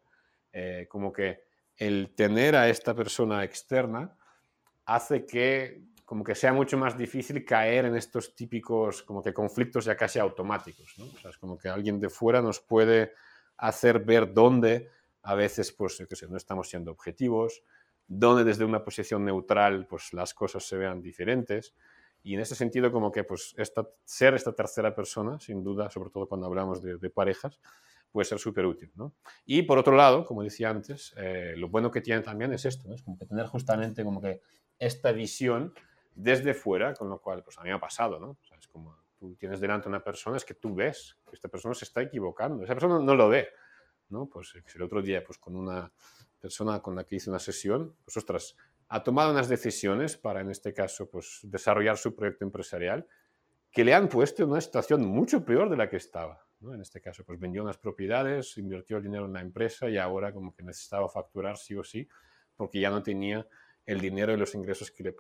eh, 0.52 0.88
como 0.90 1.14
que 1.14 1.44
el 1.78 2.14
tener 2.16 2.56
a 2.56 2.70
esta 2.70 2.94
persona 2.94 3.44
externa 3.44 4.16
hace 4.86 5.26
que 5.26 5.84
como 6.06 6.24
que 6.24 6.36
sea 6.36 6.54
mucho 6.54 6.78
más 6.78 6.98
difícil 6.98 7.44
caer 7.44 7.84
en 7.84 7.96
estos 7.98 8.34
típicos 8.34 9.04
como 9.04 9.22
que 9.22 9.34
conflictos 9.34 9.84
ya 9.84 9.98
casi 9.98 10.20
automáticos, 10.20 10.96
¿no? 10.98 11.06
Es 11.30 11.38
como 11.38 11.58
que 11.58 11.68
alguien 11.68 12.00
de 12.00 12.10
fuera 12.10 12.42
nos 12.42 12.62
puede 12.62 13.14
hacer 13.58 14.00
ver 14.00 14.34
dónde 14.34 14.90
a 15.24 15.36
veces, 15.36 15.74
pues, 15.74 15.98
sé, 15.98 16.28
no 16.30 16.38
estamos 16.38 16.70
siendo 16.70 16.92
objetivos, 16.92 17.62
dónde 18.08 18.46
desde 18.46 18.64
una 18.64 18.86
posición 18.86 19.26
neutral, 19.26 19.86
pues, 19.86 20.14
las 20.14 20.34
cosas 20.34 20.66
se 20.66 20.78
vean 20.78 21.02
diferentes. 21.02 21.76
Y 22.24 22.36
en 22.36 22.40
ese 22.40 22.56
sentido, 22.56 22.90
como 22.90 23.12
que, 23.12 23.26
pues, 23.26 23.54
esta, 23.58 23.86
ser 24.06 24.34
esta 24.36 24.54
tercera 24.54 24.96
persona, 24.96 25.38
sin 25.42 25.62
duda, 25.62 25.90
sobre 25.90 26.10
todo 26.10 26.30
cuando 26.30 26.48
hablamos 26.48 26.82
de 26.82 27.10
parejas, 27.10 27.60
puede 28.12 28.26
ser 28.26 28.40
súper 28.40 28.66
útil. 28.66 28.92
¿no? 28.96 29.14
Y 29.46 29.64
por 29.64 29.78
otro 29.78 29.96
lado, 29.96 30.26
como 30.26 30.44
decía 30.44 30.70
antes, 30.70 31.14
eh, 31.18 31.54
lo 31.58 31.70
bueno 31.70 31.92
que 31.92 32.02
tiene 32.02 32.22
también 32.22 32.54
es 32.54 32.66
esto, 32.66 32.94
es 32.94 33.02
como 33.02 33.18
que 33.18 33.26
tener 33.26 33.46
justamente 33.48 34.04
como 34.04 34.22
que 34.22 34.42
esta 34.80 35.12
visión 35.12 35.74
desde 36.14 36.54
fuera, 36.54 36.94
con 36.94 37.10
lo 37.10 37.22
cual, 37.22 37.44
pues 37.44 37.58
a 37.58 37.62
mí 37.62 37.70
me 37.70 37.76
ha 37.76 37.80
pasado, 37.80 38.20
¿no? 38.20 38.38
Es 38.58 38.68
como 38.68 38.98
tú 39.18 39.36
tienes 39.36 39.60
delante 39.60 39.88
una 39.88 40.04
persona, 40.04 40.38
es 40.38 40.46
que 40.46 40.54
tú 40.54 40.74
ves 40.74 41.18
que 41.28 41.36
esta 41.36 41.48
persona 41.48 41.74
se 41.74 41.86
está 41.86 42.02
equivocando, 42.02 42.64
esa 42.64 42.74
persona 42.74 43.00
no 43.00 43.16
lo 43.16 43.30
ve, 43.30 43.50
¿no? 44.10 44.28
Pues 44.28 44.54
el 44.74 44.82
otro 44.82 45.02
día, 45.02 45.24
pues 45.24 45.38
con 45.38 45.56
una 45.56 45.92
persona 46.40 46.82
con 46.82 46.96
la 46.96 47.04
que 47.04 47.16
hice 47.16 47.30
una 47.30 47.40
sesión, 47.40 47.96
pues 48.04 48.18
ostras, 48.18 48.56
ha 48.90 49.04
tomado 49.04 49.32
unas 49.32 49.50
decisiones 49.50 50.18
para, 50.18 50.42
en 50.42 50.50
este 50.50 50.74
caso, 50.74 51.10
pues 51.10 51.40
desarrollar 51.44 51.98
su 51.98 52.16
proyecto 52.16 52.46
empresarial 52.46 53.08
que 53.72 53.84
le 53.84 53.94
han 53.94 54.08
puesto 54.08 54.44
en 54.44 54.52
una 54.52 54.62
situación 54.62 55.06
mucho 55.06 55.44
peor 55.44 55.70
de 55.70 55.78
la 55.78 55.90
que 55.90 55.98
estaba. 55.98 56.47
En 56.62 56.82
este 56.82 57.00
caso, 57.02 57.24
pues 57.24 57.40
vendió 57.40 57.62
unas 57.62 57.78
propiedades, 57.78 58.58
invirtió 58.58 58.98
el 58.98 59.04
dinero 59.04 59.26
en 59.26 59.34
la 59.34 59.42
empresa 59.42 59.90
y 59.90 59.98
ahora 59.98 60.34
como 60.34 60.54
que 60.56 60.64
necesitaba 60.64 61.08
facturar 61.08 61.58
sí 61.58 61.76
o 61.76 61.84
sí 61.84 62.08
porque 62.58 62.80
ya 62.82 62.90
no 62.90 63.02
tenía 63.02 63.48
el 63.86 64.02
dinero 64.02 64.34
y 64.34 64.38
los 64.38 64.54
ingresos 64.56 64.92
que 64.92 65.04
le, 65.04 65.16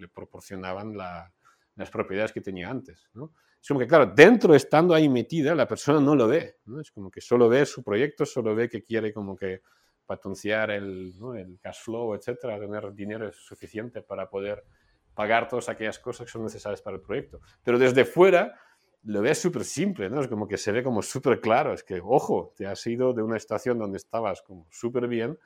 le 0.00 0.08
proporcionaban 0.08 0.96
las 0.96 1.90
propiedades 1.90 2.32
que 2.32 2.40
tenía 2.40 2.68
antes. 2.68 3.08
¿no? 3.14 3.32
Es 3.60 3.68
como 3.68 3.78
que, 3.78 3.86
claro, 3.86 4.06
dentro 4.06 4.54
estando 4.54 4.94
ahí 4.94 5.08
metida, 5.08 5.54
la 5.54 5.68
persona 5.68 6.00
no 6.00 6.16
lo 6.16 6.26
ve. 6.26 6.56
¿no? 6.64 6.80
Es 6.80 6.90
como 6.90 7.10
que 7.10 7.20
solo 7.20 7.48
ve 7.48 7.64
su 7.66 7.84
proyecto, 7.84 8.26
solo 8.26 8.54
ve 8.56 8.68
que 8.68 8.82
quiere 8.82 9.12
como 9.12 9.36
que 9.36 9.60
potenciar 10.04 10.70
el, 10.70 11.12
el 11.36 11.58
cash 11.60 11.82
flow, 11.82 12.14
etcétera, 12.14 12.58
tener 12.58 12.92
dinero 12.94 13.30
suficiente 13.30 14.00
para 14.02 14.28
poder 14.28 14.64
pagar 15.14 15.48
todas 15.48 15.68
aquellas 15.68 15.98
cosas 15.98 16.26
que 16.26 16.32
son 16.32 16.44
necesarias 16.44 16.80
para 16.80 16.96
el 16.96 17.02
proyecto. 17.02 17.40
Pero 17.62 17.78
desde 17.78 18.04
fuera 18.04 18.58
lo 19.04 19.22
ves 19.22 19.38
súper 19.38 19.64
simple, 19.64 20.10
¿no? 20.10 20.20
Es 20.20 20.28
como 20.28 20.46
que 20.48 20.58
se 20.58 20.72
ve 20.72 20.82
como 20.82 21.02
súper 21.02 21.40
claro. 21.40 21.72
Es 21.72 21.82
que, 21.82 22.00
ojo, 22.02 22.52
te 22.56 22.66
has 22.66 22.86
ido 22.86 23.12
de 23.12 23.22
una 23.22 23.36
estación 23.36 23.78
donde 23.78 23.96
estabas 23.96 24.42
como 24.42 24.66
súper 24.70 25.08
bien, 25.08 25.38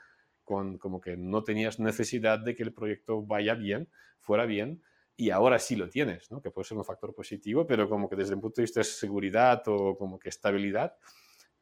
con 0.45 0.79
como 0.79 1.01
que 1.01 1.17
no 1.17 1.45
tenías 1.45 1.79
necesidad 1.79 2.39
de 2.39 2.55
que 2.55 2.63
el 2.63 2.73
proyecto 2.73 3.23
vaya 3.23 3.55
bien, 3.55 3.89
fuera 4.21 4.47
bien, 4.47 4.83
y 5.17 5.31
ahora 5.31 5.59
sí 5.59 5.77
lo 5.77 5.89
tienes, 5.89 6.31
¿no? 6.31 6.41
que 6.41 6.51
puede 6.51 6.67
ser 6.67 6.79
un 6.79 6.85
factor 6.85 7.15
positivo, 7.15 7.67
pero 7.67 7.89
como 7.89 8.09
que 8.09 8.17
desde 8.17 8.35
el 8.35 8.41
punto 8.41 8.57
de 8.57 8.63
vista 8.63 8.81
de 8.81 8.85
seguridad 8.85 9.63
o 9.67 9.97
como 9.97 10.19
que 10.19 10.31
estabilidad, 10.31 10.97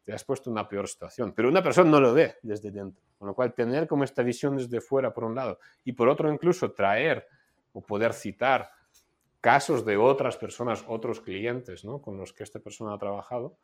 te 0.03 0.13
has 0.13 0.25
puesto 0.25 0.51
una 0.51 0.67
peor 0.69 0.89
situación. 0.89 1.35
Pero 1.35 1.49
una 1.49 1.63
persona 1.63 1.91
no 1.91 2.01
lo 2.01 2.15
ve 2.15 2.37
desde 2.43 2.71
dentro, 2.71 3.03
con 3.19 3.29
lo 3.29 3.35
cual 3.35 3.53
tener 3.53 3.87
como 3.87 4.05
esta 4.05 4.23
visión 4.23 4.57
desde 4.57 4.81
fuera 4.81 5.13
por 5.13 5.25
un 5.25 5.35
lado 5.35 5.59
y 5.85 5.93
por 5.93 6.09
otro 6.09 6.33
incluso 6.33 6.73
traer 6.73 7.27
o 7.73 7.83
poder 7.83 8.13
citar 8.13 8.71
casos 9.41 9.85
de 9.85 9.97
otras 9.97 10.37
personas, 10.37 10.85
otros 10.87 11.21
clientes 11.21 11.85
¿no? 11.85 12.01
con 12.01 12.17
los 12.19 12.33
que 12.33 12.43
esta 12.43 12.61
persona 12.61 12.95
ha 12.95 12.99
trabajado, 12.99 13.59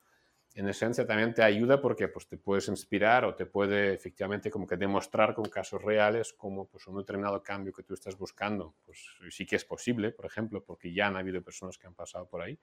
en 0.57 0.67
esencia 0.69 1.07
también 1.07 1.35
te 1.35 1.43
ayuda 1.43 1.83
porque 1.83 2.09
pues, 2.09 2.27
te 2.27 2.39
puedes 2.39 2.69
inspirar 2.69 3.27
o 3.27 3.35
te 3.35 3.45
puede 3.45 3.93
efectivamente 3.93 4.51
como 4.51 4.67
que 4.67 4.79
demostrar 4.79 5.35
con 5.35 5.45
casos 5.51 5.83
reales 5.83 6.33
como 6.33 6.67
pues, 6.67 6.87
un 6.87 6.97
determinado 6.97 7.43
cambio 7.43 7.75
que 7.75 7.83
tú 7.83 7.93
estás 7.93 8.17
buscando, 8.17 8.75
pues 8.83 8.99
sí 9.29 9.45
que 9.45 9.57
es 9.57 9.67
posible, 9.67 10.13
por 10.13 10.25
ejemplo, 10.25 10.65
porque 10.65 10.95
ya 10.95 11.09
han 11.09 11.17
habido 11.17 11.43
personas 11.43 11.77
que 11.77 11.87
han 11.87 11.95
pasado 11.95 12.27
por 12.27 12.41
ahí. 12.41 12.59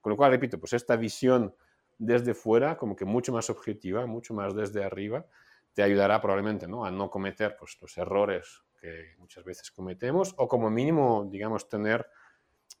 Con 0.00 0.10
lo 0.10 0.16
cual, 0.16 0.30
repito, 0.30 0.58
pues 0.58 0.72
esta 0.72 0.96
visión 0.96 1.54
desde 1.98 2.32
fuera, 2.32 2.78
como 2.78 2.96
que 2.96 3.04
mucho 3.04 3.32
más 3.32 3.50
objetiva, 3.50 4.06
mucho 4.06 4.32
más 4.32 4.54
desde 4.54 4.82
arriba, 4.82 5.26
te 5.74 5.82
ayudará 5.82 6.22
probablemente 6.22 6.66
¿no? 6.66 6.86
a 6.86 6.90
no 6.90 7.10
cometer 7.10 7.54
pues, 7.58 7.76
los 7.82 7.98
errores 7.98 8.62
que 8.80 9.14
muchas 9.18 9.44
veces 9.44 9.70
cometemos 9.70 10.34
o 10.38 10.48
como 10.48 10.70
mínimo, 10.70 11.28
digamos, 11.30 11.68
tener 11.68 12.08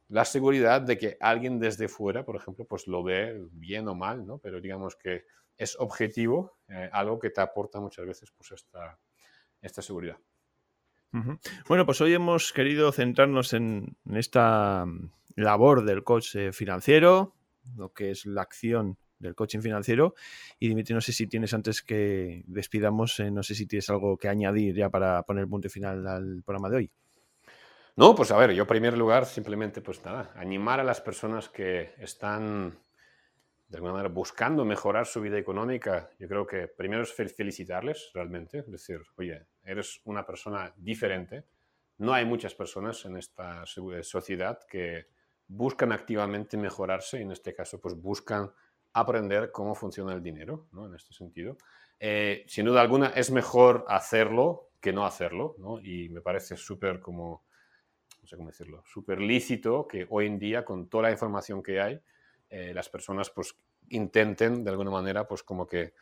la 0.08 0.24
seguridad 0.24 0.82
de 0.82 0.98
que 0.98 1.16
alguien 1.20 1.58
desde 1.58 1.88
fuera, 1.88 2.24
por 2.24 2.36
ejemplo, 2.36 2.64
pues 2.64 2.86
lo 2.86 3.02
ve 3.02 3.46
bien 3.52 3.88
o 3.88 3.94
mal, 3.94 4.26
¿no? 4.26 4.38
Pero 4.38 4.60
digamos 4.60 4.96
que 4.96 5.24
es 5.56 5.76
objetivo, 5.78 6.58
eh, 6.68 6.88
algo 6.92 7.18
que 7.18 7.30
te 7.30 7.40
aporta 7.40 7.80
muchas 7.80 8.06
veces 8.06 8.30
pues 8.36 8.52
esta, 8.52 8.98
esta 9.60 9.82
seguridad. 9.82 10.18
Bueno, 11.66 11.86
pues 11.86 12.00
hoy 12.02 12.12
hemos 12.12 12.52
querido 12.52 12.92
centrarnos 12.92 13.54
en, 13.54 13.96
esta 14.12 14.84
mm, 14.84 15.10
labor 15.36 15.84
del 15.84 16.04
coach 16.04 16.36
financiero, 16.52 17.34
lo 17.74 17.92
que 17.94 18.10
es 18.10 18.26
la 18.26 18.42
acción 18.42 18.98
del 19.18 19.34
coaching 19.34 19.60
financiero. 19.60 20.14
Y 20.58 20.68
Dimitri, 20.68 20.94
no 20.94 21.00
sé 21.00 21.12
si 21.12 21.26
tienes 21.26 21.54
antes 21.54 21.82
que 21.82 22.44
despidamos, 22.46 23.18
eh, 23.20 23.30
no 23.30 23.42
sé 23.42 23.54
si 23.54 23.66
tienes 23.66 23.88
algo 23.90 24.16
que 24.16 24.28
añadir 24.28 24.74
ya 24.74 24.90
para 24.90 25.22
poner 25.22 25.48
punto 25.48 25.68
final 25.68 26.06
al 26.06 26.42
programa 26.42 26.68
de 26.68 26.76
hoy. 26.76 26.90
No, 27.98 28.14
pues 28.14 28.30
a 28.30 28.36
ver, 28.36 28.52
yo 28.52 28.64
en 28.64 28.68
primer 28.68 28.98
lugar 28.98 29.24
simplemente 29.24 29.80
pues 29.80 30.04
nada, 30.04 30.30
animar 30.36 30.80
a 30.80 30.84
las 30.84 31.00
personas 31.00 31.48
que 31.48 31.94
están 31.96 32.78
de 33.68 33.78
alguna 33.78 33.94
manera 33.94 34.10
buscando 34.10 34.66
mejorar 34.66 35.06
su 35.06 35.22
vida 35.22 35.38
económica. 35.38 36.10
Yo 36.18 36.28
creo 36.28 36.46
que 36.46 36.68
primero 36.68 37.02
es 37.04 37.14
felicitarles 37.14 38.10
realmente, 38.12 38.58
es 38.58 38.70
decir, 38.70 39.00
oye, 39.16 39.46
eres 39.64 40.02
una 40.04 40.26
persona 40.26 40.74
diferente. 40.76 41.46
No 41.96 42.12
hay 42.12 42.26
muchas 42.26 42.54
personas 42.54 43.02
en 43.06 43.16
esta 43.16 43.64
sociedad 43.64 44.60
que 44.68 45.06
buscan 45.48 45.90
activamente 45.90 46.58
mejorarse 46.58 47.18
y 47.18 47.22
en 47.22 47.32
este 47.32 47.54
caso 47.54 47.80
pues 47.80 47.94
buscan 47.94 48.52
aprender 48.92 49.50
cómo 49.50 49.74
funciona 49.74 50.12
el 50.12 50.22
dinero, 50.22 50.68
¿no? 50.72 50.86
En 50.86 50.94
este 50.94 51.14
sentido. 51.14 51.56
Eh, 51.98 52.44
sin 52.46 52.66
duda 52.66 52.82
alguna 52.82 53.08
es 53.08 53.30
mejor 53.30 53.86
hacerlo 53.88 54.68
que 54.82 54.92
no 54.92 55.06
hacerlo, 55.06 55.54
¿no? 55.58 55.80
Y 55.80 56.10
me 56.10 56.20
parece 56.20 56.58
súper 56.58 57.00
como 57.00 57.45
no 58.26 58.30
sé 58.30 58.36
cómo 58.36 58.48
decirlo, 58.48 58.82
súper 58.84 59.20
lícito 59.20 59.86
que 59.86 60.04
hoy 60.10 60.26
en 60.26 60.36
día, 60.36 60.64
con 60.64 60.88
toda 60.88 61.04
la 61.04 61.10
información 61.12 61.62
que 61.62 61.80
hay, 61.80 62.00
eh, 62.50 62.72
las 62.74 62.88
personas 62.88 63.30
pues 63.30 63.56
intenten 63.90 64.64
de 64.64 64.70
alguna 64.70 64.90
manera 64.90 65.28
pues 65.28 65.44
como 65.44 65.64
que 65.64 65.94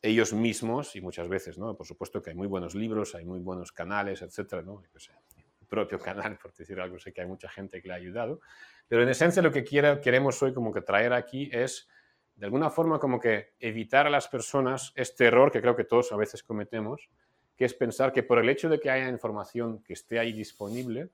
ellos 0.00 0.32
mismos, 0.32 0.96
y 0.96 1.02
muchas 1.02 1.28
veces, 1.28 1.58
¿no? 1.58 1.76
Por 1.76 1.86
supuesto 1.86 2.22
que 2.22 2.30
hay 2.30 2.36
muy 2.36 2.46
buenos 2.46 2.74
libros, 2.74 3.14
hay 3.14 3.26
muy 3.26 3.40
buenos 3.40 3.72
canales, 3.72 4.22
etcétera, 4.22 4.62
¿no? 4.62 4.82
el 4.82 5.66
propio 5.66 5.98
canal, 6.00 6.38
por 6.38 6.54
decir 6.54 6.80
algo, 6.80 6.98
sé 6.98 7.12
que 7.12 7.20
hay 7.20 7.26
mucha 7.26 7.50
gente 7.50 7.82
que 7.82 7.88
le 7.88 7.92
ha 7.92 7.98
ayudado, 7.98 8.40
pero 8.88 9.02
en 9.02 9.10
esencia 9.10 9.42
lo 9.42 9.52
que 9.52 9.62
quiera, 9.62 10.00
queremos 10.00 10.42
hoy 10.42 10.54
como 10.54 10.72
que 10.72 10.80
traer 10.80 11.12
aquí 11.12 11.50
es, 11.52 11.90
de 12.36 12.46
alguna 12.46 12.70
forma, 12.70 12.98
como 12.98 13.20
que 13.20 13.52
evitar 13.60 14.06
a 14.06 14.10
las 14.10 14.28
personas 14.28 14.94
este 14.96 15.26
error 15.26 15.52
que 15.52 15.60
creo 15.60 15.76
que 15.76 15.84
todos 15.84 16.10
a 16.10 16.16
veces 16.16 16.42
cometemos, 16.42 17.10
que 17.54 17.66
es 17.66 17.74
pensar 17.74 18.14
que 18.14 18.22
por 18.22 18.38
el 18.38 18.48
hecho 18.48 18.70
de 18.70 18.80
que 18.80 18.88
haya 18.88 19.10
información 19.10 19.82
que 19.82 19.92
esté 19.92 20.18
ahí 20.18 20.32
disponible, 20.32 21.10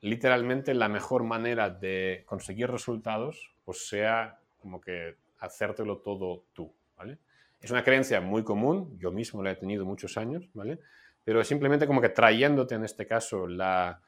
literalmente 0.00 0.74
la 0.74 0.88
mejor 0.88 1.24
manera 1.24 1.70
de 1.70 2.22
conseguir 2.26 2.70
resultados 2.70 3.54
pues 3.64 3.88
sea 3.88 4.38
como 4.58 4.80
que 4.80 5.16
hacértelo 5.38 5.98
todo 5.98 6.44
tú, 6.52 6.72
¿vale? 6.96 7.18
Es 7.60 7.70
una 7.70 7.84
creencia 7.84 8.20
muy 8.20 8.42
común, 8.42 8.98
yo 8.98 9.10
mismo 9.10 9.42
la 9.42 9.52
he 9.52 9.56
tenido 9.56 9.84
muchos 9.84 10.16
años, 10.16 10.48
¿vale? 10.54 10.80
Pero 11.24 11.44
simplemente 11.44 11.86
como 11.86 12.00
que 12.00 12.08
trayéndote 12.08 12.74
en 12.74 12.84
este 12.84 13.06
caso 13.06 13.46
la 13.46 14.00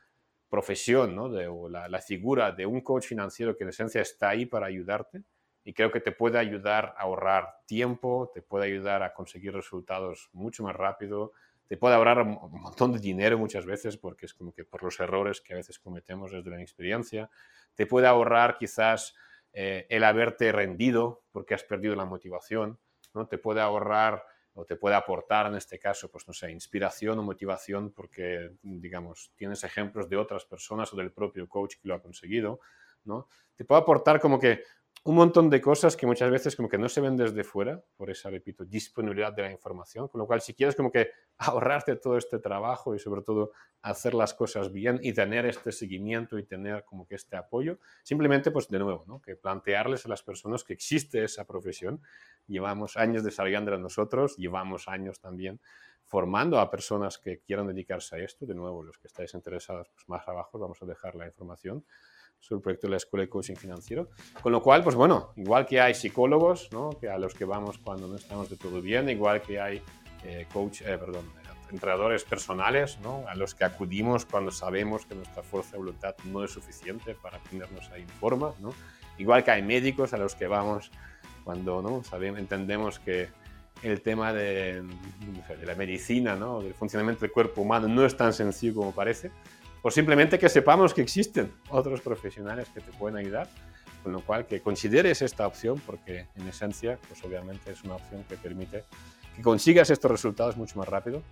profesión, 0.48 1.14
¿no? 1.14 1.28
De, 1.28 1.46
o 1.46 1.68
la, 1.68 1.88
la, 1.88 2.00
figura 2.00 2.52
de 2.52 2.66
un 2.66 2.80
coach 2.80 3.06
financiero 3.06 3.56
que 3.56 3.64
en 3.64 3.70
esencia 3.70 4.00
está 4.00 4.30
ahí 4.30 4.46
para 4.46 4.66
ayudarte 4.66 5.22
y 5.64 5.72
creo 5.74 5.90
que 5.90 6.00
te 6.00 6.12
puede 6.12 6.38
ayudar 6.38 6.94
a 6.96 7.02
ahorrar 7.02 7.60
tiempo, 7.66 8.30
te 8.34 8.42
puede 8.42 8.66
ayudar 8.66 9.02
a 9.02 9.14
conseguir 9.14 9.52
resultados 9.54 10.28
mucho 10.32 10.62
más 10.62 10.74
rápido, 10.74 11.32
te 11.72 11.78
puede 11.78 11.94
ahorrar 11.94 12.20
un 12.20 12.60
montón 12.60 12.92
de 12.92 12.98
dinero 12.98 13.38
muchas 13.38 13.64
veces 13.64 13.96
porque 13.96 14.26
es 14.26 14.34
como 14.34 14.52
que 14.52 14.62
por 14.62 14.82
los 14.82 15.00
errores 15.00 15.40
que 15.40 15.54
a 15.54 15.56
veces 15.56 15.78
cometemos 15.78 16.30
desde 16.30 16.50
la 16.50 16.60
experiencia, 16.60 17.30
te 17.74 17.86
puede 17.86 18.06
ahorrar 18.06 18.58
quizás 18.58 19.14
eh, 19.54 19.86
el 19.88 20.04
haberte 20.04 20.52
rendido 20.52 21.24
porque 21.32 21.54
has 21.54 21.64
perdido 21.64 21.96
la 21.96 22.04
motivación, 22.04 22.78
¿no? 23.14 23.26
Te 23.26 23.38
puede 23.38 23.62
ahorrar 23.62 24.22
o 24.52 24.66
te 24.66 24.76
puede 24.76 24.96
aportar 24.96 25.46
en 25.46 25.54
este 25.54 25.78
caso, 25.78 26.10
pues 26.10 26.28
no 26.28 26.34
sé, 26.34 26.50
inspiración 26.50 27.18
o 27.18 27.22
motivación 27.22 27.90
porque, 27.90 28.50
digamos, 28.60 29.32
tienes 29.34 29.64
ejemplos 29.64 30.10
de 30.10 30.18
otras 30.18 30.44
personas 30.44 30.92
o 30.92 30.96
del 30.98 31.10
propio 31.10 31.48
coach 31.48 31.76
que 31.80 31.88
lo 31.88 31.94
ha 31.94 32.02
conseguido, 32.02 32.60
¿no? 33.04 33.28
Te 33.56 33.64
puede 33.64 33.80
aportar 33.80 34.20
como 34.20 34.38
que 34.38 34.62
un 35.04 35.16
montón 35.16 35.50
de 35.50 35.60
cosas 35.60 35.96
que 35.96 36.06
muchas 36.06 36.30
veces 36.30 36.54
como 36.54 36.68
que 36.68 36.78
no 36.78 36.88
se 36.88 37.00
ven 37.00 37.16
desde 37.16 37.42
fuera, 37.42 37.82
por 37.96 38.08
esa, 38.08 38.30
repito, 38.30 38.64
disponibilidad 38.64 39.32
de 39.32 39.42
la 39.42 39.50
información, 39.50 40.06
con 40.06 40.20
lo 40.20 40.28
cual 40.28 40.40
si 40.40 40.54
quieres 40.54 40.76
como 40.76 40.92
que 40.92 41.10
ahorrarte 41.38 41.96
todo 41.96 42.16
este 42.16 42.38
trabajo 42.38 42.94
y 42.94 43.00
sobre 43.00 43.22
todo 43.22 43.50
hacer 43.82 44.14
las 44.14 44.32
cosas 44.32 44.70
bien 44.70 45.00
y 45.02 45.12
tener 45.12 45.44
este 45.46 45.72
seguimiento 45.72 46.38
y 46.38 46.44
tener 46.44 46.84
como 46.84 47.06
que 47.06 47.16
este 47.16 47.36
apoyo, 47.36 47.80
simplemente 48.04 48.52
pues 48.52 48.68
de 48.68 48.78
nuevo, 48.78 49.04
¿no? 49.08 49.20
que 49.20 49.34
plantearles 49.34 50.06
a 50.06 50.08
las 50.08 50.22
personas 50.22 50.62
que 50.62 50.72
existe 50.72 51.24
esa 51.24 51.44
profesión, 51.46 52.00
llevamos 52.46 52.96
años 52.96 53.24
desarrollándola 53.24 53.78
nosotros, 53.78 54.36
llevamos 54.36 54.86
años 54.86 55.18
también 55.18 55.60
formando 56.04 56.60
a 56.60 56.70
personas 56.70 57.18
que 57.18 57.40
quieran 57.40 57.66
dedicarse 57.66 58.16
a 58.16 58.18
esto, 58.18 58.44
de 58.44 58.54
nuevo, 58.54 58.82
los 58.82 58.98
que 58.98 59.06
estáis 59.08 59.34
interesados, 59.34 59.88
pues 59.94 60.08
más 60.08 60.28
abajo 60.28 60.58
vamos 60.58 60.80
a 60.82 60.86
dejar 60.86 61.14
la 61.14 61.26
información, 61.26 61.84
sobre 62.42 62.58
el 62.58 62.62
proyecto 62.62 62.88
de 62.88 62.90
la 62.90 62.96
Escuela 62.96 63.22
de 63.22 63.28
Coaching 63.30 63.54
Financiero. 63.54 64.10
Con 64.42 64.52
lo 64.52 64.60
cual, 64.60 64.82
pues 64.82 64.96
bueno, 64.96 65.32
igual 65.36 65.64
que 65.64 65.80
hay 65.80 65.94
psicólogos, 65.94 66.68
¿no? 66.72 66.90
que 67.00 67.08
a 67.08 67.16
los 67.16 67.34
que 67.34 67.44
vamos 67.44 67.78
cuando 67.78 68.08
no 68.08 68.16
estamos 68.16 68.50
de 68.50 68.56
todo 68.56 68.82
bien, 68.82 69.08
igual 69.08 69.40
que 69.40 69.60
hay 69.60 69.80
eh, 70.24 70.46
coach, 70.52 70.82
eh, 70.82 70.98
perdón, 70.98 71.24
entrenadores 71.70 72.24
personales, 72.24 72.98
¿no? 73.00 73.24
a 73.28 73.34
los 73.36 73.54
que 73.54 73.64
acudimos 73.64 74.26
cuando 74.26 74.50
sabemos 74.50 75.06
que 75.06 75.14
nuestra 75.14 75.42
fuerza 75.42 75.72
de 75.72 75.78
voluntad 75.78 76.16
no 76.24 76.44
es 76.44 76.50
suficiente 76.50 77.14
para 77.14 77.38
ponernos 77.38 77.88
ahí 77.90 78.02
en 78.02 78.08
forma, 78.08 78.52
¿no? 78.60 78.74
igual 79.18 79.44
que 79.44 79.52
hay 79.52 79.62
médicos 79.62 80.12
a 80.12 80.18
los 80.18 80.34
que 80.34 80.48
vamos 80.48 80.90
cuando 81.44 81.80
¿no? 81.80 82.02
Sabemos, 82.04 82.40
entendemos 82.40 82.98
que 82.98 83.28
el 83.82 84.00
tema 84.02 84.32
de, 84.32 84.82
de 84.82 85.66
la 85.66 85.74
medicina, 85.76 86.34
¿no? 86.34 86.60
del 86.60 86.74
funcionamiento 86.74 87.22
del 87.22 87.32
cuerpo 87.32 87.62
humano 87.62 87.88
no 87.88 88.04
es 88.04 88.16
tan 88.16 88.32
sencillo 88.32 88.74
como 88.74 88.92
parece 88.92 89.30
o 89.82 89.90
simplemente 89.90 90.38
que 90.38 90.48
sepamos 90.48 90.94
que 90.94 91.02
existen 91.02 91.52
otros 91.68 92.00
profesionales 92.00 92.68
que 92.72 92.80
te 92.80 92.92
pueden 92.92 93.18
ayudar, 93.18 93.48
con 94.02 94.12
lo 94.12 94.20
cual 94.20 94.46
que 94.46 94.60
consideres 94.60 95.22
esta 95.22 95.46
opción 95.46 95.80
porque 95.84 96.26
en 96.36 96.48
esencia, 96.48 96.98
pues 97.08 97.22
obviamente 97.24 97.72
es 97.72 97.82
una 97.84 97.96
opción 97.96 98.24
que 98.28 98.36
permite 98.36 98.84
que 99.36 99.42
consigas 99.42 99.90
estos 99.90 100.10
resultados 100.10 100.56
mucho 100.56 100.78
más 100.78 100.88
rápido 100.88 101.22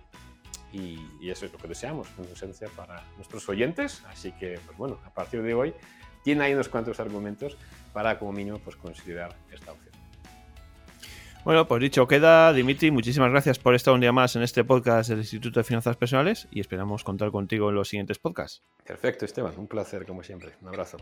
y, 0.73 0.99
eso 1.29 1.45
es 1.45 1.53
lo 1.53 1.57
que 1.57 1.67
deseamos 1.67 2.07
en 2.17 2.25
esencia 2.25 2.67
para 2.75 3.03
nuestros 3.15 3.47
oyentes, 3.47 4.03
así 4.07 4.31
que 4.33 4.59
pues 4.65 4.77
bueno, 4.77 4.99
a 5.05 5.13
partir 5.13 5.41
de 5.43 5.53
hoy 5.53 5.73
tiene 6.23 6.43
ahí 6.43 6.53
unos 6.53 6.69
cuantos 6.69 6.99
argumentos 6.99 7.57
para 7.93 8.19
como 8.19 8.31
mínimo 8.33 8.59
pues 8.59 8.75
considerar 8.75 9.35
esta 9.51 9.71
opción. 9.71 9.90
Bueno, 11.43 11.67
pues 11.67 11.81
dicho 11.81 12.07
queda, 12.07 12.53
Dimitri, 12.53 12.91
muchísimas 12.91 13.31
gracias 13.31 13.57
por 13.57 13.73
estar 13.73 13.95
un 13.95 14.01
día 14.01 14.11
más 14.11 14.35
en 14.35 14.43
este 14.43 14.63
podcast 14.63 15.09
del 15.09 15.19
Instituto 15.19 15.59
de 15.59 15.63
Finanzas 15.63 15.97
Personales 15.97 16.47
y 16.51 16.59
esperamos 16.59 17.03
contar 17.03 17.31
contigo 17.31 17.69
en 17.69 17.75
los 17.75 17.89
siguientes 17.89 18.19
podcasts. 18.19 18.63
Perfecto, 18.85 19.25
Esteban, 19.25 19.53
un 19.57 19.67
placer 19.67 20.05
como 20.05 20.21
siempre. 20.21 20.51
Un 20.61 20.67
abrazo. 20.67 20.97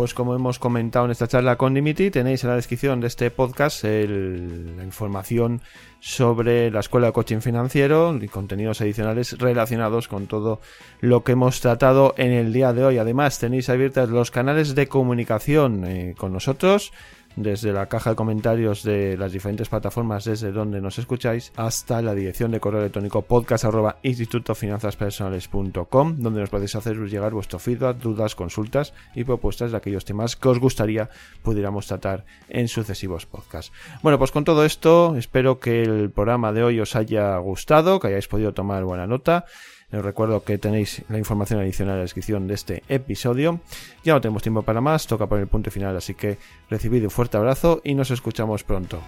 Pues 0.00 0.14
como 0.14 0.34
hemos 0.34 0.58
comentado 0.58 1.04
en 1.04 1.10
esta 1.10 1.28
charla 1.28 1.56
con 1.56 1.74
Dimitri, 1.74 2.10
tenéis 2.10 2.42
en 2.42 2.48
la 2.48 2.56
descripción 2.56 3.02
de 3.02 3.06
este 3.06 3.30
podcast 3.30 3.84
la 3.84 4.82
información 4.82 5.60
sobre 6.00 6.70
la 6.70 6.80
Escuela 6.80 7.08
de 7.08 7.12
Coaching 7.12 7.40
Financiero 7.40 8.18
y 8.18 8.26
contenidos 8.26 8.80
adicionales 8.80 9.36
relacionados 9.36 10.08
con 10.08 10.26
todo 10.26 10.62
lo 11.00 11.22
que 11.22 11.32
hemos 11.32 11.60
tratado 11.60 12.14
en 12.16 12.32
el 12.32 12.50
día 12.50 12.72
de 12.72 12.82
hoy. 12.82 12.96
Además, 12.96 13.38
tenéis 13.40 13.68
abiertos 13.68 14.08
los 14.08 14.30
canales 14.30 14.74
de 14.74 14.88
comunicación 14.88 15.84
eh, 15.84 16.14
con 16.16 16.32
nosotros 16.32 16.94
desde 17.36 17.72
la 17.72 17.86
caja 17.86 18.10
de 18.10 18.16
comentarios 18.16 18.82
de 18.82 19.16
las 19.16 19.32
diferentes 19.32 19.68
plataformas 19.68 20.24
desde 20.24 20.52
donde 20.52 20.80
nos 20.80 20.98
escucháis 20.98 21.52
hasta 21.56 22.02
la 22.02 22.14
dirección 22.14 22.50
de 22.50 22.60
correo 22.60 22.80
electrónico 22.80 23.22
podcast 23.22 23.64
donde 26.18 26.40
nos 26.40 26.50
podéis 26.50 26.74
hacer 26.74 26.96
llegar 26.96 27.32
vuestro 27.32 27.58
feedback, 27.58 27.98
dudas, 27.98 28.34
consultas 28.34 28.94
y 29.14 29.24
propuestas 29.24 29.70
de 29.70 29.76
aquellos 29.76 30.04
temas 30.04 30.36
que 30.36 30.48
os 30.48 30.58
gustaría 30.58 31.08
pudiéramos 31.42 31.86
tratar 31.86 32.24
en 32.48 32.68
sucesivos 32.68 33.26
podcasts. 33.26 33.72
Bueno, 34.02 34.18
pues 34.18 34.30
con 34.30 34.44
todo 34.44 34.64
esto 34.64 35.16
espero 35.16 35.60
que 35.60 35.82
el 35.82 36.10
programa 36.10 36.52
de 36.52 36.62
hoy 36.62 36.80
os 36.80 36.96
haya 36.96 37.36
gustado, 37.38 38.00
que 38.00 38.08
hayáis 38.08 38.28
podido 38.28 38.52
tomar 38.52 38.84
buena 38.84 39.06
nota. 39.06 39.44
Les 39.92 40.02
recuerdo 40.02 40.44
que 40.44 40.58
tenéis 40.58 41.02
la 41.08 41.18
información 41.18 41.60
adicional 41.60 41.94
en 41.94 41.98
la 41.98 42.02
descripción 42.02 42.46
de 42.46 42.54
este 42.54 42.82
episodio. 42.88 43.60
Ya 44.04 44.14
no 44.14 44.20
tenemos 44.20 44.42
tiempo 44.42 44.62
para 44.62 44.80
más, 44.80 45.06
toca 45.06 45.26
poner 45.26 45.42
el 45.42 45.48
punto 45.48 45.70
final, 45.70 45.96
así 45.96 46.14
que 46.14 46.38
recibid 46.68 47.02
un 47.02 47.10
fuerte 47.10 47.36
abrazo 47.36 47.80
y 47.82 47.94
nos 47.94 48.10
escuchamos 48.10 48.62
pronto. 48.62 49.00